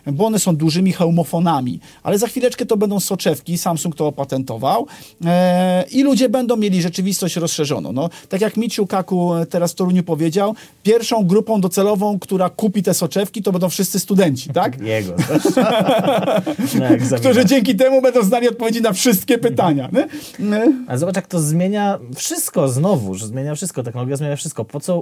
Bo 0.07 0.25
one 0.25 0.39
są 0.39 0.55
dużymi 0.55 0.93
hełmofonami, 0.93 1.79
ale 2.03 2.17
za 2.17 2.27
chwileczkę 2.27 2.65
to 2.65 2.77
będą 2.77 2.99
soczewki, 2.99 3.57
Samsung 3.57 3.95
to 3.95 4.07
opatentował 4.07 4.87
e, 5.25 5.83
i 5.91 6.03
ludzie 6.03 6.29
będą 6.29 6.57
mieli 6.57 6.81
rzeczywistość 6.81 7.35
rozszerzoną. 7.35 7.91
No, 7.91 8.09
tak 8.29 8.41
jak 8.41 8.57
Michiu 8.57 8.87
Kaku 8.87 9.31
teraz 9.49 9.71
w 9.71 9.75
Toruniu 9.75 10.03
powiedział, 10.03 10.55
pierwszą 10.83 11.27
grupą 11.27 11.61
docelową, 11.61 12.19
która 12.19 12.49
kupi 12.49 12.83
te 12.83 12.93
soczewki, 12.93 13.43
to 13.43 13.51
będą 13.51 13.69
wszyscy 13.69 13.99
studenci, 13.99 14.49
tak? 14.49 14.81
Jego. 14.95 15.13
Egzaminach. 16.95 17.19
Którzy 17.19 17.45
dzięki 17.45 17.75
temu 17.75 18.01
będą 18.01 18.23
znali 18.23 18.49
odpowiedzi 18.49 18.81
na 18.81 18.93
wszystkie 18.93 19.37
pytania. 19.37 19.89
nie? 19.93 20.07
Nie? 20.49 20.73
Ale 20.87 20.97
zobacz, 20.97 21.15
jak 21.15 21.27
to 21.27 21.39
zmienia 21.39 21.99
wszystko 22.15 22.67
znowu, 22.67 23.15
że 23.15 23.27
zmienia 23.27 23.55
wszystko, 23.55 23.83
technologia 23.83 24.15
zmienia 24.15 24.35
wszystko. 24.35 24.65
Po 24.65 24.79
co 24.79 24.94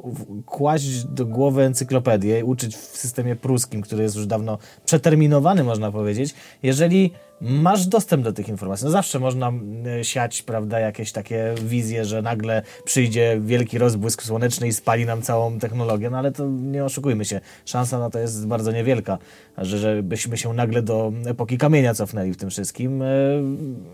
kłaść 0.46 1.04
do 1.04 1.26
głowy 1.26 1.64
encyklopedię 1.64 2.46
uczyć 2.46 2.76
w 2.76 2.98
systemie 2.98 3.36
pruskim, 3.36 3.82
który 3.82 4.04
jest 4.04 4.16
już 4.16 4.26
dawno 4.26 4.58
przeterminowany, 4.86 5.64
można 5.64 5.92
powiedzieć, 5.92 6.36
jeżeli 6.64 7.12
masz 7.44 7.88
dostęp 7.88 8.24
do 8.24 8.34
tych 8.34 8.50
informacji. 8.50 8.86
No 8.86 8.92
zawsze 8.92 9.20
można 9.20 9.52
e, 10.00 10.04
siać, 10.04 10.42
prawda, 10.42 10.80
jakieś 10.80 11.12
takie 11.12 11.56
wizje, 11.64 12.06
że 12.06 12.22
nagle 12.22 12.62
przyjdzie 12.86 13.42
wielki 13.42 13.78
rozbłysk 13.78 14.24
słoneczny 14.24 14.68
i 14.68 14.74
spali 14.74 15.06
nam 15.06 15.22
całą 15.22 15.60
technologię, 15.60 16.10
no 16.10 16.18
ale 16.18 16.32
to 16.32 16.48
nie 16.48 16.86
oszukujmy 16.86 17.26
się, 17.26 17.42
szansa 17.66 18.00
na 18.00 18.10
to 18.10 18.20
jest 18.20 18.48
bardzo 18.48 18.72
niewielka, 18.72 19.18
że 19.58 19.78
żebyśmy 19.78 20.38
się 20.38 20.54
nagle 20.54 20.82
do 20.82 21.14
epoki 21.26 21.58
kamienia 21.58 21.94
cofnęli 21.94 22.34
w 22.34 22.38
tym 22.38 22.50
wszystkim, 22.50 23.02
e, 23.02 23.06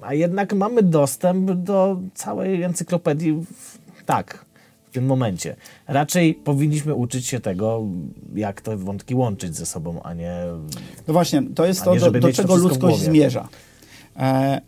a 0.02 0.14
jednak 0.14 0.54
mamy 0.54 0.84
dostęp 0.84 1.52
do 1.52 2.00
całej 2.14 2.64
encyklopedii, 2.64 3.46
tak, 4.06 4.46
w 4.90 4.94
tym 4.94 5.06
momencie. 5.06 5.56
Raczej 5.88 6.34
powinniśmy 6.34 6.96
uczyć 6.96 7.26
się 7.28 7.40
tego, 7.40 7.84
jak 8.36 8.62
te 8.62 8.78
wątki 8.78 9.16
łączyć 9.16 9.56
ze 9.56 9.66
sobą, 9.66 10.04
a 10.04 10.14
nie 10.14 10.36
No 11.08 11.14
właśnie, 11.14 11.44
to 11.56 11.66
jest 11.66 11.84
to, 11.84 11.94
nie, 11.94 12.00
do, 12.00 12.12
do 12.12 12.20
to 12.20 12.34
czego 12.34 12.56
w 12.56 12.60
ludzkość 12.60 13.00
zmierza. 13.00 13.48
E, 14.16 14.62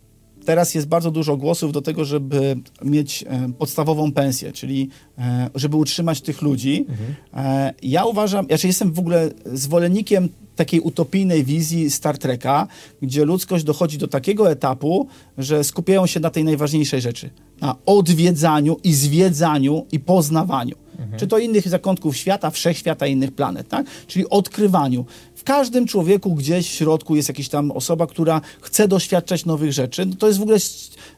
teraz 0.44 0.74
jest 0.74 0.88
bardzo 0.88 1.10
dużo 1.10 1.36
głosów 1.36 1.72
do 1.72 1.82
tego, 1.82 2.04
żeby 2.04 2.56
mieć 2.84 3.24
e, 3.28 3.52
podstawową 3.58 4.12
pensję, 4.12 4.52
czyli 4.52 4.88
e, 5.18 5.50
żeby 5.54 5.76
utrzymać 5.76 6.20
tych 6.20 6.42
ludzi. 6.42 6.86
E, 7.34 7.74
ja 7.82 8.04
uważam, 8.04 8.46
ja 8.48 8.56
jestem 8.64 8.92
w 8.92 8.98
ogóle 8.98 9.30
zwolennikiem 9.44 10.28
takiej 10.56 10.80
utopijnej 10.80 11.44
wizji 11.44 11.90
Star 11.90 12.18
Treka, 12.18 12.66
gdzie 13.02 13.24
ludzkość 13.24 13.64
dochodzi 13.64 13.98
do 13.98 14.08
takiego 14.08 14.50
etapu, 14.50 15.08
że 15.38 15.64
skupiają 15.64 16.06
się 16.06 16.20
na 16.20 16.30
tej 16.30 16.44
najważniejszej 16.44 17.00
rzeczy. 17.00 17.30
Na 17.60 17.76
odwiedzaniu 17.86 18.76
i 18.84 18.94
zwiedzaniu 18.94 19.86
i 19.92 20.00
poznawaniu. 20.00 20.76
Czy 21.16 21.26
to 21.26 21.38
innych 21.38 21.68
zakątków 21.68 22.16
świata, 22.16 22.50
wszechświata, 22.50 23.06
innych 23.06 23.32
planet, 23.32 23.68
tak? 23.68 23.86
Czyli 24.06 24.28
odkrywaniu. 24.30 25.04
W 25.42 25.44
każdym 25.44 25.86
człowieku 25.86 26.34
gdzieś 26.34 26.70
w 26.70 26.72
środku 26.72 27.16
jest 27.16 27.28
jakaś 27.28 27.48
tam 27.48 27.70
osoba, 27.70 28.06
która 28.06 28.40
chce 28.60 28.88
doświadczać 28.88 29.44
nowych 29.44 29.72
rzeczy. 29.72 30.06
No 30.06 30.14
to 30.18 30.26
jest 30.26 30.38
w 30.38 30.42
ogóle 30.42 30.58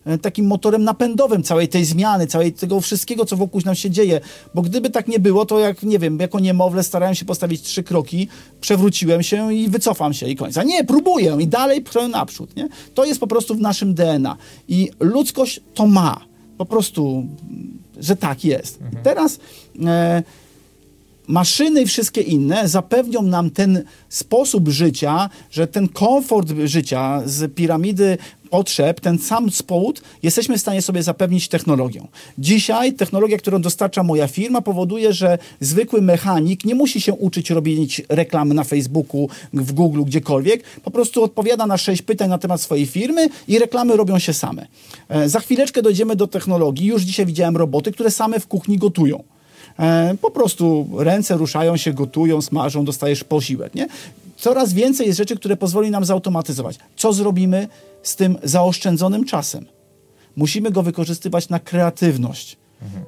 e, 0.04 0.18
takim 0.18 0.46
motorem 0.46 0.84
napędowym 0.84 1.42
całej 1.42 1.68
tej 1.68 1.84
zmiany, 1.84 2.26
całej 2.26 2.52
tego 2.52 2.80
wszystkiego, 2.80 3.24
co 3.24 3.36
wokół 3.36 3.60
nam 3.64 3.74
się 3.74 3.90
dzieje. 3.90 4.20
Bo 4.54 4.62
gdyby 4.62 4.90
tak 4.90 5.08
nie 5.08 5.18
było, 5.18 5.46
to 5.46 5.58
jak, 5.58 5.82
nie 5.82 5.98
wiem, 5.98 6.18
jako 6.18 6.40
niemowlę 6.40 6.82
starałem 6.82 7.14
się 7.14 7.24
postawić 7.24 7.62
trzy 7.62 7.82
kroki, 7.82 8.28
przewróciłem 8.60 9.22
się 9.22 9.54
i 9.54 9.68
wycofam 9.68 10.14
się 10.14 10.28
i 10.28 10.36
koniec. 10.36 10.58
A 10.58 10.62
nie, 10.62 10.84
próbuję 10.84 11.36
i 11.40 11.46
dalej 11.46 11.82
pchę 11.82 12.08
naprzód, 12.08 12.56
nie? 12.56 12.68
To 12.94 13.04
jest 13.04 13.20
po 13.20 13.26
prostu 13.26 13.54
w 13.54 13.60
naszym 13.60 13.94
DNA. 13.94 14.36
I 14.68 14.90
ludzkość 15.00 15.60
to 15.74 15.86
ma. 15.86 16.20
Po 16.58 16.66
prostu 16.66 17.26
że 18.00 18.16
tak 18.16 18.44
jest. 18.44 18.78
Teraz 19.02 19.38
e, 19.86 20.22
maszyny 21.26 21.82
i 21.82 21.86
wszystkie 21.86 22.20
inne 22.20 22.68
zapewnią 22.68 23.22
nam 23.22 23.50
ten 23.50 23.84
sposób 24.08 24.68
życia, 24.68 25.30
że 25.50 25.66
ten 25.66 25.88
komfort 25.88 26.52
życia 26.64 27.22
z 27.26 27.54
piramidy 27.54 28.18
potrzeb, 28.50 29.00
ten 29.00 29.18
sam 29.18 29.50
spód 29.50 30.02
jesteśmy 30.22 30.58
w 30.58 30.60
stanie 30.60 30.82
sobie 30.82 31.02
zapewnić 31.02 31.48
technologią. 31.48 32.08
Dzisiaj 32.38 32.92
technologia, 32.92 33.38
którą 33.38 33.62
dostarcza 33.62 34.02
moja 34.02 34.28
firma 34.28 34.60
powoduje, 34.60 35.12
że 35.12 35.38
zwykły 35.60 36.02
mechanik 36.02 36.64
nie 36.64 36.74
musi 36.74 37.00
się 37.00 37.12
uczyć 37.12 37.50
robić 37.50 38.02
reklamy 38.08 38.54
na 38.54 38.64
Facebooku, 38.64 39.28
w 39.52 39.72
Google, 39.72 40.02
gdziekolwiek. 40.04 40.62
Po 40.82 40.90
prostu 40.90 41.22
odpowiada 41.22 41.66
na 41.66 41.78
sześć 41.78 42.02
pytań 42.02 42.28
na 42.28 42.38
temat 42.38 42.60
swojej 42.60 42.86
firmy 42.86 43.28
i 43.48 43.58
reklamy 43.58 43.96
robią 43.96 44.18
się 44.18 44.32
same. 44.32 44.66
E, 45.08 45.28
za 45.28 45.40
chwileczkę 45.40 45.82
dojdziemy 45.82 46.16
do 46.16 46.26
technologii. 46.26 46.86
Już 46.86 47.02
dzisiaj 47.02 47.26
widziałem 47.26 47.56
roboty, 47.56 47.92
które 47.92 48.10
same 48.10 48.40
w 48.40 48.46
kuchni 48.46 48.78
gotują. 48.78 49.33
E, 49.78 50.14
po 50.20 50.30
prostu 50.30 50.88
ręce 50.98 51.36
ruszają 51.36 51.76
się, 51.76 51.92
gotują, 51.92 52.42
smażą, 52.42 52.84
dostajesz 52.84 53.24
posiłek. 53.24 53.74
Nie? 53.74 53.86
Coraz 54.36 54.72
więcej 54.72 55.06
jest 55.06 55.18
rzeczy, 55.18 55.36
które 55.36 55.56
pozwoli 55.56 55.90
nam 55.90 56.04
zautomatyzować. 56.04 56.78
Co 56.96 57.12
zrobimy 57.12 57.68
z 58.02 58.16
tym 58.16 58.38
zaoszczędzonym 58.42 59.24
czasem? 59.24 59.66
Musimy 60.36 60.70
go 60.70 60.82
wykorzystywać 60.82 61.48
na 61.48 61.60
kreatywność. 61.60 62.56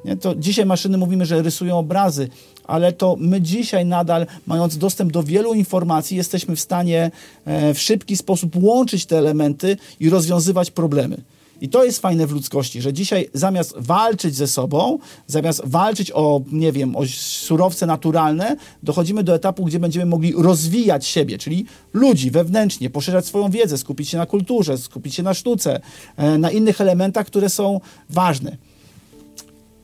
Nie? 0.05 0.17
To 0.17 0.35
dzisiaj 0.35 0.67
maszyny 0.67 0.99
mówimy, 0.99 1.27
że 1.27 1.43
rysują 1.43 1.79
obrazy, 1.79 2.29
ale 2.65 2.93
to 2.93 3.17
my 3.19 3.41
dzisiaj 3.41 3.87
nadal, 3.87 4.27
mając 4.47 4.79
dostęp 4.79 5.13
do 5.13 5.23
wielu 5.23 5.55
informacji, 5.55 6.17
jesteśmy 6.17 6.57
w 6.57 6.61
stanie 6.61 7.11
e, 7.45 7.75
w 7.75 7.81
szybki 7.81 8.17
sposób 8.17 8.57
łączyć 8.57 9.07
te 9.07 9.19
elementy 9.19 9.77
i 10.01 10.11
rozwiązywać 10.11 10.71
problemy. 10.71 11.17
I 11.61 11.69
to 11.69 11.85
jest 11.85 12.01
fajne 12.01 12.27
w 12.27 12.33
ludzkości, 12.33 12.83
że 12.83 12.93
dzisiaj 12.93 13.29
zamiast 13.35 13.75
walczyć 13.77 14.35
ze 14.35 14.47
sobą, 14.47 14.99
zamiast 15.27 15.63
walczyć 15.65 16.13
o, 16.15 16.41
nie 16.53 16.73
wiem, 16.73 16.97
o 16.97 17.07
surowce 17.17 17.87
naturalne, 17.87 18.57
dochodzimy 18.83 19.25
do 19.25 19.35
etapu, 19.35 19.65
gdzie 19.65 19.79
będziemy 19.79 20.07
mogli 20.07 20.33
rozwijać 20.37 21.07
siebie, 21.07 21.39
czyli 21.39 21.67
ludzi 21.93 22.31
wewnętrznie, 22.31 22.91
poszerzać 22.91 23.27
swoją 23.27 23.51
wiedzę, 23.51 23.79
skupić 23.79 24.09
się 24.09 24.19
na 24.19 24.27
kulturze, 24.27 24.79
skupić 24.79 25.15
się 25.15 25.23
na 25.23 25.35
sztuce, 25.35 25.81
e, 26.17 26.39
na 26.39 26.51
innych 26.51 26.81
elementach, 26.81 27.27
które 27.27 27.49
są 27.49 27.81
ważne. 28.11 28.57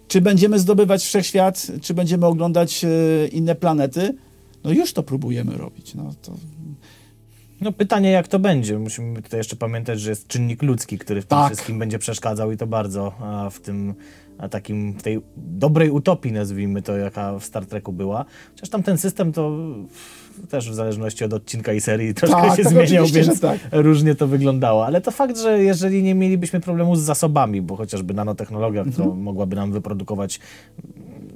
Czy 0.09 0.21
będziemy 0.21 0.59
zdobywać 0.59 1.05
wszechświat, 1.05 1.67
czy 1.83 1.95
będziemy 1.95 2.27
oglądać 2.27 2.85
e, 2.85 2.89
inne 3.29 3.55
planety? 3.55 4.15
No 4.65 4.71
już 4.71 4.93
to 4.93 5.03
próbujemy 5.03 5.57
robić. 5.57 5.95
No 5.95 6.15
to 6.23 6.33
no 7.63 7.73
pytanie, 7.73 8.11
jak 8.11 8.29
to 8.29 8.39
będzie. 8.39 8.79
Musimy 8.79 9.23
tutaj 9.23 9.39
jeszcze 9.41 9.57
pamiętać, 9.57 10.01
że 10.01 10.11
jest 10.11 10.27
czynnik 10.29 10.63
ludzki, 10.63 10.99
który 10.99 11.23
w 11.23 11.27
tym 11.27 11.39
Tak. 11.39 11.47
wszystkim 11.53 11.79
będzie 11.79 11.99
przeszkadzał 11.99 12.53
i 12.53 12.57
to 12.57 12.67
bardzo 12.67 13.13
w 13.51 13.61
tym 13.61 13.95
a 14.39 14.49
takim, 14.49 14.93
w 14.93 15.03
tej 15.03 15.21
dobrej 15.37 15.91
utopii, 15.91 16.33
nazwijmy 16.33 16.83
to, 16.83 16.97
jaka 16.97 17.39
w 17.39 17.45
Star 17.45 17.67
Treku 17.67 17.93
była. 17.93 18.25
Chociaż 18.55 18.69
tam 18.69 18.83
ten 18.83 18.99
system 18.99 19.33
to 19.33 19.59
też 20.51 20.71
w 20.71 20.75
zależności 20.75 21.25
od 21.25 21.33
odcinka 21.33 21.73
i 21.73 21.81
serii 21.81 22.15
troszkę 22.15 22.41
Tak, 22.43 22.57
się 22.57 22.63
tak, 22.63 22.73
zmieniał, 22.73 23.07
więc 23.07 23.41
tak. 23.41 23.59
różnie 23.73 24.15
to 24.15 24.27
wyglądało. 24.27 24.87
Ale 24.87 25.01
to 25.01 25.11
fakt, 25.11 25.39
że 25.39 25.63
jeżeli 25.63 26.03
nie 26.03 26.15
mielibyśmy 26.15 26.61
problemu 26.61 26.97
z 26.97 27.01
zasobami, 27.01 27.63
bo 27.63 27.77
chociażby 27.77 28.15
nanotechnologia, 28.15 28.83
która 28.85 29.05
Mhm. 29.05 29.23
mogłaby 29.23 29.57
nam 29.57 29.73
wyprodukować 29.73 30.41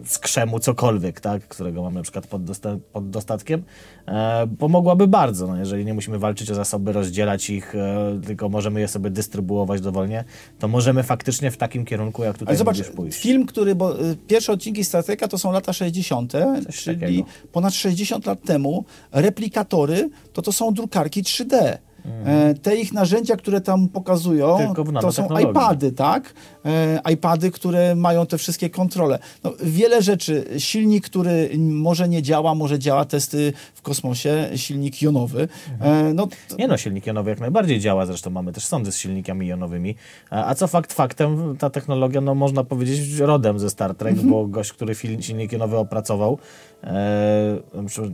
z 0.06 0.18
krzemu 0.18 0.58
cokolwiek, 0.58 1.20
tak, 1.20 1.48
którego 1.48 1.82
mamy 1.82 1.94
na 1.94 2.02
przykład 2.02 2.26
pod, 2.26 2.44
dosta- 2.44 2.78
pod 2.92 3.10
dostatkiem, 3.10 3.62
e, 4.08 4.46
pomogłaby 4.58 5.06
bardzo. 5.06 5.46
No, 5.46 5.56
jeżeli 5.56 5.84
nie 5.84 5.94
musimy 5.94 6.18
walczyć 6.18 6.50
o 6.50 6.54
zasoby, 6.54 6.92
rozdzielać 6.92 7.50
ich, 7.50 7.74
e, 7.74 8.20
tylko 8.26 8.48
możemy 8.48 8.80
je 8.80 8.88
sobie 8.88 9.10
dystrybuować 9.10 9.80
dowolnie, 9.80 10.24
to 10.58 10.68
możemy 10.68 11.02
faktycznie 11.02 11.50
w 11.50 11.56
takim 11.56 11.84
kierunku, 11.84 12.24
jak 12.24 12.38
tutaj 12.38 12.52
Ale 12.52 12.58
zobacz, 12.58 12.90
pójść. 12.90 13.18
film, 13.22 13.46
który, 13.46 13.74
bo 13.74 14.00
y, 14.04 14.16
pierwsze 14.26 14.52
odcinki 14.52 14.84
Star 14.84 15.04
Treka 15.04 15.28
to 15.28 15.38
są 15.38 15.52
lata 15.52 15.72
60., 15.72 16.32
Coś 16.66 16.76
czyli 16.82 17.00
takiego. 17.00 17.24
ponad 17.52 17.74
60 17.74 18.26
lat 18.26 18.42
temu, 18.42 18.84
replikatory 19.12 20.10
to 20.32 20.42
to 20.42 20.52
są 20.52 20.74
drukarki 20.74 21.22
3D. 21.22 21.78
E, 22.26 22.54
Te 22.54 22.76
ich 22.76 22.92
narzędzia, 22.92 23.36
które 23.36 23.60
tam 23.60 23.88
pokazują, 23.88 24.56
Mhm. 24.58 24.94
To 25.00 25.12
są 25.12 25.28
iPady, 25.38 25.92
tak? 25.92 26.34
E, 26.64 27.00
iPady, 27.12 27.50
które 27.50 27.94
mają 27.94 28.26
te 28.26 28.38
wszystkie 28.38 28.70
kontrole. 28.70 29.18
No, 29.44 29.52
wiele 29.62 30.02
rzeczy. 30.02 30.44
Silnik, 30.58 31.04
który 31.04 31.50
może 31.58 32.08
nie 32.08 32.22
działa, 32.22 32.54
może 32.54 32.78
działa, 32.78 33.04
testy 33.04 33.52
w 33.74 33.82
kosmosie, 33.82 34.48
silnik 34.56 35.02
jonowy. 35.02 35.48
Mhm. 35.72 36.06
E, 36.06 36.14
No, 36.14 36.28
Nie 36.58 36.68
no, 36.68 36.76
silnik 36.76 37.06
jonowy 37.06 37.30
jak 37.30 37.40
najbardziej 37.40 37.80
działa, 37.80 38.06
zresztą 38.06 38.30
mamy 38.30 38.52
też 38.52 38.64
sądy 38.64 38.92
z 38.92 38.96
silnikami 38.96 39.46
jonowymi. 39.46 39.94
A 40.30 40.54
co 40.54 40.66
fakt 40.66 40.92
faktem, 40.92 41.56
ta 41.58 41.70
technologia, 41.70 42.20
no 42.20 42.34
można 42.34 42.64
powiedzieć, 42.64 43.18
rodem 43.18 43.58
ze 43.58 43.70
Star 43.70 43.94
Trek, 43.94 44.12
Mhm. 44.12 44.30
bo 44.30 44.46
gość, 44.46 44.72
który 44.72 44.94
silnik 45.20 45.52
jonowy 45.52 45.76
opracował, 45.76 46.38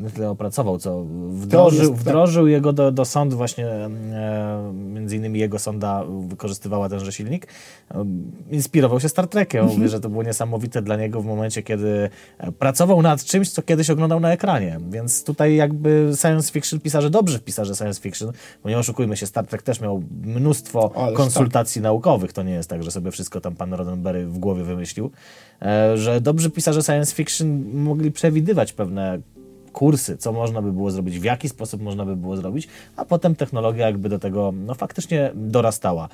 nie 0.02 0.10
tyle 0.10 0.30
opracował, 0.30 0.78
co 0.78 1.04
wdrożył, 1.30 1.78
Teorię, 1.80 1.88
tak. 1.88 1.98
wdrożył 1.98 2.46
jego 2.46 2.72
do, 2.72 2.92
do 2.92 3.04
właśnie 3.36 3.66
e, 3.68 3.90
między 4.72 5.16
innymi 5.16 5.38
jego 5.38 5.58
sonda 5.58 6.04
wykorzystywała 6.28 6.88
tenże 6.88 7.12
silnik. 7.12 7.46
E, 7.90 8.04
Inspirował 8.50 9.00
się 9.00 9.08
Star 9.08 9.28
Trekiem. 9.28 9.60
Mhm. 9.60 9.78
Mówię, 9.78 9.88
że 9.88 10.00
to 10.00 10.08
było 10.08 10.22
niesamowite 10.22 10.82
dla 10.82 10.96
niego 10.96 11.22
w 11.22 11.26
momencie, 11.26 11.62
kiedy 11.62 12.10
e, 12.38 12.52
pracował 12.52 13.02
nad 13.02 13.24
czymś, 13.24 13.50
co 13.50 13.62
kiedyś 13.62 13.90
oglądał 13.90 14.20
na 14.20 14.32
ekranie. 14.32 14.80
Więc 14.90 15.24
tutaj 15.24 15.56
jakby 15.56 16.12
science 16.20 16.52
fiction, 16.52 16.80
pisarze 16.80 17.10
dobrzy 17.10 17.40
pisarze 17.40 17.74
science 17.74 18.00
fiction, 18.00 18.32
bo 18.62 18.68
nie 18.68 18.78
oszukujmy 18.78 19.16
się, 19.16 19.26
Star 19.26 19.46
Trek 19.46 19.62
też 19.62 19.80
miał 19.80 20.02
mnóstwo 20.24 20.92
Ależ 20.96 21.16
konsultacji 21.16 21.80
naukowych. 21.80 22.32
To 22.32 22.42
nie 22.42 22.52
jest 22.52 22.70
tak, 22.70 22.82
że 22.82 22.90
sobie 22.90 23.10
wszystko 23.10 23.40
tam 23.40 23.56
pan 23.56 23.74
Roddenberry 23.74 24.26
w 24.26 24.38
głowie 24.38 24.64
wymyślił. 24.64 25.10
E, 25.62 25.96
Że 25.96 26.20
dobrzy 26.20 26.50
pisarze 26.50 26.82
science 26.82 27.14
fiction 27.14 27.64
mogli 27.74 28.12
przewidywać 28.12 28.61
pewne 28.70 29.20
kursy, 29.72 30.16
co 30.16 30.32
można 30.32 30.62
by 30.62 30.72
było 30.72 30.90
zrobić, 30.90 31.18
w 31.18 31.24
jaki 31.24 31.48
sposób 31.48 31.82
można 31.82 32.04
by 32.04 32.16
było 32.16 32.36
zrobić, 32.36 32.68
a 32.96 33.04
potem 33.04 33.34
technologia 33.34 33.86
jakby 33.86 34.08
do 34.08 34.18
tego 34.18 34.52
no, 34.66 34.74
faktycznie 34.74 35.30
dorastała. 35.34 36.08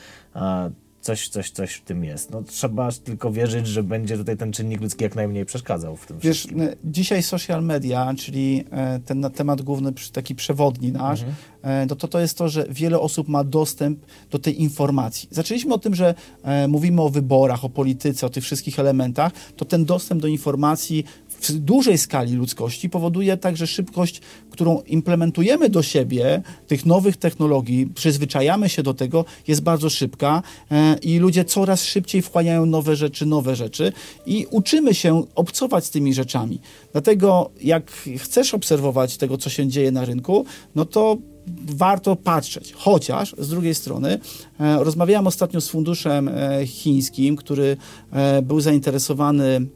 Coś, 1.01 1.29
coś, 1.29 1.51
coś 1.51 1.75
w 1.75 1.85
tym 1.85 2.05
jest. 2.05 2.31
No, 2.31 2.43
trzeba 2.43 2.89
tylko 3.05 3.33
wierzyć, 3.33 3.67
że 3.67 3.83
będzie 3.83 4.17
tutaj 4.17 4.37
ten 4.37 4.53
czynnik 4.53 4.81
ludzki 4.81 5.05
jak 5.05 5.15
najmniej 5.17 5.45
przeszkadzał 5.47 5.97
w 5.97 6.07
tym 6.07 6.19
Wiesz, 6.19 6.37
wszystkim. 6.37 6.61
e, 6.63 6.77
dzisiaj 6.85 7.23
social 7.23 7.65
media, 7.65 8.15
czyli 8.19 8.65
e, 8.71 9.01
ten 9.01 9.21
na- 9.21 9.31
temat 9.31 9.63
główny, 9.63 9.93
taki 10.13 10.35
przewodni 10.35 10.93
nasz, 10.93 11.25
e, 11.63 11.87
no 11.87 11.97
to 11.97 12.09
to 12.09 12.21
jest 12.21 12.39
to, 12.39 12.49
że 12.49 12.67
wiele 12.71 13.01
osób 13.01 13.29
ma 13.29 13.45
dostęp 13.45 13.99
do 14.31 14.39
tej 14.39 14.63
informacji. 14.63 15.29
Zaczęliśmy 15.33 15.75
o 15.75 15.79
tym, 15.79 15.95
że 15.95 16.15
e, 16.43 16.69
mówimy 16.69 17.03
o 17.03 17.09
wyborach, 17.09 17.65
o 17.65 17.69
polityce, 17.69 18.27
o 18.27 18.31
tych 18.31 18.45
wszystkich 18.45 18.79
elementach, 18.79 19.33
to 19.57 19.65
ten 19.65 19.85
dostęp 19.85 20.23
do 20.23 20.29
informacji 20.29 21.05
w 21.41 21.53
dużej 21.53 21.99
skali 21.99 22.35
ludzkości 22.35 22.91
powoduje 22.91 23.37
także 23.37 23.67
szybkość, 23.67 24.21
którą 24.51 24.83
implementujemy 24.87 25.69
do 25.69 25.83
siebie, 25.83 26.43
tych 26.67 26.87
nowych 26.87 27.17
technologii, 27.17 27.87
przyzwyczajamy 27.87 28.69
się 28.69 28.83
do 28.83 28.95
tego, 28.95 29.25
jest 29.49 29.63
bardzo 29.63 29.91
szybka 29.91 30.43
e, 30.71 30.97
i 31.03 31.19
ludzie 31.19 31.45
coraz 31.45 31.85
szybciej 31.85 32.23
wchłaniają 32.23 32.67
nowe 32.67 32.97
rzeczy, 32.97 33.27
nowe 33.27 33.57
rzeczy 33.57 33.93
i 34.27 34.47
uczymy 34.51 34.95
się 34.95 35.25
obcować 35.35 35.85
z 35.85 35.91
tymi 35.91 36.15
rzeczami. 36.15 36.61
Dlatego 36.93 37.51
jak 37.63 37.93
chcesz 38.19 38.55
obserwować 38.55 39.17
tego, 39.17 39.39
co 39.39 39.51
się 39.51 39.69
dzieje 39.69 39.91
na 39.91 40.05
rynku, 40.05 40.45
no 40.75 40.85
to 40.85 41.19
warto 41.67 42.17
patrzeć. 42.17 42.73
Chociaż 42.73 43.35
z 43.39 43.49
drugiej 43.49 43.75
strony 43.75 44.19
e, 44.61 44.85
rozmawiałem 44.85 45.27
ostatnio 45.27 45.61
z 45.61 45.69
funduszem 45.69 46.29
e, 46.29 46.67
chińskim, 46.67 47.37
który 47.37 47.77
e, 48.13 48.43
był 48.43 48.61
zainteresowany 48.61 49.67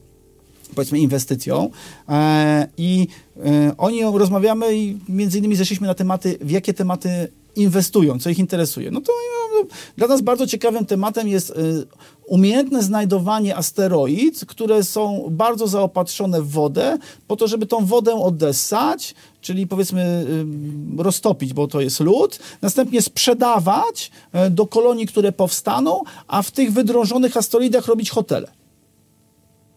powiedzmy 0.74 0.98
inwestycją 0.98 1.70
e, 2.08 2.68
i 2.78 3.08
e, 3.36 3.74
oni 3.78 4.02
rozmawiamy 4.02 4.76
i 4.76 4.98
między 5.08 5.38
innymi 5.38 5.56
zeszliśmy 5.56 5.86
na 5.86 5.94
tematy, 5.94 6.38
w 6.40 6.50
jakie 6.50 6.74
tematy 6.74 7.28
inwestują, 7.56 8.18
co 8.18 8.30
ich 8.30 8.38
interesuje. 8.38 8.90
No 8.90 9.00
to 9.00 9.12
no, 9.52 9.64
dla 9.96 10.06
nas 10.06 10.20
bardzo 10.20 10.46
ciekawym 10.46 10.86
tematem 10.86 11.28
jest 11.28 11.50
e, 11.50 11.54
umiejętne 12.26 12.82
znajdowanie 12.82 13.56
asteroid, 13.56 14.44
które 14.46 14.84
są 14.84 15.26
bardzo 15.30 15.66
zaopatrzone 15.66 16.42
w 16.42 16.50
wodę, 16.50 16.98
po 17.28 17.36
to, 17.36 17.48
żeby 17.48 17.66
tą 17.66 17.86
wodę 17.86 18.14
odessać, 18.14 19.14
czyli 19.40 19.66
powiedzmy 19.66 20.26
roztopić, 20.98 21.52
bo 21.52 21.68
to 21.68 21.80
jest 21.80 22.00
lód, 22.00 22.38
następnie 22.62 23.02
sprzedawać 23.02 24.10
do 24.50 24.66
kolonii, 24.66 25.06
które 25.06 25.32
powstaną, 25.32 26.00
a 26.28 26.42
w 26.42 26.50
tych 26.50 26.72
wydrążonych 26.72 27.36
asteroidach 27.36 27.86
robić 27.86 28.10
hotele. 28.10 28.61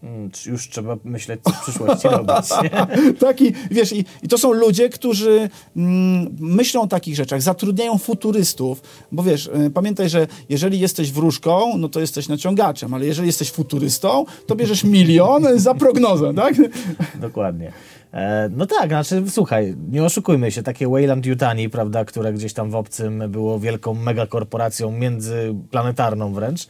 Mm, 0.03 0.29
Już 0.45 0.69
trzeba 0.69 0.97
myśleć, 1.03 1.39
co 1.43 1.49
w 1.51 1.61
przyszłości 1.61 2.07
robić. 2.07 2.49
Taki, 3.19 3.53
wiesz, 3.71 3.93
i, 3.93 4.05
i 4.23 4.27
to 4.27 4.37
są 4.37 4.53
ludzie, 4.53 4.89
którzy 4.89 5.49
mm, 5.77 6.35
myślą 6.39 6.81
o 6.81 6.87
takich 6.87 7.15
rzeczach, 7.15 7.41
zatrudniają 7.41 7.97
futurystów, 7.97 8.81
bo 9.11 9.23
wiesz, 9.23 9.49
y, 9.67 9.71
pamiętaj, 9.73 10.09
że 10.09 10.27
jeżeli 10.49 10.79
jesteś 10.79 11.11
wróżką, 11.11 11.77
no 11.77 11.89
to 11.89 11.99
jesteś 11.99 12.27
naciągaczem, 12.27 12.93
ale 12.93 13.05
jeżeli 13.05 13.27
jesteś 13.27 13.51
futurystą, 13.51 14.25
to 14.47 14.55
bierzesz 14.55 14.83
milion 14.83 15.45
za 15.59 15.73
prognozę, 15.73 16.33
tak? 16.33 16.55
Dokładnie. 17.21 17.71
E, 18.13 18.49
No 18.55 18.65
tak, 18.65 18.87
znaczy 18.89 19.23
słuchaj, 19.29 19.75
nie 19.91 20.03
oszukujmy 20.03 20.51
się, 20.51 20.63
takie 20.63 20.87
Wayland 20.87 21.25
Yutani, 21.25 21.69
prawda, 21.69 22.05
które 22.05 22.33
gdzieś 22.33 22.53
tam 22.53 22.71
w 22.71 22.75
obcym 22.75 23.23
było 23.29 23.59
wielką 23.59 23.93
megakorporacją 23.93 24.91
międzyplanetarną 24.91 26.33
wręcz, 26.33 26.67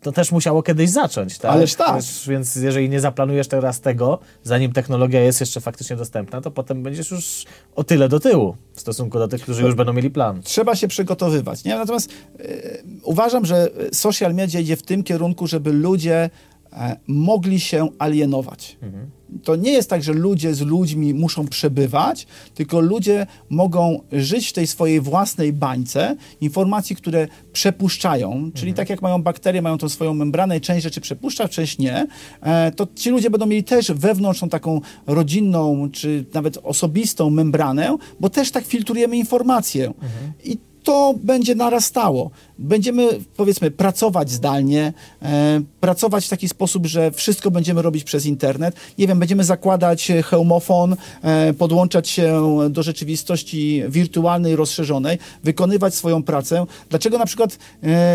to 0.00 0.12
też 0.12 0.32
musiało 0.32 0.62
kiedyś 0.62 0.90
zacząć. 0.90 1.38
Tak? 1.38 1.52
Ależ 1.52 1.74
tak. 1.74 1.96
Też, 1.96 2.28
więc 2.28 2.56
jeżeli 2.56 2.88
nie 2.88 3.00
zaplanujesz 3.00 3.48
teraz 3.48 3.80
tego, 3.80 4.18
zanim 4.42 4.72
technologia 4.72 5.20
jest 5.20 5.40
jeszcze 5.40 5.60
faktycznie 5.60 5.96
dostępna, 5.96 6.40
to 6.40 6.50
potem 6.50 6.82
będziesz 6.82 7.10
już 7.10 7.44
o 7.76 7.84
tyle 7.84 8.08
do 8.08 8.20
tyłu 8.20 8.56
w 8.74 8.80
stosunku 8.80 9.18
do 9.18 9.28
tych, 9.28 9.42
którzy 9.42 9.62
już 9.62 9.74
będą 9.74 9.92
mieli 9.92 10.10
plan. 10.10 10.42
Trzeba 10.42 10.76
się 10.76 10.88
przygotowywać. 10.88 11.64
Nie? 11.64 11.74
Natomiast 11.74 12.12
e, 12.38 12.44
uważam, 13.02 13.46
że 13.46 13.68
social 13.92 14.34
media 14.34 14.60
idzie 14.60 14.76
w 14.76 14.82
tym 14.82 15.02
kierunku, 15.02 15.46
żeby 15.46 15.72
ludzie 15.72 16.30
e, 16.72 16.96
mogli 17.06 17.60
się 17.60 17.88
alienować. 17.98 18.76
To 19.42 19.56
nie 19.56 19.72
jest 19.72 19.90
tak, 19.90 20.02
że 20.02 20.12
ludzie 20.12 20.54
z 20.54 20.60
ludźmi 20.60 21.14
muszą 21.14 21.48
przebywać, 21.48 22.26
tylko 22.54 22.80
ludzie 22.80 23.26
mogą 23.50 24.00
żyć 24.12 24.48
w 24.48 24.52
tej 24.52 24.66
swojej 24.66 25.00
własnej 25.00 25.52
bańce 25.52 26.16
informacji, 26.40 26.96
które 26.96 27.28
przepuszczają, 27.52 28.50
czyli 28.54 28.74
tak 28.74 28.90
jak 28.90 29.02
mają 29.02 29.22
bakterie, 29.22 29.62
mają 29.62 29.78
tą 29.78 29.88
swoją 29.88 30.14
membranę 30.14 30.56
i 30.56 30.60
część 30.60 30.82
rzeczy 30.82 31.00
przepuszcza, 31.00 31.48
część 31.48 31.78
nie, 31.78 32.06
e, 32.40 32.72
to 32.72 32.86
ci 32.94 33.10
ludzie 33.10 33.30
będą 33.30 33.46
mieli 33.46 33.64
też 33.64 33.92
wewnątrz 33.92 34.40
tą 34.40 34.48
taką 34.48 34.80
rodzinną, 35.06 35.90
czy 35.92 36.24
nawet 36.34 36.58
osobistą 36.62 37.30
membranę, 37.30 37.96
bo 38.20 38.30
też 38.30 38.50
tak 38.50 38.64
filtrujemy 38.64 39.16
informację. 39.16 39.92
I 40.44 40.58
to 40.84 41.14
będzie 41.22 41.54
narastało. 41.54 42.30
Będziemy, 42.58 43.08
powiedzmy, 43.36 43.70
pracować 43.70 44.30
zdalnie, 44.30 44.92
e, 45.22 45.60
pracować 45.80 46.26
w 46.26 46.28
taki 46.28 46.48
sposób, 46.48 46.86
że 46.86 47.10
wszystko 47.10 47.50
będziemy 47.50 47.82
robić 47.82 48.04
przez 48.04 48.26
internet. 48.26 48.76
Nie 48.98 49.06
wiem, 49.06 49.18
będziemy 49.18 49.44
zakładać 49.44 50.12
hełmofon, 50.24 50.96
e, 51.22 51.52
podłączać 51.52 52.08
się 52.08 52.42
do 52.70 52.82
rzeczywistości 52.82 53.82
wirtualnej, 53.88 54.56
rozszerzonej, 54.56 55.18
wykonywać 55.44 55.94
swoją 55.94 56.22
pracę. 56.22 56.66
Dlaczego 56.90 57.18
na 57.18 57.26
przykład 57.26 57.52
e, 57.52 57.56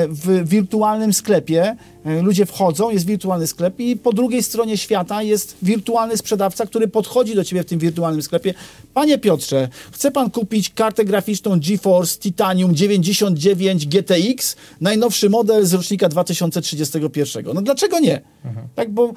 w 0.08 0.50
wirtualnym 0.50 1.14
sklepie 1.14 1.76
ludzie 2.22 2.46
wchodzą, 2.46 2.90
jest 2.90 3.06
wirtualny 3.06 3.48
sklep 3.48 3.80
i 3.80 3.96
po 3.98 4.14
drugiej 4.14 4.44
stronie 4.44 4.78
świata 4.78 5.24
jest 5.24 5.56
wirtualny 5.62 6.18
sprzedawca, 6.18 6.66
który 6.66 6.88
podchodzi 6.88 7.36
do 7.36 7.44
ciebie 7.44 7.64
w 7.64 7.66
tym 7.66 7.80
wirtualnym 7.80 8.22
sklepie. 8.22 8.54
Panie 8.94 9.18
Piotrze, 9.18 9.70
chce 9.92 10.12
pan 10.12 10.32
kupić 10.32 10.70
kartę 10.70 11.06
graficzną 11.06 11.60
GeForce 11.60 12.20
Titanium 12.20 12.76
99 12.76 13.88
GTX, 13.88 14.56
najnowszy 14.82 15.30
model 15.30 15.66
z 15.66 15.74
rocznika 15.74 16.10
2031. 16.10 17.46
No 17.54 17.62
dlaczego 17.62 18.00
nie? 18.00 18.22
Tak, 18.76 18.92
bo 18.92 19.14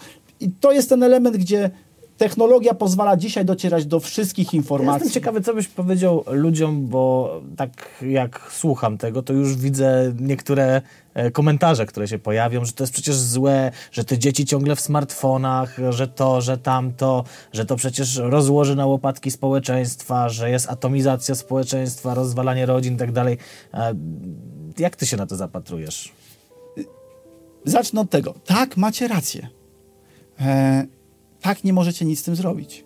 to 0.61 0.72
jest 0.72 0.88
ten 0.88 1.03
element, 1.03 1.36
gdzie 1.36 1.70
technologia 2.19 2.75
pozwala 2.75 3.17
dzisiaj 3.17 3.45
docierać 3.45 3.87
do 3.87 4.01
wszystkich 4.01 4.55
informacji. 4.55 5.05
Jestem 5.05 5.23
ciekawy, 5.23 5.41
co 5.41 5.55
byś 5.55 5.69
powiedział 5.69 6.25
ludziom, 6.27 6.87
bo 6.87 7.41
tak 7.57 8.05
jak 8.11 8.51
słucham 8.53 8.99
tego, 8.99 9.23
to 9.23 9.33
już 9.33 9.57
widzę 9.57 10.15
niektóre 10.21 10.83
e, 11.15 11.31
komentarze, 11.31 11.87
które 11.87 12.09
się 12.09 12.19
pojawią, 12.19 12.65
że 12.65 12.73
to 12.73 12.83
jest 12.83 12.93
przecież 12.93 13.17
złe, 13.17 13.73
że 13.93 14.05
te 14.05 14.19
dzieci 14.19 14.45
ciągle 14.45 14.77
w 14.77 14.81
smartfonach, 14.81 15.77
że 15.91 16.09
to, 16.09 16.41
że 16.41 16.59
tamto, 16.59 17.25
że 17.53 17.67
to 17.67 17.77
przecież 17.77 18.17
rozłoży 18.17 18.77
na 18.77 18.87
łopatki 18.87 19.31
społeczeństwa, 19.31 20.29
że 20.29 20.51
jest 20.51 20.71
atomizacja 20.71 21.35
społeczeństwa, 21.35 22.15
rozwalanie 22.15 22.67
rodzin 22.67 22.95
i 22.95 22.99
tak 22.99 23.13
dalej. 23.13 23.39
E, 23.75 23.95
Jak 24.79 24.97
ty 24.97 25.07
się 25.07 25.17
na 25.17 25.27
to 25.27 25.37
zapatrujesz? 25.37 26.13
Zacznę 27.65 28.01
od 28.01 28.11
tego. 28.11 28.35
Tak, 28.47 28.77
macie 28.77 29.09
rację. 29.09 29.49
E, 30.41 30.87
tak, 31.43 31.64
nie 31.64 31.72
możecie 31.72 32.05
nic 32.05 32.20
z 32.20 32.22
tym 32.22 32.36
zrobić. 32.36 32.84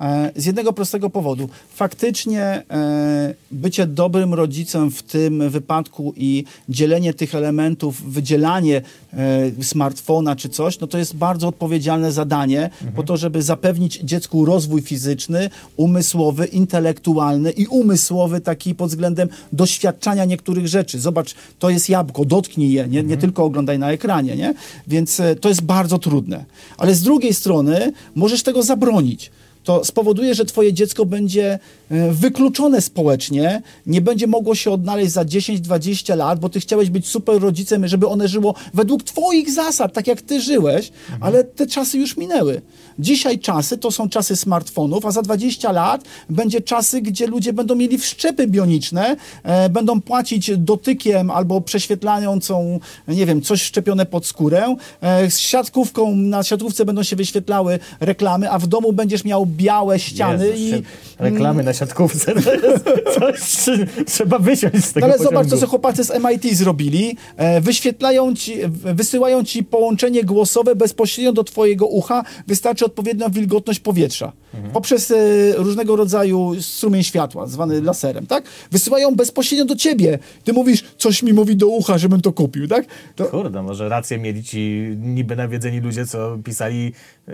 E, 0.00 0.32
z 0.36 0.46
jednego 0.46 0.72
prostego 0.72 1.10
powodu. 1.10 1.48
Faktycznie 1.74 2.42
e, 2.42 3.34
bycie 3.50 3.86
dobrym 3.86 4.34
rodzicem 4.34 4.90
w 4.90 5.02
tym 5.02 5.50
wypadku 5.50 6.14
i 6.16 6.44
dzielenie 6.68 7.14
tych 7.14 7.34
elementów, 7.34 8.12
wydzielanie 8.12 8.82
e, 9.12 9.64
smartfona 9.64 10.36
czy 10.36 10.48
coś, 10.48 10.80
no 10.80 10.86
to 10.86 10.98
jest 10.98 11.16
bardzo 11.16 11.48
odpowiedzialne 11.48 12.12
zadanie 12.12 12.70
po 12.96 13.02
to, 13.02 13.16
żeby 13.16 13.42
zapewnić 13.42 14.00
dziecku 14.02 14.44
rozwój 14.44 14.82
fizyczny, 14.82 15.50
umysłowy, 15.76 16.46
intelektualny 16.46 17.50
i 17.50 17.66
umysłowy 17.66 18.40
taki 18.40 18.74
pod 18.74 18.88
względem 18.88 19.28
doświadczania 19.52 20.24
niektórych 20.24 20.68
rzeczy. 20.68 21.00
Zobacz, 21.00 21.34
to 21.58 21.70
jest 21.70 21.88
jabłko, 21.88 22.24
dotknij 22.24 22.72
je, 22.72 22.88
nie, 22.88 23.02
nie 23.02 23.16
tylko 23.16 23.44
oglądaj 23.44 23.78
na 23.78 23.92
ekranie, 23.92 24.36
nie? 24.36 24.54
Więc 24.86 25.22
to 25.40 25.48
jest 25.48 25.62
bardzo 25.62 25.98
trudne. 25.98 26.44
Ale 26.78 26.94
z 26.94 27.02
drugiej 27.02 27.34
strony 27.34 27.92
możesz 28.14 28.42
tego 28.42 28.62
zabronić 28.62 29.30
to 29.64 29.84
spowoduje, 29.84 30.34
że 30.34 30.44
twoje 30.44 30.72
dziecko 30.72 31.06
będzie 31.06 31.58
e, 31.90 32.12
wykluczone 32.12 32.80
społecznie, 32.80 33.62
nie 33.86 34.00
będzie 34.00 34.26
mogło 34.26 34.54
się 34.54 34.70
odnaleźć 34.70 35.12
za 35.12 35.24
10-20 35.24 36.16
lat, 36.16 36.40
bo 36.40 36.48
ty 36.48 36.60
chciałeś 36.60 36.90
być 36.90 37.08
super 37.08 37.40
rodzicem, 37.40 37.88
żeby 37.88 38.08
one 38.08 38.28
żyło 38.28 38.54
według 38.74 39.02
twoich 39.02 39.50
zasad, 39.50 39.92
tak 39.92 40.06
jak 40.06 40.22
ty 40.22 40.40
żyłeś, 40.40 40.92
ale 41.20 41.44
te 41.44 41.66
czasy 41.66 41.98
już 41.98 42.16
minęły. 42.16 42.62
Dzisiaj 42.98 43.38
czasy 43.38 43.78
to 43.78 43.90
są 43.90 44.08
czasy 44.08 44.36
smartfonów, 44.36 45.06
a 45.06 45.10
za 45.10 45.22
20 45.22 45.72
lat 45.72 46.04
będzie 46.30 46.60
czasy, 46.60 47.00
gdzie 47.00 47.26
ludzie 47.26 47.52
będą 47.52 47.74
mieli 47.74 47.98
wszczepy 47.98 48.46
bioniczne, 48.46 49.16
e, 49.42 49.68
będą 49.68 50.00
płacić 50.00 50.50
dotykiem 50.58 51.30
albo 51.30 51.60
prześwietlającą, 51.60 52.80
nie 53.08 53.26
wiem, 53.26 53.42
coś 53.42 53.62
wszczepione 53.62 54.06
pod 54.06 54.26
skórę. 54.26 54.76
E, 55.00 55.30
z 55.30 55.38
siatkówką, 55.38 56.14
na 56.14 56.42
siatkówce 56.42 56.84
będą 56.84 57.02
się 57.02 57.16
wyświetlały 57.16 57.78
reklamy, 58.00 58.50
a 58.50 58.58
w 58.58 58.66
domu 58.66 58.92
będziesz 58.92 59.24
miał 59.24 59.46
białe 59.46 59.98
ściany 59.98 60.46
Jezus, 60.48 60.78
i... 60.80 60.82
Reklamy 61.18 61.62
na 61.62 61.72
siatkówce, 61.74 62.32
to 62.34 62.40
jest 62.68 62.84
coś, 63.18 63.64
czy- 63.64 63.86
trzeba 64.06 64.38
wysiąść 64.38 64.84
z 64.84 64.92
tego 64.92 65.06
No 65.06 65.12
ale 65.12 65.18
zobacz, 65.18 65.32
pociągu. 65.32 65.50
co 65.50 65.56
sobie 65.56 65.70
chłopacy 65.70 66.04
z 66.04 66.10
MIT 66.10 66.56
zrobili. 66.56 67.16
E, 67.36 67.60
wyświetlają 67.60 68.34
ci, 68.34 68.56
wysyłają 68.94 69.44
ci 69.44 69.64
połączenie 69.64 70.24
głosowe 70.24 70.74
bezpośrednio 70.76 71.32
do 71.32 71.44
twojego 71.44 71.86
ucha. 71.86 72.24
Wystarczy 72.46 72.84
odpowiednia 72.90 73.28
wilgotność 73.28 73.80
powietrza. 73.80 74.32
Mhm. 74.54 74.72
Poprzez 74.72 75.10
e, 75.10 75.14
różnego 75.56 75.96
rodzaju 75.96 76.52
strumień 76.60 77.02
światła, 77.02 77.46
zwany 77.46 77.82
laserem, 77.82 78.26
tak? 78.26 78.44
Wysyłają 78.70 79.14
bezpośrednio 79.14 79.64
do 79.64 79.76
ciebie. 79.76 80.18
Ty 80.44 80.52
mówisz, 80.52 80.84
coś 80.98 81.22
mi 81.22 81.32
mówi 81.32 81.56
do 81.56 81.68
ucha, 81.68 81.98
żebym 81.98 82.20
to 82.20 82.32
kupił, 82.32 82.68
tak? 82.68 82.86
To, 83.16 83.24
Kurde, 83.24 83.62
może 83.62 83.88
rację 83.88 84.18
mieli 84.18 84.44
ci 84.44 84.90
niby 85.00 85.36
nawiedzeni 85.36 85.80
ludzie, 85.80 86.06
co 86.06 86.38
pisali, 86.44 86.92
e, 87.28 87.32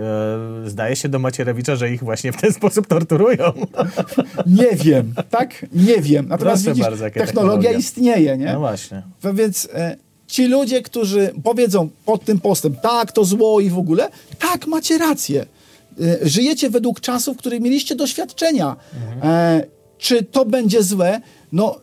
zdaje 0.67 0.97
się, 0.97 1.09
do 1.09 1.19
Macierewicza, 1.19 1.77
że 1.77 1.91
ich 1.91 2.05
właśnie 2.05 2.33
w 2.33 2.37
ten 2.41 2.53
sposób 2.61 2.87
torturują. 2.87 3.53
nie 4.47 4.77
wiem, 4.85 5.15
tak? 5.31 5.67
Nie 5.73 6.01
wiem. 6.03 6.29
Natomiast 6.29 6.65
Proszę 6.65 6.75
widzisz, 6.75 6.85
bardzo, 6.85 7.05
technologia, 7.05 7.27
technologia. 7.27 7.73
istnieje, 7.73 8.37
nie? 8.37 8.53
No 8.53 8.59
właśnie. 8.61 9.03
Więc 9.35 9.69
e, 9.75 9.97
ci 10.27 10.47
ludzie, 10.47 10.83
którzy 10.83 11.33
powiedzą 11.45 11.89
pod 12.05 12.25
tym 12.25 12.41
postem, 12.41 12.77
tak, 12.83 13.13
to 13.13 13.25
zło 13.25 13.61
i 13.61 13.71
w 13.71 13.79
ogóle, 13.79 14.09
tak, 14.39 14.67
macie 14.67 14.99
rację. 14.99 15.47
E, 16.01 16.29
żyjecie 16.29 16.71
według 16.71 17.01
czasów, 17.01 17.37
w 17.37 17.39
których 17.41 17.61
mieliście 17.61 17.95
doświadczenia. 17.95 18.77
E, 19.23 19.67
czy 19.99 20.23
to 20.25 20.45
będzie 20.45 20.83
złe? 20.83 21.21
No, 21.53 21.81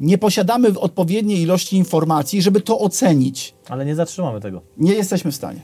nie 0.00 0.18
posiadamy 0.18 0.68
odpowiedniej 0.80 1.40
ilości 1.40 1.76
informacji, 1.76 2.42
żeby 2.42 2.60
to 2.60 2.78
ocenić. 2.78 3.54
Ale 3.68 3.84
nie 3.84 3.94
zatrzymamy 3.94 4.40
tego. 4.40 4.62
Nie 4.76 4.94
jesteśmy 4.94 5.32
w 5.32 5.34
stanie. 5.36 5.60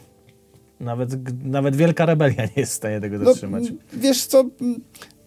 Nawet, 0.81 1.11
nawet 1.45 1.77
wielka 1.77 2.07
rebelia 2.07 2.45
nie 2.45 2.53
jest 2.57 2.73
w 2.73 2.77
stanie 2.77 3.01
tego 3.01 3.19
No, 3.19 3.25
zatrzymać. 3.25 3.69
m, 3.69 3.79
wiesz 3.93 4.27
co, 4.27 4.45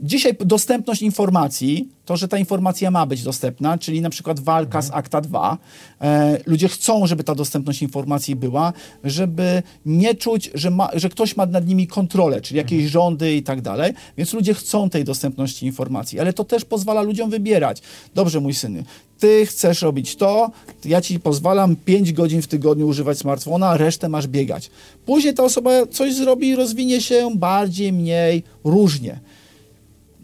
dzisiaj 0.02 0.34
dostępność 0.46 1.02
informacji, 1.02 1.90
to, 2.06 2.18
że 2.18 2.28
ta 2.28 2.38
informacja 2.38 2.92
ma 2.92 3.06
być 3.06 3.24
dostępna, 3.24 3.78
czyli 3.78 4.02
na 4.02 4.10
przykład 4.10 4.40
walka 4.40 4.82
z 4.82 4.92
Akta 4.92 5.22
2, 5.22 5.58
e, 6.02 6.38
ludzie 6.46 6.68
chcą, 6.68 7.08
żeby 7.08 7.24
ta 7.24 7.36
dostępność 7.36 7.82
informacji 7.82 8.36
była, 8.36 8.74
żeby 9.04 9.64
nie 9.86 10.16
czuć, 10.16 10.52
że, 10.54 10.72
ma, 10.72 10.90
że 10.94 11.10
ktoś 11.10 11.38
ma 11.38 11.46
nad 11.46 11.68
nimi 11.68 11.88
kontrolę, 11.88 12.42
czyli 12.42 12.58
jakieś 12.58 12.86
rządy 12.86 13.36
i 13.36 13.44
tak 13.44 13.62
dalej, 13.62 13.94
więc 14.18 14.34
ludzie 14.34 14.54
chcą 14.54 14.90
tej 14.90 15.04
dostępności 15.04 15.66
informacji, 15.66 16.20
ale 16.20 16.34
to 16.34 16.44
też 16.44 16.66
pozwala 16.66 17.02
ludziom 17.02 17.30
wybierać. 17.30 17.82
Dobrze, 18.16 18.40
mój 18.40 18.54
synu, 18.54 18.84
ty 19.20 19.46
chcesz 19.46 19.82
robić 19.82 20.16
to, 20.16 20.52
ja 20.86 21.02
ci 21.02 21.20
pozwalam 21.20 21.76
5 21.76 22.14
godzin 22.14 22.42
w 22.42 22.48
tygodniu 22.48 22.88
używać 22.88 23.18
smartfona, 23.18 23.78
resztę 23.78 24.10
masz 24.10 24.28
biegać. 24.28 24.70
Później 25.06 25.34
ta 25.34 25.44
osoba 25.44 25.72
coś 25.92 26.16
zrobi 26.16 26.48
i 26.48 26.56
rozwinie 26.56 27.02
się 27.02 27.30
bardziej, 27.36 27.94
mniej, 27.94 28.44
różnie. 28.64 29.20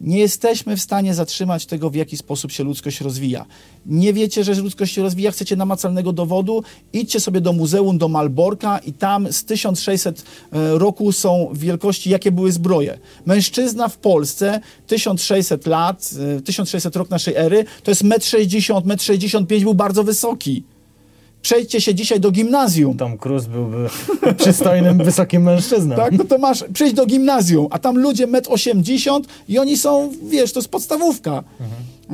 Nie 0.01 0.19
jesteśmy 0.19 0.77
w 0.77 0.81
stanie 0.81 1.13
zatrzymać 1.13 1.65
tego, 1.65 1.89
w 1.89 1.95
jaki 1.95 2.17
sposób 2.17 2.51
się 2.51 2.63
ludzkość 2.63 3.01
rozwija. 3.01 3.45
Nie 3.85 4.13
wiecie, 4.13 4.43
że 4.43 4.53
ludzkość 4.53 4.93
się 4.93 5.01
rozwija, 5.01 5.31
chcecie 5.31 5.55
namacalnego 5.55 6.13
dowodu, 6.13 6.63
idźcie 6.93 7.19
sobie 7.19 7.41
do 7.41 7.53
muzeum, 7.53 7.97
do 7.97 8.07
Malborka 8.07 8.77
i 8.77 8.93
tam 8.93 9.33
z 9.33 9.45
1600 9.45 10.23
e, 10.51 10.77
roku 10.77 11.11
są 11.11 11.49
wielkości, 11.53 12.09
jakie 12.09 12.31
były 12.31 12.51
zbroje. 12.51 12.99
Mężczyzna 13.25 13.87
w 13.87 13.97
Polsce 13.97 14.59
1600 14.87 15.65
lat, 15.65 16.09
e, 16.37 16.41
1600 16.41 16.95
rok 16.95 17.09
naszej 17.09 17.35
ery, 17.35 17.65
to 17.83 17.91
jest 17.91 18.03
1,60 18.03 18.77
m, 18.77 18.83
1,65 18.83 19.37
m, 19.37 19.45
był 19.63 19.73
bardzo 19.73 20.03
wysoki. 20.03 20.63
Przejdźcie 21.47 21.81
się 21.81 21.95
dzisiaj 21.95 22.19
do 22.19 22.31
gimnazjum. 22.31 22.97
Tom 22.97 23.17
Cruise 23.17 23.49
byłby 23.49 23.89
przystojnym, 24.43 24.97
wysokim 24.97 25.41
mężczyzną. 25.43 25.95
Tak, 25.95 26.11
no 26.11 26.23
to 26.23 26.37
masz, 26.37 26.63
przyjdź 26.73 26.93
do 26.93 27.05
gimnazjum, 27.05 27.67
a 27.71 27.79
tam 27.79 27.97
ludzie 27.97 28.27
1,80 28.27 29.15
m 29.15 29.21
i 29.47 29.59
oni 29.59 29.77
są, 29.77 30.11
wiesz, 30.29 30.51
to 30.53 30.59
jest 30.59 30.69
podstawówka. 30.69 31.43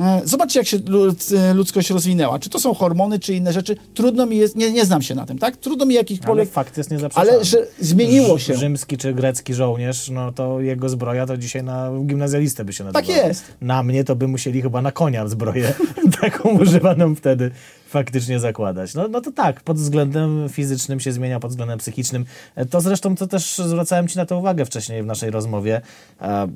E, 0.00 0.20
Zobaczcie, 0.24 0.60
jak 0.60 0.66
się 0.66 0.78
lud- 0.78 1.34
ludzkość 1.54 1.90
rozwinęła. 1.90 2.38
Czy 2.38 2.50
to 2.50 2.60
są 2.60 2.74
hormony, 2.74 3.18
czy 3.18 3.34
inne 3.34 3.52
rzeczy. 3.52 3.76
Trudno 3.94 4.26
mi 4.26 4.36
jest, 4.36 4.56
nie, 4.56 4.72
nie 4.72 4.84
znam 4.84 5.02
się 5.02 5.14
na 5.14 5.26
tym, 5.26 5.38
tak? 5.38 5.56
Trudno 5.56 5.86
mi 5.86 5.94
Ale 5.94 5.98
jakichkolwiek... 6.00 6.50
fakt 6.50 6.76
jest 6.76 6.90
niezaprzeczalny. 6.90 7.32
Ale 7.32 7.44
że 7.44 7.66
zmieniło 7.80 8.38
się. 8.38 8.54
Rzymski 8.56 8.96
czy 8.98 9.14
grecki 9.14 9.54
żołnierz, 9.54 10.10
no 10.10 10.32
to 10.32 10.60
jego 10.60 10.88
zbroja 10.88 11.26
to 11.26 11.36
dzisiaj 11.36 11.62
na 11.62 11.90
gimnazjalistę 12.06 12.64
by 12.64 12.72
się 12.72 12.84
Tak 12.84 12.94
nazywała. 12.94 13.28
jest. 13.28 13.44
Na 13.60 13.82
mnie 13.82 14.04
to 14.04 14.16
by 14.16 14.28
musieli 14.28 14.62
chyba 14.62 14.82
na 14.82 14.92
konia 14.92 15.28
zbroję 15.28 15.72
taką 16.20 16.48
używaną 16.58 17.14
wtedy 17.14 17.50
faktycznie 17.98 18.40
zakładać. 18.40 18.94
No, 18.94 19.08
no 19.08 19.20
to 19.20 19.32
tak, 19.32 19.60
pod 19.62 19.76
względem 19.76 20.48
fizycznym 20.48 21.00
się 21.00 21.12
zmienia, 21.12 21.40
pod 21.40 21.50
względem 21.50 21.78
psychicznym. 21.78 22.24
E, 22.56 22.66
To 22.66 22.80
zresztą 22.80 23.16
to 23.16 23.26
też 23.26 23.58
zwracałem 23.58 24.08
Ci 24.08 24.16
na 24.16 24.26
to 24.26 24.38
uwagę 24.38 24.64
wcześniej 24.64 25.02
w 25.02 25.06
naszej 25.06 25.30
rozmowie. 25.30 25.80
E, 26.20 26.48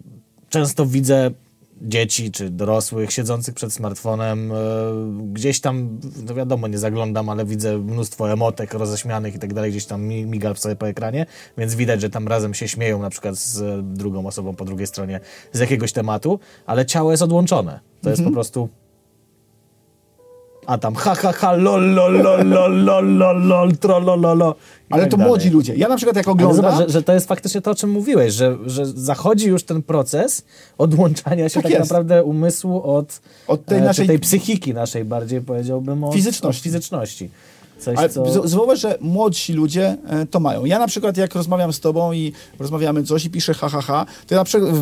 Często 0.49 0.87
widzę 0.87 1.31
dzieci 1.83 2.31
czy 2.31 2.51
dorosłych 2.51 3.13
siedzących 3.13 3.55
przed 3.55 3.73
smartfonem, 3.73 4.53
e, 4.53 4.55
gdzieś 5.33 5.61
tam, 5.61 5.99
no 6.27 6.35
wiadomo, 6.35 6.69
nie 6.69 6.79
zaglądam, 6.79 7.29
ale 7.29 7.45
widzę 7.45 7.79
mnóstwo 7.79 8.33
emotek 8.33 8.75
roześmianych 8.75 9.35
i 9.35 9.39
tak 9.39 9.55
dalej, 9.55 9.71
gdzieś 9.71 9.87
tam 9.87 10.03
mi- 10.05 10.27
miga 10.27 10.55
sobie 10.55 10.77
po 10.77 10.89
ekranie, 10.89 11.27
więc 11.59 11.75
widać, 11.75 12.01
że 12.01 12.11
tam 12.11 12.29
razem 12.29 12.55
się 12.55 12.69
śmieją 12.69 13.03
na 13.03 13.11
przykład 13.11 13.37
z 13.37 13.85
drugą 13.97 14.27
osobą 14.27 14.55
po 14.55 14.65
drugiej 14.65 14.87
stronie 14.87 15.21
z 15.53 15.59
jakiegoś 15.59 15.93
tematu, 15.93 16.41
ale 16.67 16.87
ciało 16.87 17.11
jest 17.11 17.23
odłączone. 17.23 17.81
To 18.03 18.11
jest 18.11 18.23
po 18.25 18.31
prostu 18.31 18.69
a 20.69 20.79
tam 20.79 20.95
ha 20.95 21.15
ha 21.15 21.33
ha 21.33 21.51
lol 21.67 21.85
lol 21.95 22.15
lol 22.27 22.43
lol 22.57 22.75
lol 22.85 23.07
lol 23.21 23.39
lol 23.47 23.77
trolololo. 23.77 24.55
Ale 24.91 25.03
tak 25.03 25.11
to 25.11 25.17
dalej. 25.17 25.29
młodzi 25.31 25.51
ludzie. 25.51 25.75
Ja 25.75 25.89
na 25.89 25.97
przykład 25.97 26.17
jak 26.17 26.27
Ale 26.27 26.33
oglądam... 26.33 26.57
zobacz, 26.57 26.79
że, 26.79 26.93
że 26.93 27.03
to 27.03 27.13
jest 27.13 27.29
faktycznie 27.29 27.61
to, 27.61 27.71
o 27.71 27.75
czym 27.75 27.91
mówiłeś, 27.91 28.35
że, 28.35 28.57
że 28.67 28.87
zachodzi 28.87 29.47
już 29.47 29.65
ten 29.65 29.83
proces 29.83 30.45
odłączania 30.79 31.49
się 31.49 31.63
Tak 31.63 31.73
tak, 31.73 31.81
naprawdę 31.81 32.25
umysłu 32.25 32.83
od, 32.83 33.21
Od 33.47 33.65
tej 33.65 33.79
e, 33.79 33.83
naszej- 33.83 34.07
tej 34.07 34.19
psychiki 34.19 34.75
naszej 34.75 35.05
bardziej 35.05 35.41
powiedziałbym 35.41 36.05
od 36.05 36.15
Fizyczności. 36.15 36.59
Od 36.61 36.63
fizyczności. 36.63 37.31
Coś, 37.79 37.99
Ale 37.99 38.09
co... 38.09 38.49
zauważ, 38.49 38.81
że 38.81 38.99
młodsi 39.01 39.53
ludzie 39.53 39.97
e, 40.09 40.27
to 40.27 40.41
mają. 40.41 40.65
Ja 40.65 40.79
na 40.79 40.87
przykład 40.87 41.17
jak 41.17 41.35
rozmawiam 41.35 41.73
z 41.73 41.81
tobą 41.81 42.13
i 42.13 42.33
rozmawiamy 42.59 43.03
coś 43.03 43.25
i 43.25 43.31
piszę 43.31 43.55
ha, 43.55 43.69
ha, 43.69 43.81
ha, 43.83 44.07
to 44.27 44.35
ja 44.35 44.41
na 44.41 44.45
przykład 44.45 44.75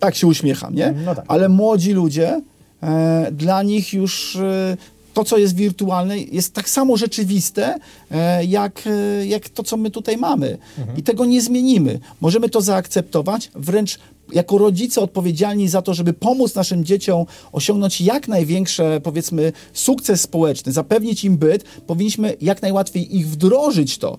tak 0.00 0.14
się 0.14 0.26
uśmiecham, 0.26 0.74
nie? 0.74 0.94
No 1.04 1.14
tak. 1.14 1.24
Ale 1.28 1.48
młodzi 1.48 1.92
ludzie, 1.92 2.40
e, 2.82 3.28
dla 3.32 3.62
nich 3.62 3.94
już 3.94 4.36
e, 4.36 4.76
to, 5.14 5.24
co 5.24 5.38
jest 5.38 5.54
wirtualne, 5.54 6.18
jest 6.18 6.54
tak 6.54 6.68
samo 6.68 6.96
rzeczywiste, 6.96 7.78
e, 8.10 8.44
jak, 8.44 8.82
e, 8.86 9.26
jak 9.26 9.48
to, 9.48 9.62
co 9.62 9.76
my 9.76 9.90
tutaj 9.90 10.16
mamy. 10.16 10.58
Mhm. 10.78 10.98
I 10.98 11.02
tego 11.02 11.24
nie 11.24 11.42
zmienimy. 11.42 12.00
Możemy 12.20 12.48
to 12.48 12.60
zaakceptować, 12.60 13.50
wręcz 13.54 13.98
jako 14.32 14.58
rodzice 14.58 15.00
odpowiedzialni 15.00 15.68
za 15.68 15.82
to, 15.82 15.94
żeby 15.94 16.12
pomóc 16.12 16.54
naszym 16.54 16.84
dzieciom 16.84 17.26
osiągnąć 17.52 18.00
jak 18.00 18.28
największe, 18.28 19.00
powiedzmy, 19.00 19.52
sukces 19.72 20.20
społeczny, 20.20 20.72
zapewnić 20.72 21.24
im 21.24 21.36
byt, 21.36 21.64
powinniśmy 21.86 22.36
jak 22.40 22.62
najłatwiej 22.62 23.16
ich 23.16 23.28
wdrożyć 23.28 23.98
to. 23.98 24.18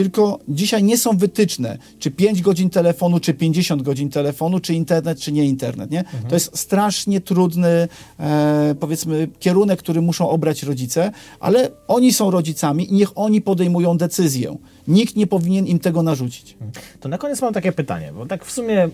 Tylko 0.00 0.38
dzisiaj 0.48 0.82
nie 0.82 0.98
są 0.98 1.16
wytyczne, 1.16 1.78
czy 1.98 2.10
5 2.10 2.42
godzin 2.42 2.70
telefonu, 2.70 3.20
czy 3.20 3.34
50 3.34 3.82
godzin 3.82 4.10
telefonu, 4.10 4.60
czy 4.60 4.74
internet, 4.74 5.18
czy 5.18 5.32
nie 5.32 5.44
internet. 5.44 5.90
Nie? 5.90 6.04
To 6.28 6.34
jest 6.34 6.58
strasznie 6.58 7.20
trudny, 7.20 7.88
e, 8.20 8.74
powiedzmy, 8.80 9.28
kierunek, 9.38 9.78
który 9.78 10.02
muszą 10.02 10.28
obrać 10.28 10.62
rodzice, 10.62 11.12
ale 11.40 11.70
oni 11.88 12.12
są 12.12 12.30
rodzicami 12.30 12.90
i 12.90 12.94
niech 12.94 13.18
oni 13.18 13.40
podejmują 13.40 13.96
decyzję. 13.96 14.56
Nikt 14.88 15.16
nie 15.16 15.26
powinien 15.26 15.66
im 15.66 15.78
tego 15.78 16.02
narzucić. 16.02 16.56
To 17.00 17.08
na 17.08 17.18
koniec 17.18 17.42
mam 17.42 17.54
takie 17.54 17.72
pytanie, 17.72 18.12
bo 18.12 18.26
tak 18.26 18.44
w 18.44 18.52
sumie 18.52 18.84
e, 18.84 18.90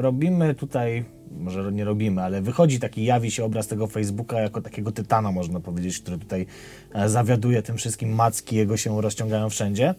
robimy 0.00 0.54
tutaj, 0.54 1.04
może 1.38 1.72
nie 1.72 1.84
robimy, 1.84 2.22
ale 2.22 2.42
wychodzi 2.42 2.80
taki, 2.80 3.04
jawi 3.04 3.30
się 3.30 3.44
obraz 3.44 3.66
tego 3.66 3.86
Facebooka 3.86 4.40
jako 4.40 4.62
takiego 4.62 4.92
tytana, 4.92 5.32
można 5.32 5.60
powiedzieć, 5.60 5.98
który 5.98 6.18
tutaj 6.18 6.46
e, 6.94 7.08
zawiaduje 7.08 7.62
tym 7.62 7.76
wszystkim, 7.76 8.14
macki 8.14 8.56
jego 8.56 8.76
się 8.76 9.02
rozciągają 9.02 9.50
wszędzie. 9.50 9.94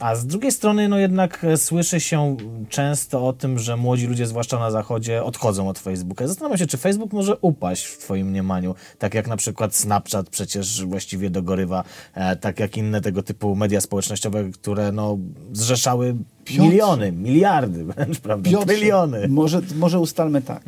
A 0.00 0.14
z 0.14 0.26
drugiej 0.26 0.52
strony, 0.52 0.88
no 0.88 0.98
jednak 0.98 1.44
e, 1.44 1.56
słyszy 1.56 2.00
się 2.00 2.36
często 2.68 3.28
o 3.28 3.32
tym, 3.32 3.58
że 3.58 3.76
młodzi 3.76 4.06
ludzie, 4.06 4.26
zwłaszcza 4.26 4.58
na 4.58 4.70
zachodzie, 4.70 5.24
odchodzą 5.24 5.68
od 5.68 5.78
Facebooka. 5.78 6.26
Zastanawiam 6.26 6.58
się, 6.58 6.66
czy 6.66 6.76
Facebook 6.76 7.12
może 7.12 7.36
upaść 7.36 7.84
w 7.84 7.98
Twoim 7.98 8.28
mniemaniu, 8.28 8.74
tak 8.98 9.14
jak 9.14 9.28
na 9.28 9.36
przykład 9.36 9.74
Snapchat 9.74 10.30
przecież 10.30 10.84
właściwie 10.84 11.30
dogorywa, 11.30 11.84
e, 12.14 12.36
tak 12.36 12.60
jak 12.60 12.76
inne 12.76 13.00
tego 13.00 13.22
typu 13.22 13.56
media 13.56 13.80
społecznościowe, 13.80 14.50
które 14.50 14.92
no 14.92 15.18
zrzeszały 15.52 16.16
Piotrze. 16.44 16.62
miliony, 16.62 17.12
miliardy 17.12 17.84
wręcz, 17.94 18.20
prawda? 18.20 18.50
Piotrze, 18.50 18.66
Tryliony. 18.66 19.28
Może, 19.28 19.60
może 19.74 20.00
ustalmy 20.00 20.42
tak. 20.42 20.62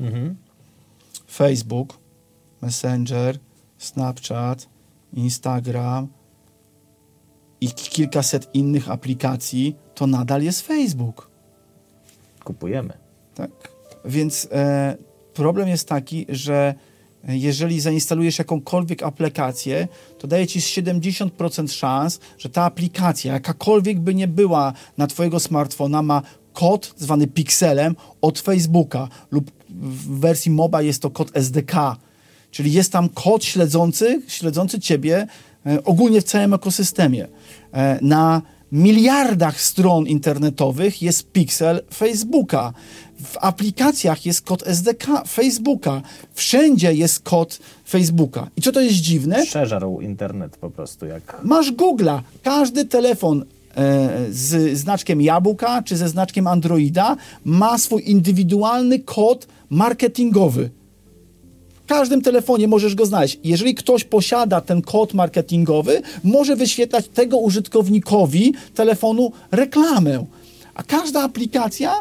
Facebook, 1.30 1.98
Messenger, 2.62 3.38
Snapchat, 3.78 4.68
Instagram 5.12 6.08
i 7.60 7.68
kilkaset 7.68 8.48
innych 8.54 8.90
aplikacji, 8.90 9.76
to 9.94 10.06
nadal 10.06 10.42
jest 10.42 10.60
Facebook. 10.60 11.30
Kupujemy. 12.44 12.92
Tak. 13.34 13.50
Więc 14.04 14.48
e, 14.52 14.96
problem 15.34 15.68
jest 15.68 15.88
taki, 15.88 16.26
że 16.28 16.74
jeżeli 17.28 17.80
zainstalujesz 17.80 18.38
jakąkolwiek 18.38 19.02
aplikację, 19.02 19.88
to 20.18 20.28
daje 20.28 20.46
ci 20.46 20.60
70% 20.60 21.68
szans, 21.68 22.20
że 22.38 22.48
ta 22.48 22.62
aplikacja, 22.62 23.32
jakakolwiek 23.32 24.00
by 24.00 24.14
nie 24.14 24.28
była 24.28 24.72
na 24.98 25.06
twojego 25.06 25.40
smartfona, 25.40 26.02
ma 26.02 26.22
kod 26.52 26.94
zwany 26.96 27.26
pikselem 27.26 27.96
od 28.20 28.40
Facebooka 28.40 29.08
lub 29.30 29.50
w 29.70 30.20
wersji 30.20 30.50
MOBA 30.50 30.82
jest 30.82 31.02
to 31.02 31.10
kod 31.10 31.30
SDK. 31.36 31.96
Czyli 32.50 32.72
jest 32.72 32.92
tam 32.92 33.08
kod 33.08 33.44
śledzący, 33.44 34.22
śledzący 34.28 34.80
ciebie 34.80 35.26
ogólnie 35.84 36.20
w 36.20 36.24
całym 36.24 36.54
ekosystemie. 36.54 37.28
E, 37.72 37.98
na 38.02 38.42
miliardach 38.72 39.60
stron 39.60 40.06
internetowych 40.06 41.02
jest 41.02 41.32
piksel 41.32 41.82
Facebooka. 41.94 42.72
W 43.24 43.36
aplikacjach 43.40 44.26
jest 44.26 44.42
kod 44.42 44.66
SDK 44.66 45.06
Facebooka. 45.28 46.02
Wszędzie 46.34 46.94
jest 46.94 47.20
kod 47.20 47.58
Facebooka. 47.88 48.50
I 48.56 48.62
co 48.62 48.72
to 48.72 48.80
jest 48.80 48.96
dziwne? 48.96 49.46
Przeżarł 49.46 50.00
internet 50.00 50.56
po 50.56 50.70
prostu, 50.70 51.06
jak 51.06 51.40
Masz 51.44 51.72
Google'a. 51.72 52.20
Każdy 52.42 52.84
telefon 52.84 53.44
e, 53.76 54.08
z 54.30 54.78
znaczkiem 54.78 55.22
jabłka 55.22 55.82
czy 55.82 55.96
ze 55.96 56.08
znaczkiem 56.08 56.46
Androida 56.46 57.16
ma 57.44 57.78
swój 57.78 58.10
indywidualny 58.10 58.98
kod 58.98 59.46
marketingowy. 59.70 60.70
Każdym 61.86 62.22
telefonie 62.22 62.68
możesz 62.68 62.94
go 62.94 63.06
znaleźć. 63.06 63.38
Jeżeli 63.44 63.74
ktoś 63.74 64.04
posiada 64.04 64.60
ten 64.60 64.82
kod 64.82 65.14
marketingowy, 65.14 66.02
może 66.24 66.56
wyświetlać 66.56 67.08
tego 67.08 67.38
użytkownikowi 67.38 68.54
telefonu 68.74 69.32
reklamę. 69.50 70.24
A 70.74 70.82
każda 70.82 71.22
aplikacja 71.22 71.94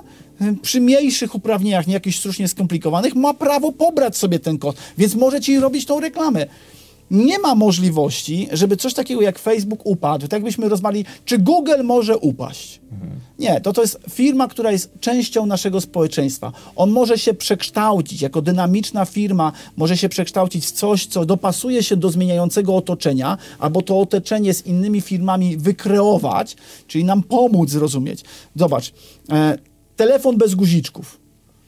przy 0.62 0.82
mniejszych 0.82 1.36
uprawnieniach, 1.36 1.88
nie 1.88 1.94
jakichś 1.94 2.20
strasznie 2.20 2.48
skomplikowanych, 2.48 3.16
ma 3.16 3.34
prawo 3.34 3.72
pobrać 3.72 4.18
sobie 4.18 4.40
ten 4.40 4.58
kod, 4.58 4.76
więc 4.98 5.16
może 5.16 5.42
ci 5.42 5.60
robić 5.60 5.86
tą 5.86 6.00
reklamę. 6.00 6.46
Nie 7.12 7.40
ma 7.40 7.56
możliwości, 7.56 8.48
żeby 8.52 8.78
coś 8.78 8.94
takiego 8.94 9.22
jak 9.22 9.40
Facebook 9.40 9.80
upadł. 9.84 10.28
Tak 10.28 10.44
byśmy 10.44 10.70
rozmawiali, 10.70 11.06
czy 11.26 11.38
Google 11.38 11.84
może 11.84 12.18
upaść. 12.18 12.82
Nie, 13.40 13.62
to, 13.62 13.74
to 13.74 13.82
jest 13.82 14.00
firma, 14.10 14.48
która 14.48 14.72
jest 14.72 15.00
częścią 15.00 15.46
naszego 15.46 15.82
społeczeństwa. 15.82 16.52
On 16.76 16.92
może 16.92 17.18
się 17.18 17.34
przekształcić, 17.34 18.22
jako 18.22 18.42
dynamiczna 18.42 19.06
firma, 19.06 19.52
może 19.78 19.98
się 19.98 20.10
przekształcić 20.10 20.66
w 20.66 20.72
coś, 20.72 21.06
co 21.06 21.26
dopasuje 21.26 21.84
się 21.84 21.96
do 21.98 22.10
zmieniającego 22.10 22.76
otoczenia, 22.76 23.38
albo 23.60 23.82
to 23.82 24.00
otoczenie 24.00 24.54
z 24.54 24.66
innymi 24.66 25.02
firmami 25.02 25.58
wykreować, 25.58 26.56
czyli 26.88 27.04
nam 27.04 27.24
pomóc 27.24 27.70
zrozumieć. 27.70 28.24
Zobacz, 28.56 28.94
e, 29.32 29.58
telefon 29.96 30.38
bez 30.38 30.56
guziczków. 30.56 31.20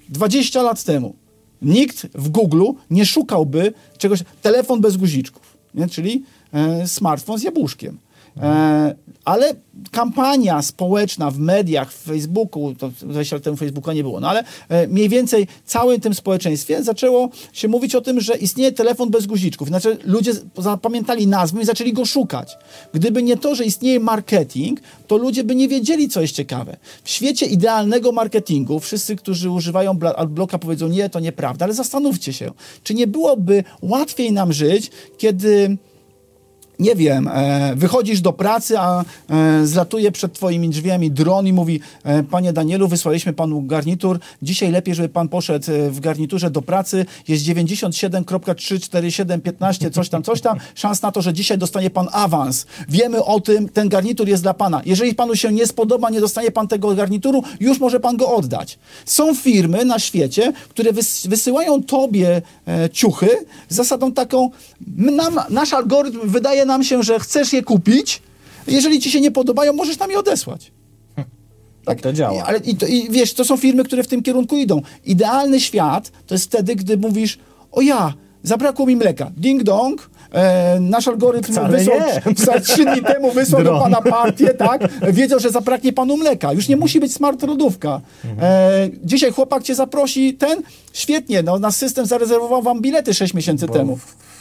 20 0.09 0.63
lat 0.63 0.83
temu 0.83 1.15
nikt 1.61 2.07
w 2.13 2.29
Google 2.29 2.65
nie 2.89 3.05
szukałby 3.05 3.73
czegoś, 3.97 4.23
telefon 4.41 4.81
bez 4.81 4.97
guziczków, 4.97 5.57
nie? 5.73 5.87
czyli 5.87 6.23
e, 6.53 6.87
smartfon 6.87 7.39
z 7.39 7.43
jabłuszkiem. 7.43 7.97
E, 8.41 8.95
ale 9.25 9.53
kampania 9.91 10.61
społeczna 10.61 11.31
w 11.31 11.39
mediach, 11.39 11.93
w 11.93 12.03
Facebooku, 12.03 12.75
to 12.75 12.89
20 13.01 13.35
lat 13.35 13.43
temu 13.43 13.57
Facebooka 13.57 13.93
nie 13.93 14.03
było, 14.03 14.19
no 14.19 14.29
ale 14.29 14.43
e, 14.69 14.87
mniej 14.87 15.09
więcej 15.09 15.47
całym 15.65 16.01
tym 16.01 16.13
społeczeństwie 16.13 16.83
zaczęło 16.83 17.29
się 17.53 17.67
mówić 17.67 17.95
o 17.95 18.01
tym, 18.01 18.21
że 18.21 18.37
istnieje 18.37 18.71
telefon 18.71 19.09
bez 19.09 19.25
guziczków. 19.25 19.67
Znaczy 19.67 19.97
ludzie 20.03 20.31
zapamiętali 20.57 21.27
nazwę 21.27 21.61
i 21.61 21.65
zaczęli 21.65 21.93
go 21.93 22.05
szukać. 22.05 22.57
Gdyby 22.93 23.23
nie 23.23 23.37
to, 23.37 23.55
że 23.55 23.65
istnieje 23.65 23.99
marketing, 23.99 24.79
to 25.07 25.17
ludzie 25.17 25.43
by 25.43 25.55
nie 25.55 25.67
wiedzieli, 25.67 26.09
co 26.09 26.21
jest 26.21 26.33
ciekawe. 26.33 26.77
W 27.03 27.09
świecie 27.09 27.45
idealnego 27.45 28.11
marketingu 28.11 28.79
wszyscy, 28.79 29.15
którzy 29.15 29.49
używają 29.49 29.99
adblocka 30.15 30.57
powiedzą, 30.57 30.87
nie, 30.87 31.09
to 31.09 31.19
nieprawda, 31.19 31.65
ale 31.65 31.73
zastanówcie 31.73 32.33
się, 32.33 32.51
czy 32.83 32.93
nie 32.93 33.07
byłoby 33.07 33.63
łatwiej 33.81 34.31
nam 34.31 34.53
żyć, 34.53 34.91
kiedy 35.17 35.77
nie 36.79 36.95
wiem, 36.95 37.27
e, 37.27 37.73
wychodzisz 37.75 38.21
do 38.21 38.33
pracy, 38.33 38.79
a 38.79 39.03
e, 39.29 39.65
zlatuje 39.65 40.11
przed 40.11 40.33
twoimi 40.33 40.69
drzwiami 40.69 41.11
dron 41.11 41.47
i 41.47 41.53
mówi, 41.53 41.79
e, 42.03 42.23
panie 42.23 42.53
Danielu, 42.53 42.87
wysłaliśmy 42.87 43.33
panu 43.33 43.61
garnitur, 43.61 44.19
dzisiaj 44.41 44.71
lepiej, 44.71 44.95
żeby 44.95 45.09
pan 45.09 45.29
poszedł 45.29 45.65
w 45.89 45.99
garniturze 45.99 46.49
do 46.49 46.61
pracy, 46.61 47.05
jest 47.27 47.45
97.34715, 47.45 49.91
coś 49.91 50.09
tam, 50.09 50.23
coś 50.23 50.41
tam, 50.41 50.57
szans 50.75 51.01
na 51.01 51.11
to, 51.11 51.21
że 51.21 51.33
dzisiaj 51.33 51.57
dostanie 51.57 51.89
pan 51.89 52.07
awans. 52.11 52.65
Wiemy 52.89 53.23
o 53.23 53.39
tym, 53.39 53.69
ten 53.69 53.89
garnitur 53.89 54.27
jest 54.27 54.43
dla 54.43 54.53
pana. 54.53 54.81
Jeżeli 54.85 55.15
panu 55.15 55.35
się 55.35 55.51
nie 55.51 55.67
spodoba, 55.67 56.09
nie 56.09 56.21
dostanie 56.21 56.51
pan 56.51 56.67
tego 56.67 56.95
garnituru, 56.95 57.43
już 57.59 57.79
może 57.79 57.99
pan 57.99 58.17
go 58.17 58.35
oddać. 58.35 58.79
Są 59.05 59.35
firmy 59.35 59.85
na 59.85 59.99
świecie, 59.99 60.53
które 60.69 60.93
wys 60.93 61.27
wysyłają 61.27 61.83
tobie 61.83 62.41
ciuchy 62.91 63.29
z 63.69 63.75
zasadą 63.75 64.11
taką, 64.11 64.49
nam, 64.97 65.39
nasz 65.49 65.73
algorytm 65.73 66.19
wydaje 66.23 66.66
nam 66.67 66.83
się, 66.83 67.03
że 67.03 67.19
chcesz 67.19 67.53
je 67.53 67.63
kupić, 67.63 68.21
jeżeli 68.67 68.99
ci 68.99 69.11
się 69.11 69.21
nie 69.21 69.31
podobają, 69.31 69.73
możesz 69.73 69.99
nam 69.99 70.11
je 70.11 70.19
odesłać. 70.19 70.71
Tak 71.85 72.01
to 72.01 72.13
działa. 72.13 72.43
Ale 72.43 72.57
i, 72.57 72.75
to, 72.75 72.85
i 72.85 73.07
wiesz, 73.09 73.33
to 73.33 73.45
są 73.45 73.57
firmy, 73.57 73.83
które 73.83 74.03
w 74.03 74.07
tym 74.07 74.23
kierunku 74.23 74.57
idą. 74.57 74.81
Idealny 75.05 75.59
świat 75.59 76.11
to 76.27 76.35
jest 76.35 76.45
wtedy, 76.45 76.75
gdy 76.75 76.97
mówisz, 76.97 77.39
o 77.71 77.81
ja, 77.81 78.13
zabrakło 78.43 78.85
mi 78.85 78.95
mleka. 78.95 79.31
Ding 79.37 79.63
dong, 79.63 80.09
e, 80.31 80.79
nasz 80.79 81.07
algorytm 81.07 81.51
Wcale 81.51 81.69
wysłał 81.69 81.99
trzy 82.63 82.85
dni 82.85 83.01
temu 83.01 83.31
wysłał 83.31 83.63
do 83.63 83.79
pana 83.79 84.01
partię, 84.01 84.53
tak? 84.53 84.81
Wiedział, 85.11 85.39
że 85.39 85.49
zabraknie 85.49 85.93
panu 85.93 86.17
mleka. 86.17 86.53
Już 86.53 86.67
nie 86.67 86.77
musi 86.77 86.99
być 86.99 87.13
smart 87.13 87.43
lodówka. 87.43 88.01
E, 88.41 88.89
dzisiaj 89.03 89.31
chłopak 89.31 89.63
cię 89.63 89.75
zaprosi, 89.75 90.33
ten, 90.33 90.61
świetnie, 90.93 91.43
no, 91.43 91.59
nasz 91.59 91.75
system 91.75 92.05
zarezerwował 92.05 92.61
wam 92.61 92.81
bilety 92.81 93.13
6 93.13 93.33
miesięcy 93.33 93.67
Bo 93.67 93.73
temu. 93.73 93.99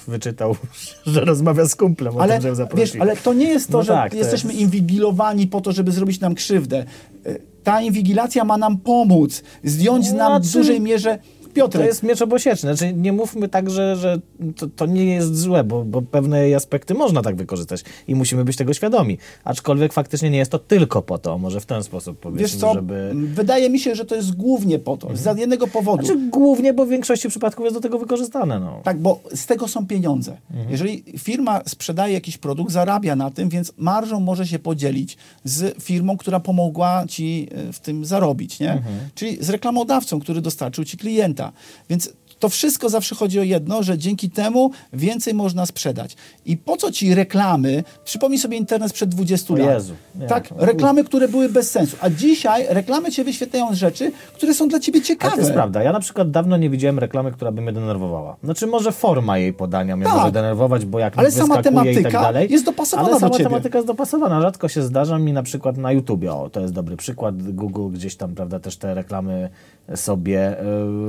Wyczytał, 0.08 0.56
że 1.06 1.20
rozmawia 1.24 1.64
z 1.66 1.74
kumplem 1.76 2.16
o 2.16 2.20
Ale, 2.22 2.34
tym, 2.34 2.42
że 2.42 2.54
zaprosił. 2.56 2.86
wiesz, 2.86 3.00
ale 3.02 3.16
to 3.16 3.32
nie 3.34 3.48
jest 3.48 3.70
to, 3.70 3.78
No 3.78 3.82
że 3.84 3.92
tak, 3.92 4.14
jesteśmy 4.14 4.50
jest- 4.50 4.62
inwigilowani 4.62 5.46
po 5.46 5.60
to, 5.60 5.72
żeby 5.72 5.92
zrobić 5.92 6.20
nam 6.20 6.34
krzywdę. 6.34 6.84
E, 7.26 7.36
Ta 7.64 7.80
inwigilacja 7.80 8.44
ma 8.44 8.58
nam 8.58 8.78
pomóc, 8.78 9.42
zdjąć 9.64 10.06
z 10.06 10.12
nam 10.12 10.42
w 10.42 10.52
dużej 10.52 10.80
mierze... 10.80 11.18
To 11.56 11.62
Piotrek, 11.62 11.86
jest 11.86 12.02
miecz 12.02 12.22
obosieczny. 12.22 12.76
Znaczy, 12.76 12.94
nie 12.94 13.12
mówmy 13.12 13.48
tak, 13.48 13.70
że, 13.70 13.96
że 13.96 14.20
to, 14.56 14.66
to 14.66 14.86
nie 14.86 15.04
jest 15.04 15.36
złe, 15.38 15.64
bo, 15.64 15.84
bo 15.84 16.02
pewne 16.02 16.56
aspekty 16.56 16.94
można 16.94 17.22
tak 17.22 17.36
wykorzystać 17.36 17.84
i 18.08 18.14
musimy 18.14 18.44
być 18.44 18.56
tego 18.56 18.74
świadomi. 18.74 19.18
Aczkolwiek 19.44 19.92
faktycznie 19.92 20.30
nie 20.30 20.38
jest 20.38 20.50
to 20.50 20.58
tylko 20.58 21.02
po 21.02 21.18
to, 21.18 21.38
może 21.38 21.60
w 21.60 21.66
ten 21.66 21.82
sposób 21.82 22.18
powiedzmy, 22.18 22.42
wiesz 22.42 22.56
co, 22.56 22.74
żeby... 22.74 23.12
wydaje 23.14 23.70
mi 23.70 23.80
się, 23.80 23.94
że 23.94 24.04
to 24.04 24.14
jest 24.14 24.36
głównie 24.36 24.78
po 24.78 24.96
to, 24.96 25.16
z 25.16 25.38
jednego 25.38 25.66
powodu. 25.66 26.06
Znaczy, 26.06 26.20
głównie, 26.30 26.74
bo 26.74 26.86
w 26.86 26.88
większości 26.88 27.28
przypadków 27.28 27.64
jest 27.64 27.76
do 27.76 27.80
tego 27.80 27.98
wykorzystane. 27.98 28.60
No. 28.60 28.80
Tak, 28.84 28.98
bo 28.98 29.20
z 29.34 29.46
tego 29.46 29.68
są 29.68 29.86
pieniądze. 29.86 30.36
Mhm. 30.50 30.70
Jeżeli 30.70 31.04
firma 31.18 31.60
sprzedaje 31.66 32.14
jakiś 32.14 32.38
produkt, 32.38 32.72
zarabia 32.72 33.16
na 33.16 33.30
tym, 33.30 33.48
więc 33.48 33.72
marżą 33.76 34.20
może 34.20 34.46
się 34.46 34.58
podzielić 34.58 35.16
z 35.44 35.82
firmą, 35.82 36.16
która 36.16 36.40
pomogła 36.40 37.04
ci 37.08 37.48
e, 37.68 37.72
w 37.72 37.80
tym 37.80 38.04
zarobić, 38.04 38.60
nie? 38.60 38.72
Mhm. 38.72 38.96
Czyli 39.14 39.44
z 39.44 39.50
reklamodawcą, 39.50 40.20
który 40.20 40.40
dostarczył 40.40 40.84
ci 40.84 40.96
klienta. 40.96 41.45
Więc 41.88 42.10
to 42.38 42.48
wszystko 42.48 42.88
zawsze 42.88 43.14
chodzi 43.14 43.40
o 43.40 43.42
jedno, 43.42 43.82
że 43.82 43.98
dzięki 43.98 44.30
temu 44.30 44.70
więcej 44.92 45.34
można 45.34 45.66
sprzedać. 45.66 46.16
I 46.46 46.56
po 46.56 46.76
co 46.76 46.90
ci 46.92 47.14
reklamy? 47.14 47.84
Przypomnij 48.04 48.38
sobie 48.38 48.56
internet 48.56 48.90
sprzed 48.90 49.08
20 49.10 49.54
O 49.54 49.56
lat. 49.56 49.68
Jezu, 49.74 49.94
nie. 50.14 50.26
Tak, 50.26 50.48
reklamy, 50.56 51.04
które 51.04 51.28
były 51.28 51.48
bez 51.48 51.70
sensu. 51.70 51.96
A 52.00 52.10
dzisiaj 52.10 52.66
reklamy 52.70 53.10
cię 53.10 53.24
wyświetlają 53.24 53.74
rzeczy, 53.74 54.12
które 54.34 54.54
są 54.54 54.68
dla 54.68 54.80
ciebie 54.80 54.98
Ale 54.98 55.06
ciekawe. 55.06 55.34
to 55.34 55.40
jest 55.40 55.52
prawda. 55.52 55.82
Ja 55.82 55.92
na 55.92 56.00
przykład 56.00 56.30
dawno 56.30 56.56
nie 56.56 56.70
widziałem 56.70 56.98
reklamy, 56.98 57.32
która 57.32 57.52
by 57.52 57.62
mnie 57.62 57.72
denerwowała. 57.72 58.36
Znaczy 58.44 58.66
może 58.66 58.92
forma 58.92 59.38
jej 59.38 59.52
podania 59.52 59.96
mnie 59.96 60.06
Tak. 60.06 60.14
może 60.16 60.32
denerwować, 60.32 60.84
bo 60.86 60.98
jak 60.98 61.18
Ale 61.18 61.30
sama 61.30 61.56
wyskakuje 61.56 61.92
i 61.92 61.94
tak 61.94 62.02
tematyka 62.12 62.20
dalej. 62.32 62.52
jest 62.52 62.64
dopasowana 62.64 63.08
Ale 63.08 63.14
do 63.16 63.20
sama 63.20 63.32
ciebie. 63.32 63.44
tematyka 63.44 63.78
jest 63.78 63.88
dopasowana. 63.88 64.40
Rzadko 64.40 64.68
się 64.68 64.82
zdarza 64.82 65.18
mi 65.18 65.32
na 65.32 65.42
przykład 65.42 65.76
na 65.76 65.92
YouTubie. 65.92 66.32
O, 66.34 66.50
to 66.50 66.60
jest 66.60 66.72
dobry 66.72 66.96
przykład. 66.96 67.42
Google 67.52 67.88
gdzieś 67.92 68.16
tam, 68.16 68.34
prawda, 68.34 68.60
też 68.60 68.76
te 68.76 68.94
reklamy 68.94 69.48
sobie 69.94 70.60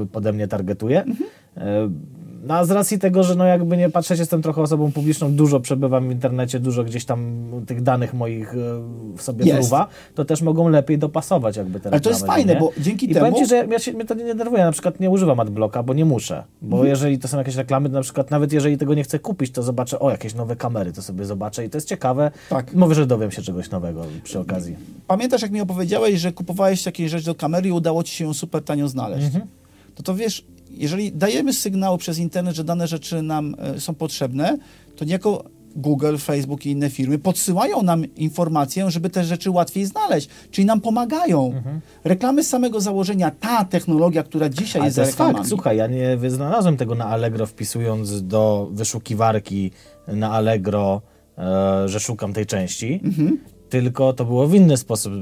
y, 0.04 0.06
pode 0.12 0.34
mnie 0.34 0.48
targetuje. 0.48 1.04
Mhm. 1.22 1.88
Y, 1.88 2.18
no 2.48 2.54
a 2.54 2.66
z 2.66 2.72
racji 2.72 3.00
tego, 3.00 3.24
że 3.24 3.36
no 3.36 3.46
jakby 3.46 3.78
nie 3.78 3.90
patrzeć, 3.90 4.20
jestem 4.20 4.42
trochę 4.42 4.62
osobą 4.62 4.92
publiczną, 4.92 5.34
dużo 5.34 5.60
przebywam 5.60 6.08
w 6.10 6.12
internecie, 6.12 6.60
dużo 6.60 6.84
gdzieś 6.84 7.06
tam 7.06 7.50
tych 7.68 7.82
danych 7.82 8.14
moich 8.14 8.54
y, 8.54 8.58
w 9.18 9.22
sobie 9.22 9.46
Jest. 9.46 9.60
fruwa, 9.60 9.88
to 10.16 10.26
też 10.26 10.42
mogą 10.42 10.70
lepiej 10.70 10.98
dopasować 10.98 11.58
jakby 11.58 11.80
te 11.80 11.90
Ale 11.92 12.00
to 12.00 12.10
jest 12.10 12.26
fajne, 12.26 12.54
nie? 12.54 12.60
bo 12.60 12.72
dzięki 12.80 13.12
I 13.12 13.14
temu- 13.14 13.20
powiem 13.26 13.36
ci, 13.46 13.50
że 13.50 13.68
ja 13.72 13.80
się, 13.80 13.94
mnie 13.94 14.06
to 14.06 14.14
nie 14.14 14.24
denerwuje. 14.26 14.60
Ja 14.60 14.66
na 14.66 14.72
przykład 14.72 15.00
nie 15.00 15.10
używam 15.10 15.40
adblocka, 15.40 15.84
bo 15.84 15.94
nie 15.94 16.06
muszę. 16.06 16.44
Bo 16.62 16.76
Mhm. 16.78 16.90
jeżeli 16.90 17.20
to 17.20 17.28
są 17.28 17.38
jakieś 17.38 17.56
reklamy, 17.56 17.90
to 17.90 17.96
na 17.96 18.02
przykład 18.02 18.32
nawet 18.32 18.54
jeżeli 18.54 18.78
tego 18.78 18.94
nie 18.94 19.04
chcę 19.04 19.20
kupić, 19.20 19.52
to 19.52 19.64
zobaczę, 19.64 20.00
o, 20.00 20.12
jakieś 20.12 20.34
nowe 20.36 20.56
kamery, 20.56 20.92
to 20.94 21.02
sobie 21.02 21.26
zobaczę 21.26 21.66
i 21.66 21.70
to 21.70 21.78
jest 21.78 21.88
ciekawe. 21.88 22.32
Tak. 22.50 22.74
Mówię, 22.74 22.96
że 22.96 23.06
dowiem 23.08 23.32
się 23.32 23.42
czegoś 23.42 23.70
nowego 23.70 24.06
przy 24.24 24.40
okazji. 24.40 24.76
Pamiętasz, 25.08 25.42
jak 25.42 25.52
mi 25.52 25.62
opowiedziałeś, 25.62 26.20
że 26.20 26.32
kupowałeś 26.32 26.86
jakieś 26.86 27.12
rzeczy 27.12 27.26
do 27.26 27.36
kamery 27.36 27.70
i 27.70 27.72
udało 27.72 28.04
ci 28.04 28.16
się 28.16 28.26
ją 28.26 28.34
super 28.34 28.64
tanio 28.64 28.88
znaleźć? 28.88 29.26
Mhm. 29.26 29.46
No 29.98 30.04
to 30.04 30.16
wiesz, 30.16 30.46
jeżeli 30.72 31.12
dajemy 31.12 31.54
sygnał 31.54 31.98
przez 31.98 32.18
internet, 32.18 32.56
że 32.56 32.64
dane 32.64 32.88
rzeczy 32.88 33.22
nam 33.22 33.56
e, 33.60 33.80
są 33.80 33.96
potrzebne, 33.96 34.58
to 34.96 35.06
niejako 35.06 35.44
Google, 35.76 36.18
Facebook 36.18 36.66
i 36.66 36.72
inne 36.72 36.90
firmy 36.90 37.20
podsyłają 37.20 37.84
nam 37.84 38.16
informację, 38.16 38.92
żeby 38.92 39.10
te 39.10 39.24
rzeczy 39.24 39.52
łatwiej 39.52 39.86
znaleźć, 39.86 40.30
czyli 40.52 40.66
nam 40.66 40.82
pomagają. 40.82 41.54
Mhm. 41.56 41.82
Reklamy 42.04 42.44
z 42.44 42.48
samego 42.50 42.82
założenia, 42.82 43.32
ta 43.32 43.66
technologia, 43.66 44.24
która 44.24 44.50
dzisiaj 44.50 44.82
Ale 44.82 44.88
jest 44.88 44.96
to 44.96 45.02
jest 45.02 45.18
fakt, 45.18 45.48
słuchaj, 45.48 45.78
ja 45.78 45.88
nie 45.88 46.18
znalazłem 46.28 46.78
tego 46.78 46.96
na 46.96 47.06
Allegro 47.06 47.46
wpisując 47.46 48.28
do 48.28 48.70
wyszukiwarki 48.72 49.72
na 50.08 50.32
Allegro, 50.32 51.02
e, 51.38 51.90
że 51.90 52.00
szukam 52.00 52.34
tej 52.34 52.46
części. 52.46 53.00
Mhm. 53.04 53.38
Tylko 53.70 54.14
to 54.14 54.26
było 54.26 54.48
w 54.48 54.56
inny 54.56 54.78
sposób, 54.78 55.14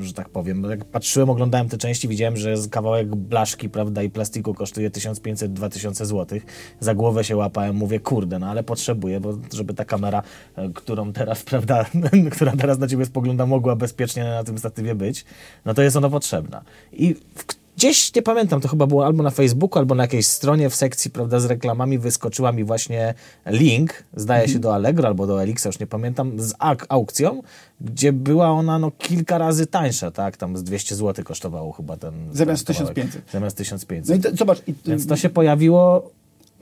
że 0.00 0.12
tak 0.12 0.28
powiem. 0.28 0.64
Jak 0.70 0.84
patrzyłem, 0.84 1.30
oglądałem 1.30 1.68
te 1.68 1.78
części, 1.78 2.08
widziałem, 2.08 2.36
że 2.36 2.56
z 2.56 2.68
kawałek 2.68 3.16
blaszki, 3.16 3.68
prawda, 3.68 4.02
i 4.02 4.10
plastiku 4.10 4.54
kosztuje 4.54 4.90
1500-2000 4.90 6.04
zł. 6.04 6.38
Za 6.80 6.94
głowę 6.94 7.24
się 7.24 7.36
łapałem, 7.36 7.76
mówię, 7.76 8.00
kurde, 8.00 8.38
no 8.38 8.46
ale 8.46 8.62
potrzebuję, 8.62 9.20
bo 9.20 9.38
żeby 9.52 9.74
ta 9.74 9.84
kamera, 9.84 10.22
e, 10.56 10.70
którą 10.74 11.12
teraz, 11.12 11.42
prawda, 11.52 11.86
która 12.32 12.56
teraz 12.56 12.78
na 12.78 12.88
ciebie 12.88 13.04
spogląda, 13.04 13.46
mogła 13.46 13.76
bezpiecznie 13.76 14.24
na 14.24 14.44
tym 14.44 14.58
statywie 14.58 14.94
być, 14.94 15.24
no 15.64 15.74
to 15.74 15.82
jest 15.82 15.96
ona 15.96 16.10
potrzebna. 16.10 16.62
I 16.92 17.14
w, 17.14 17.61
gdzieś, 17.76 18.14
nie 18.14 18.22
pamiętam, 18.22 18.60
to 18.60 18.68
chyba 18.68 18.86
było 18.86 19.06
albo 19.06 19.22
na 19.22 19.30
Facebooku, 19.30 19.78
albo 19.78 19.94
na 19.94 20.04
jakiejś 20.04 20.26
stronie 20.26 20.70
w 20.70 20.74
sekcji, 20.74 21.10
prawda, 21.10 21.40
z 21.40 21.44
reklamami 21.44 21.98
wyskoczyła 21.98 22.52
mi 22.52 22.64
właśnie 22.64 23.14
link, 23.46 24.04
zdaje 24.16 24.48
się 24.48 24.58
do 24.58 24.74
Allegro 24.74 25.08
albo 25.08 25.26
do 25.26 25.42
Elixa, 25.42 25.66
już 25.66 25.78
nie 25.78 25.86
pamiętam, 25.86 26.40
z 26.40 26.54
ak- 26.58 26.86
aukcją, 26.88 27.42
gdzie 27.80 28.12
była 28.12 28.50
ona 28.50 28.78
no 28.78 28.90
kilka 28.98 29.38
razy 29.38 29.66
tańsza, 29.66 30.10
tak, 30.10 30.36
tam 30.36 30.56
z 30.56 30.62
200 30.62 30.94
zł 30.94 31.24
kosztowało 31.24 31.72
chyba 31.72 31.96
ten... 31.96 32.14
Zamiast 32.32 32.66
ten 32.66 32.76
kawałek. 32.76 32.94
1500. 32.94 33.32
Zamiast 33.32 33.56
1500. 33.56 34.08
No 34.08 34.14
i 34.14 34.32
to, 34.32 34.36
zobacz, 34.36 34.62
i, 34.66 34.74
Więc 34.86 35.06
to 35.06 35.16
się 35.16 35.28
pojawiło 35.30 36.10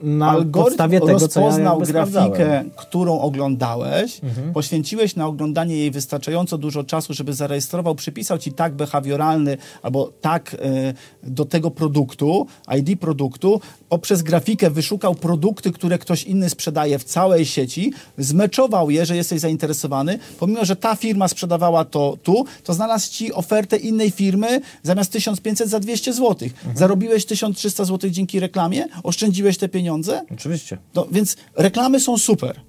na 0.03 0.45
podstawie 0.53 0.99
tego, 0.99 1.27
co 1.27 1.39
ja 1.39 1.45
rozpoznał 1.45 1.79
grafikę. 1.81 2.43
Mhm. 2.43 2.71
którą 2.75 3.19
oglądałeś, 3.19 4.21
poświęciłeś 4.53 5.15
na 5.15 5.27
oglądanie 5.27 5.77
jej 5.77 5.91
wystarczająco 5.91 6.57
dużo 6.57 6.83
czasu, 6.83 7.13
żeby 7.13 7.33
zarejestrował, 7.33 7.95
przypisał 7.95 8.37
ci 8.37 8.51
tak 8.51 8.73
behawioralny 8.73 9.57
albo 9.81 10.11
tak 10.21 10.55
e, 10.59 10.93
do 11.23 11.45
tego 11.45 11.71
produktu, 11.71 12.47
ID 12.79 12.99
produktu, 12.99 13.61
poprzez 13.89 14.21
grafikę 14.21 14.69
wyszukał 14.69 15.15
produkty, 15.15 15.71
które 15.71 15.97
ktoś 15.97 16.23
inny 16.23 16.49
sprzedaje 16.49 16.99
w 16.99 17.03
całej 17.03 17.45
sieci, 17.45 17.93
zmeczował 18.17 18.89
je, 18.89 19.05
że 19.05 19.15
jesteś 19.15 19.39
zainteresowany, 19.39 20.19
pomimo, 20.39 20.65
że 20.65 20.75
ta 20.75 20.95
firma 20.95 21.27
sprzedawała 21.27 21.85
to 21.85 22.17
tu, 22.23 22.45
to 22.63 22.73
znalazł 22.73 23.11
ci 23.11 23.33
ofertę 23.33 23.77
innej 23.77 24.11
firmy 24.11 24.61
zamiast 24.83 25.11
1500 25.11 25.69
za 25.69 25.79
200 25.79 26.13
zł. 26.13 26.35
Mhm. 26.41 26.77
Zarobiłeś 26.77 27.25
1300 27.25 27.85
zł 27.85 28.09
dzięki 28.09 28.39
reklamie, 28.39 28.87
oszczędziłeś 29.03 29.57
te 29.57 29.69
pieniądze, 29.69 29.90
Oczywiście. 30.31 30.77
no, 30.95 31.07
więc 31.11 31.37
reklamy 31.55 31.99
są 31.99 32.17
super. 32.17 32.61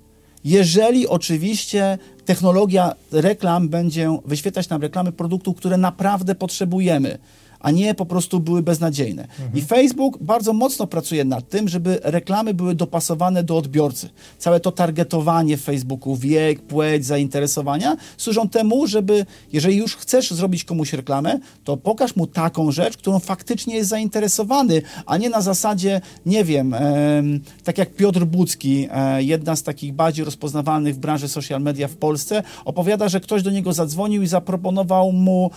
Jeżeli 0.45 1.09
oczywiście 1.09 1.99
technologia 2.25 2.95
reklam 3.13 3.69
będzie 3.69 4.19
wyświetlać 4.25 4.69
nam 4.69 4.83
reklamy 4.83 5.13
produktów, 5.13 5.57
które 5.57 5.77
naprawdę 5.77 6.35
potrzebujemy, 6.35 7.19
a 7.63 7.71
nie 7.71 7.95
po 7.95 8.07
prostu 8.07 8.41
były 8.41 8.63
beznadziejne. 8.63 9.29
I 9.55 9.63
Facebook 9.63 10.19
bardzo 10.21 10.53
mocno 10.53 10.87
pracuje 10.87 11.25
nad 11.25 11.49
tym, 11.49 11.69
żeby 11.69 11.99
reklamy 12.03 12.55
były 12.55 12.75
dopasowane 12.75 13.43
do 13.43 13.57
odbiorcy. 13.57 14.09
Całe 14.39 14.61
to 14.61 14.73
targetowanie 14.73 15.57
w 15.57 15.63
Facebooku, 15.63 16.17
wiek, 16.17 16.63
płeć, 16.63 17.07
zainteresowania 17.07 17.97
służą 18.17 18.49
temu, 18.49 18.87
żeby, 18.87 19.27
jeżeli 19.53 19.77
już 19.77 19.97
chcesz 19.97 20.31
zrobić 20.31 20.65
komuś 20.65 20.93
reklamę, 20.93 21.39
to 21.65 21.77
pokaż 21.77 22.17
mu 22.17 22.27
taką 22.27 22.71
rzecz, 22.71 22.97
którą 22.97 23.19
faktycznie 23.19 23.75
jest 23.75 23.91
zainteresowany, 23.91 24.83
a 25.07 25.17
nie 25.17 25.31
na 25.31 25.41
zasadzie, 25.41 26.01
nie 26.27 26.45
wiem, 26.45 26.75
em, 26.75 27.41
tak 27.65 27.79
jak 27.79 27.95
Piotr 27.95 28.25
Bucki, 28.25 28.89
e, 28.91 29.23
jedna 29.23 29.57
z 29.57 29.63
takich 29.63 29.93
bardziej 29.93 30.25
rozpoznawalnych 30.25 30.95
w 30.95 30.99
branży 30.99 31.29
social 31.29 31.61
media 31.61 31.89
w 31.89 31.97
Polsce, 31.97 32.43
opowiada, 32.65 33.09
że 33.09 33.21
ktoś 33.21 33.43
do 33.43 33.51
niego 33.51 33.73
zadzwonił 33.73 34.23
i 34.23 34.27
zaproponował 34.27 35.13
mu 35.13 35.51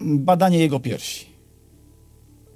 badanie 0.00 0.58
jego 0.58 0.80
piersi. 0.80 1.26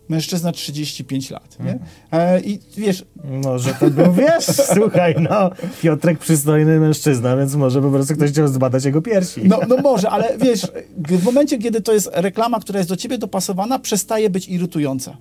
mężczyzna 0.09 0.53
35 0.53 1.31
lat. 1.31 1.59
Nie? 1.61 1.79
E, 2.13 2.41
I 2.41 2.59
wiesz, 2.77 3.05
Może 3.45 3.75
to 3.75 3.91
był, 3.91 4.13
wiesz, 4.13 4.45
słuchaj, 4.75 5.15
no, 5.31 5.51
Piotrek 5.83 6.19
przystojny 6.19 6.81
mężczyzna, 6.81 7.37
więc 7.37 7.55
może 7.55 7.83
po 7.83 7.91
prostu 7.91 8.15
ktoś 8.15 8.31
chciał 8.31 8.49
zbadać 8.49 8.85
jego 8.85 9.03
piersi. 9.03 9.41
no, 9.49 9.61
no 9.69 9.77
może, 9.77 10.11
ale 10.11 10.39
wiesz, 10.39 10.67
w 10.97 11.25
momencie, 11.25 11.59
kiedy 11.59 11.81
to 11.81 11.93
jest 11.93 12.11
reklama, 12.13 12.61
która 12.61 12.79
jest 12.79 12.89
do 12.89 12.97
ciebie 12.97 13.19
dopasowana, 13.19 13.79
przestaje 13.79 14.31
być 14.31 14.49
irytująca. 14.49 15.17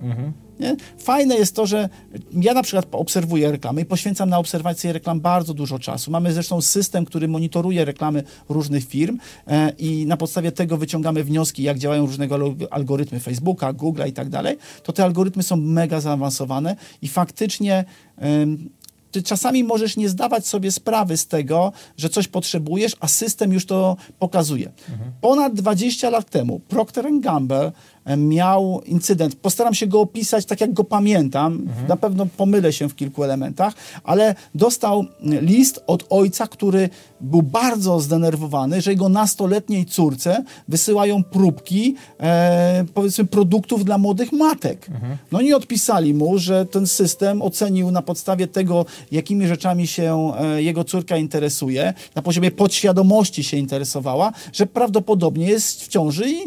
Nie? 0.60 0.76
Fajne 0.98 1.34
jest 1.34 1.56
to, 1.56 1.66
że 1.66 1.88
ja 2.32 2.54
na 2.54 2.62
przykład 2.62 2.86
obserwuję 2.92 3.50
reklamy 3.50 3.80
i 3.80 3.84
poświęcam 3.84 4.28
na 4.30 4.38
obserwację 4.38 4.92
reklam 4.92 5.20
bardzo 5.20 5.54
dużo 5.54 5.78
czasu. 5.78 6.10
Mamy 6.10 6.32
zresztą 6.32 6.60
system, 6.60 7.04
który 7.04 7.28
monitoruje 7.28 7.84
reklamy 7.84 8.22
różnych 8.48 8.84
firm 8.84 9.18
e, 9.46 9.70
i 9.78 10.06
na 10.06 10.16
podstawie 10.16 10.52
tego 10.52 10.76
wyciągamy 10.76 11.24
wnioski, 11.24 11.62
jak 11.62 11.78
działają 11.78 12.06
różnego 12.06 12.54
algorytmy 12.70 13.20
Facebooka, 13.20 13.72
Google'a 13.72 14.08
i 14.08 14.12
tak 14.12 14.28
dalej. 14.28 14.58
To 14.82 14.92
te 14.92 15.04
algorytmy 15.04 15.42
są 15.42 15.56
mega 15.56 16.00
zaawansowane 16.00 16.76
i 17.02 17.08
faktycznie 17.08 17.84
em, 18.16 18.70
ty 19.14 19.22
czasami 19.22 19.64
możesz 19.64 19.96
nie 19.96 20.08
zdawać 20.08 20.46
sobie 20.46 20.72
sprawy 20.72 21.16
z 21.16 21.26
tego, 21.26 21.72
że 21.96 22.08
coś 22.08 22.28
potrzebujesz, 22.28 22.96
a 23.00 23.08
system 23.08 23.52
już 23.52 23.66
to 23.66 23.96
pokazuje. 24.18 24.72
Ponad 25.20 25.54
20 25.54 26.10
lat 26.10 26.30
temu 26.30 26.60
Procter 26.60 27.06
Gamble 27.20 27.66
e, 27.66 27.72
miał 28.16 28.82
incydent. 28.86 29.36
Postaram 29.36 29.74
się 29.74 29.86
go 29.86 30.00
opisać 30.00 30.46
tak, 30.46 30.60
jak 30.60 30.72
go 30.72 30.84
pamiętam. 30.84 31.66
Na 31.88 31.96
pewno 31.96 32.26
pomylę 32.36 32.72
się 32.72 32.88
w 32.88 32.94
kilku 32.94 33.24
elementach, 33.24 33.74
ale 34.04 34.34
dostał 34.54 35.04
list 35.20 35.84
od 35.86 36.04
ojca, 36.10 36.46
który 36.46 36.88
był 37.20 37.42
bardzo 37.42 38.00
zdenerwowany, 38.00 38.80
że 38.80 38.90
jego 38.90 39.08
nastoletniej 39.08 39.86
córce 39.86 40.44
wysyłają 40.68 41.24
próbki 41.24 41.94
e, 42.20 42.84
powiedzmy 42.94 43.24
produktów 43.24 43.84
dla 43.84 43.98
młodych 43.98 44.32
matek. 44.32 44.86
No 45.32 45.40
i 45.40 45.52
odpisali 45.52 46.14
mu, 46.14 46.38
że 46.38 46.66
ten 46.66 46.86
system 46.86 47.42
ocenił 47.42 47.90
na 47.90 48.02
podstawie 48.02 48.46
tego, 48.46 48.86
jakimi 49.12 49.46
rzeczami 49.46 49.86
się 49.86 50.32
e, 50.38 50.62
jego 50.62 50.84
córka 50.84 51.16
interesuje, 51.16 51.94
na 52.14 52.22
poziomie 52.22 52.50
podświadomości 52.50 53.44
się 53.44 53.56
interesowała, 53.56 54.32
że 54.52 54.66
prawdopodobnie 54.66 55.46
jest 55.46 55.84
w 55.84 55.88
ciąży 55.88 56.30
i, 56.30 56.44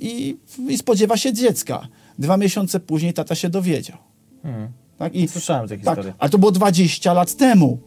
i, 0.00 0.36
i 0.68 0.78
spodziewa 0.78 1.16
się 1.16 1.32
dziecka. 1.32 1.88
Dwa 2.18 2.36
miesiące 2.36 2.80
później 2.80 3.12
tata 3.14 3.34
się 3.34 3.48
dowiedział. 3.48 3.96
Tak? 4.98 5.14
I, 5.14 5.28
Słyszałem 5.28 5.68
tę 5.68 5.78
tak, 5.78 5.86
historię. 5.86 6.14
ale 6.18 6.30
to 6.30 6.38
było 6.38 6.52
20 6.52 7.12
lat 7.12 7.34
temu. 7.36 7.78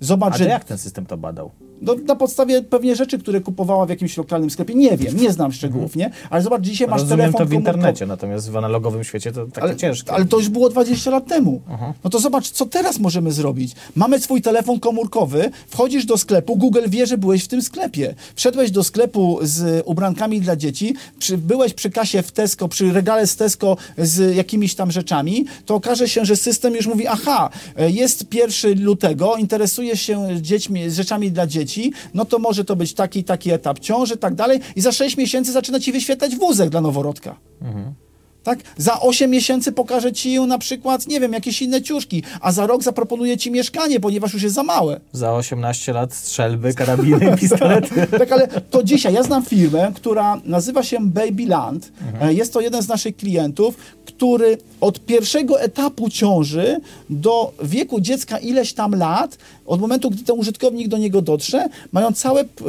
Zobacz, 0.00 0.34
A 0.34 0.38
że 0.38 0.44
jak 0.44 0.64
ten 0.64 0.78
system 0.78 1.06
to 1.06 1.16
badał? 1.16 1.50
No, 1.82 1.94
na 2.06 2.16
podstawie 2.16 2.62
pewnie 2.62 2.96
rzeczy, 2.96 3.18
które 3.18 3.40
kupowała 3.40 3.86
w 3.86 3.88
jakimś 3.88 4.16
lokalnym 4.16 4.50
sklepie. 4.50 4.74
Nie 4.74 4.96
wiem, 4.96 5.16
nie 5.16 5.32
znam 5.32 5.52
szczegółów, 5.52 5.96
nie? 5.96 6.10
Ale 6.30 6.42
zobacz, 6.42 6.62
dzisiaj 6.62 6.88
masz 6.88 7.00
Rozumiem 7.00 7.18
telefon 7.18 7.38
to 7.38 7.46
w 7.46 7.52
internecie, 7.52 8.06
natomiast 8.06 8.50
w 8.50 8.56
analogowym 8.56 9.04
świecie 9.04 9.32
to 9.32 9.46
takie 9.46 9.62
Ale, 9.62 9.76
ciężkie. 9.76 10.12
ale 10.12 10.24
to 10.24 10.36
już 10.36 10.48
było 10.48 10.68
20 10.68 11.10
lat 11.10 11.26
temu. 11.26 11.62
No 12.04 12.10
to 12.10 12.18
zobacz, 12.18 12.50
co 12.50 12.66
teraz 12.66 12.98
możemy 12.98 13.32
zrobić. 13.32 13.72
Mamy 13.96 14.20
swój 14.20 14.42
telefon 14.42 14.80
komórkowy, 14.80 15.50
wchodzisz 15.68 16.06
do 16.06 16.18
sklepu, 16.18 16.56
Google 16.56 16.82
wie, 16.88 17.06
że 17.06 17.18
byłeś 17.18 17.44
w 17.44 17.48
tym 17.48 17.62
sklepie. 17.62 18.14
Wszedłeś 18.34 18.70
do 18.70 18.84
sklepu 18.84 19.38
z 19.42 19.82
ubrankami 19.86 20.40
dla 20.40 20.56
dzieci, 20.56 20.94
przy, 21.18 21.38
byłeś 21.38 21.74
przy 21.74 21.90
kasie 21.90 22.22
w 22.22 22.32
Tesco, 22.32 22.68
przy 22.68 22.92
regale 22.92 23.26
z 23.26 23.36
Tesco 23.36 23.76
z 23.98 24.36
jakimiś 24.36 24.74
tam 24.74 24.90
rzeczami, 24.90 25.44
to 25.66 25.74
okaże 25.74 26.08
się, 26.08 26.24
że 26.24 26.36
system 26.36 26.74
już 26.74 26.86
mówi, 26.86 27.06
aha, 27.06 27.50
jest 27.76 28.34
1 28.34 28.84
lutego, 28.84 29.36
interesujesz 29.36 30.00
się 30.00 30.28
dziećmi, 30.40 30.90
rzeczami 30.90 31.32
dla 31.32 31.46
dzieci, 31.46 31.63
no 32.14 32.24
to 32.24 32.38
może 32.38 32.64
to 32.64 32.76
być 32.76 32.94
taki, 32.94 33.24
taki 33.24 33.50
etap 33.50 33.78
ciąży, 33.78 34.16
tak 34.16 34.34
dalej 34.34 34.60
i 34.76 34.80
za 34.80 34.92
6 34.92 35.16
miesięcy 35.16 35.52
zaczyna 35.52 35.80
ci 35.80 35.92
wyświetlać 35.92 36.36
wózek 36.36 36.70
dla 36.70 36.80
noworodka. 36.80 37.36
Tak? 38.42 38.58
Za 38.76 39.00
8 39.00 39.30
miesięcy 39.30 39.72
pokażę 39.72 40.12
ci 40.12 40.40
na 40.40 40.58
przykład, 40.58 41.06
nie 41.06 41.20
wiem, 41.20 41.32
jakieś 41.32 41.62
inne 41.62 41.82
ciuszki, 41.82 42.22
a 42.40 42.52
za 42.52 42.66
rok 42.66 42.82
zaproponuję 42.82 43.36
ci 43.36 43.50
mieszkanie, 43.50 44.00
ponieważ 44.00 44.32
już 44.34 44.42
jest 44.42 44.54
za 44.54 44.62
małe. 44.62 45.00
Za 45.12 45.32
18 45.32 45.92
lat 45.92 46.14
strzelby, 46.14 46.74
karabiny, 46.74 47.36
pistolety. 47.40 48.06
Tak, 48.18 48.32
ale 48.32 48.48
to 48.48 48.82
dzisiaj, 48.82 49.14
ja 49.14 49.22
znam 49.22 49.44
firmę, 49.44 49.92
która 49.94 50.40
nazywa 50.44 50.82
się 50.82 50.96
Babyland. 51.00 51.92
E, 52.20 52.34
Jest 52.34 52.52
to 52.52 52.60
jeden 52.60 52.82
z 52.82 52.88
naszych 52.88 53.16
klientów, 53.16 53.76
który 54.06 54.58
od 54.80 55.00
pierwszego 55.00 55.60
etapu 55.60 56.10
ciąży 56.10 56.80
do 57.10 57.52
wieku 57.62 58.00
dziecka 58.00 58.38
ileś 58.38 58.72
tam 58.72 58.94
lat, 58.94 59.38
od 59.66 59.80
momentu, 59.80 60.10
gdy 60.10 60.24
ten 60.24 60.38
użytkownik 60.38 60.88
do 60.88 60.98
niego 60.98 61.22
dotrze, 61.22 61.68
mają 61.92 62.12
całe 62.12 62.44
p- 62.44 62.64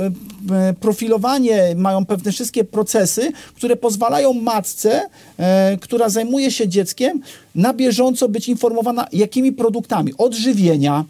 p- 0.50 0.74
profilowanie, 0.80 1.74
mają 1.76 2.06
pewne 2.06 2.32
wszystkie 2.32 2.64
procesy, 2.64 3.32
które 3.56 3.76
pozwalają 3.76 4.34
matce, 4.34 5.02
e, 5.38 5.78
która 5.78 6.10
zajmuje 6.10 6.52
się 6.52 6.68
dzieckiem, 6.68 7.22
na 7.56 7.74
bieżąco 7.74 8.30
być 8.30 8.50
informowana, 8.50 9.08
jakimi 9.14 9.52
produktami 9.52 10.14
od 10.18 10.34
żywienia, 10.34 11.06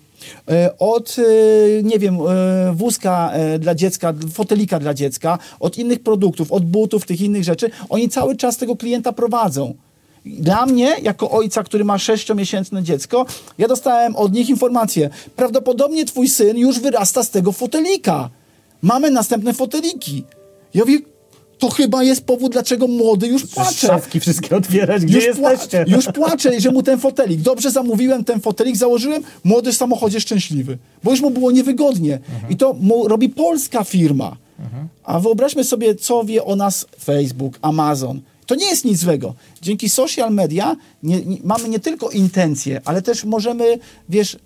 E, 0.51 0.77
od, 0.79 1.15
e, 1.19 1.83
nie 1.83 1.99
wiem, 1.99 2.17
e, 2.27 2.73
wózka 2.73 3.31
e, 3.33 3.59
dla 3.59 3.75
dziecka, 3.75 4.13
fotelika 4.33 4.79
dla 4.79 4.93
dziecka, 4.93 5.37
od 5.59 5.77
innych 5.77 5.99
produktów, 5.99 6.51
od 6.51 6.65
butów, 6.65 7.05
tych 7.05 7.21
innych 7.21 7.43
rzeczy. 7.43 7.69
Oni 7.89 8.09
cały 8.09 8.35
czas 8.35 8.57
tego 8.57 8.75
klienta 8.75 9.13
prowadzą. 9.13 9.73
Dla 10.25 10.65
mnie, 10.65 10.95
jako 11.01 11.31
ojca, 11.31 11.63
który 11.63 11.85
ma 11.85 11.97
sześciomiesięczne 11.97 12.83
dziecko, 12.83 13.25
ja 13.57 13.67
dostałem 13.67 14.15
od 14.15 14.33
nich 14.33 14.49
informację. 14.49 15.09
Prawdopodobnie 15.35 16.05
twój 16.05 16.29
syn 16.29 16.57
już 16.57 16.79
wyrasta 16.79 17.23
z 17.23 17.29
tego 17.29 17.51
fotelika. 17.51 18.29
Mamy 18.81 19.11
następne 19.11 19.53
foteliki. 19.53 20.23
Ja 20.73 20.81
mówię, 20.81 20.99
to 21.57 21.69
chyba 21.69 22.03
jest 22.03 22.25
powód, 22.25 22.51
dlaczego 22.51 22.87
młody 22.87 23.27
już 23.27 23.45
płacze. 23.47 23.87
Szafki 23.87 24.19
wszystkie 24.19 24.55
otwierać, 24.55 25.05
gdzie 25.05 25.17
Już, 25.27 25.37
pła- 25.37 25.51
jesteście? 25.51 25.85
już 25.87 26.05
płacze, 26.05 26.59
że 26.61 26.71
mu 26.71 26.83
ten 26.83 26.99
fotelik. 26.99 27.41
Dobrze 27.41 27.71
zamówiłem 27.71 28.23
ten 28.23 28.41
fotelik, 28.41 28.75
założyłem, 28.77 29.23
młody 29.43 29.71
w 29.71 29.75
samochodzie 29.75 30.19
szczęśliwy. 30.19 30.77
Bo 31.03 31.11
już 31.11 31.21
mu 31.21 31.29
było 31.31 31.51
niewygodnie. 31.51 32.19
I 32.49 32.57
to 32.57 32.75
robi 33.07 33.29
polska 33.29 33.83
firma. 33.83 34.35
A 35.03 35.19
wyobraźmy 35.19 35.63
sobie, 35.63 35.95
co 35.95 36.23
wie 36.23 36.43
o 36.45 36.55
nas 36.55 36.85
Facebook, 37.03 37.59
Amazon. 37.61 38.21
To 38.45 38.55
nie 38.55 38.65
jest 38.65 38.85
nic 38.85 38.99
złego. 38.99 39.33
Dzięki 39.61 39.89
social 39.89 40.33
media 40.33 40.75
nie, 41.03 41.21
nie, 41.21 41.37
mamy 41.43 41.69
nie 41.69 41.79
tylko 41.79 42.09
intencje, 42.09 42.81
ale 42.85 43.01
też 43.01 43.23
możemy, 43.23 43.79
wiesz, 44.09 44.37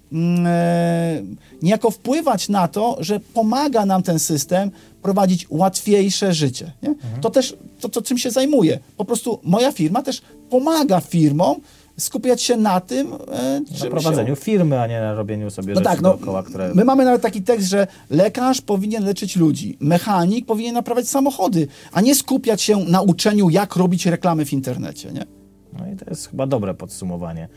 e, 0.46 1.24
niejako 1.62 1.92
wpływać 1.92 2.50
na 2.50 2.68
to, 2.68 2.98
że 3.00 3.20
pomaga 3.20 3.86
nam 3.86 4.04
ten 4.04 4.20
system 4.20 4.72
prowadzić 5.02 5.46
łatwiejsze 5.50 6.34
życie. 6.34 6.72
Nie? 6.84 6.96
To 7.22 7.30
też 7.30 7.58
to, 7.80 7.90
to, 7.90 8.02
czym 8.02 8.18
się 8.18 8.32
zajmuję. 8.32 8.80
Po 8.98 9.06
prostu 9.06 9.40
moja 9.44 9.72
firma 9.72 10.04
też 10.04 10.22
pomaga 10.50 11.00
firmom 11.00 11.62
skupiać 12.00 12.42
się 12.42 12.58
na 12.58 12.80
tym, 12.82 13.14
e, 13.32 13.62
Na 13.84 13.90
prowadzeniu 13.90 14.36
się... 14.36 14.42
firmy, 14.42 14.82
a 14.82 14.88
nie 14.88 15.00
na 15.02 15.14
robieniu 15.14 15.50
sobie 15.50 15.74
No 15.74 15.82
tak, 15.82 16.02
no, 16.02 16.10
dookoła, 16.10 16.44
które... 16.44 16.72
my 16.76 16.86
mamy 16.86 17.06
nawet 17.06 17.22
taki 17.22 17.42
tekst, 17.42 17.68
że 17.68 17.88
lekarz 18.10 18.62
powinien 18.62 19.06
leczyć 19.06 19.36
ludzi, 19.36 19.78
mechanik 19.80 20.46
powinien 20.46 20.74
naprawiać 20.74 21.10
samochody, 21.10 21.68
a 21.92 22.02
nie 22.02 22.16
skupiać 22.16 22.62
się 22.62 22.78
na 22.78 23.02
uczeniu, 23.02 23.50
jak 23.50 23.76
robić 23.76 24.06
reklamy 24.06 24.46
w 24.46 24.54
internecie. 24.54 25.12
Nie? 25.12 25.26
No 25.80 25.92
i 25.94 25.96
to 25.96 26.06
jest 26.10 26.30
chyba 26.30 26.48
dobre 26.48 26.74
podsumowanie. 26.74 27.48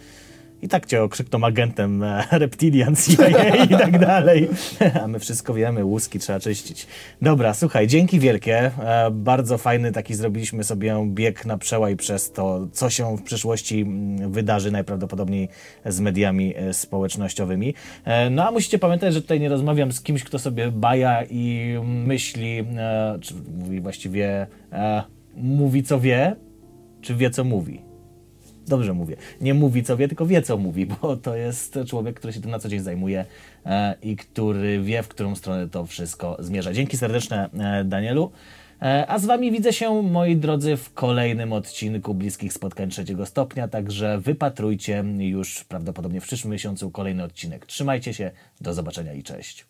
I 0.63 0.69
tak 0.69 0.87
cię 0.87 1.03
okrzykną 1.03 1.45
agentem 1.45 2.03
e, 2.03 2.25
Reptilian, 2.39 2.97
CIA 2.97 3.65
i 3.65 3.69
tak 3.69 3.99
dalej. 3.99 4.49
A 5.03 5.09
my 5.09 5.19
wszystko 5.19 5.55
wiemy, 5.55 5.85
łuski 5.85 6.19
trzeba 6.19 6.41
czyścić. 6.41 6.87
Dobra, 7.23 7.55
słuchaj, 7.55 7.87
dzięki 7.87 8.21
wielkie. 8.21 8.71
E, 8.79 9.11
Bardzo 9.11 9.59
fajny 9.59 9.93
taki 9.93 10.15
zrobiliśmy 10.15 10.65
sobie 10.65 11.07
bieg 11.07 11.47
na 11.47 11.59
przełaj 11.59 11.97
przez 11.97 12.33
to, 12.33 12.67
co 12.73 12.91
się 12.91 13.17
w 13.17 13.23
przyszłości 13.23 13.81
mm, 13.81 14.33
wydarzy 14.33 14.71
najprawdopodobniej 14.71 15.49
z 15.87 16.01
mediami 16.01 16.55
e, 16.57 16.75
społecznościowymi. 16.75 17.75
E, 18.05 18.31
No 18.31 18.49
a 18.49 18.51
musicie 18.51 18.79
pamiętać, 18.79 19.15
że 19.15 19.23
tutaj 19.23 19.41
nie 19.41 19.49
rozmawiam 19.49 19.93
z 19.93 20.01
kimś, 20.03 20.25
kto 20.25 20.39
sobie 20.39 20.71
baja 20.71 21.23
i 21.31 21.75
myśli, 21.85 22.65
czy 23.21 23.35
mówi 23.59 23.81
właściwie, 23.81 24.47
mówi 25.37 25.83
co 25.83 26.01
wie, 26.01 26.37
czy 27.01 27.15
wie 27.15 27.31
co 27.31 27.45
mówi. 27.45 27.92
Dobrze 28.67 28.95
mówię. 28.95 29.17
Nie 29.41 29.55
mówi 29.55 29.83
co 29.83 29.97
wie, 29.97 30.09
tylko 30.09 30.27
wie 30.27 30.43
co 30.43 30.57
mówi, 30.57 30.87
bo 31.03 31.17
to 31.17 31.37
jest 31.37 31.79
człowiek, 31.87 32.17
który 32.17 32.33
się 32.33 32.41
tym 32.41 32.51
na 32.51 32.59
co 32.59 32.69
dzień 32.69 32.81
zajmuje 32.81 33.25
e, 33.67 33.95
i 34.03 34.17
który 34.17 34.83
wie, 34.83 35.03
w 35.03 35.09
którą 35.09 35.35
stronę 35.35 35.69
to 35.69 35.87
wszystko 35.87 36.37
zmierza. 36.41 36.73
Dzięki 36.73 36.97
serdeczne, 36.97 37.51
e, 37.59 37.85
Danielu. 37.85 38.31
E, 38.83 39.07
a 39.09 39.19
z 39.19 39.27
Wami 39.27 39.53
widzę 39.53 39.73
się, 39.73 40.03
moi 40.03 40.37
drodzy, 40.37 40.77
w 40.77 40.95
kolejnym 40.95 41.53
odcinku 41.53 42.15
Bliskich 42.15 42.53
Spotkań 42.53 42.91
trzeciego 42.91 43.27
stopnia, 43.27 43.69
także 43.69 44.19
wypatrujcie 44.19 45.05
już 45.19 45.65
prawdopodobnie 45.65 46.21
w 46.21 46.25
przyszłym 46.25 46.53
miesiącu 46.53 46.91
kolejny 46.91 47.25
odcinek. 47.25 47.67
Trzymajcie 47.67 48.15
się, 48.15 48.31
do 48.61 48.75
zobaczenia 48.75 49.13
i 49.13 49.23
cześć. 49.23 49.67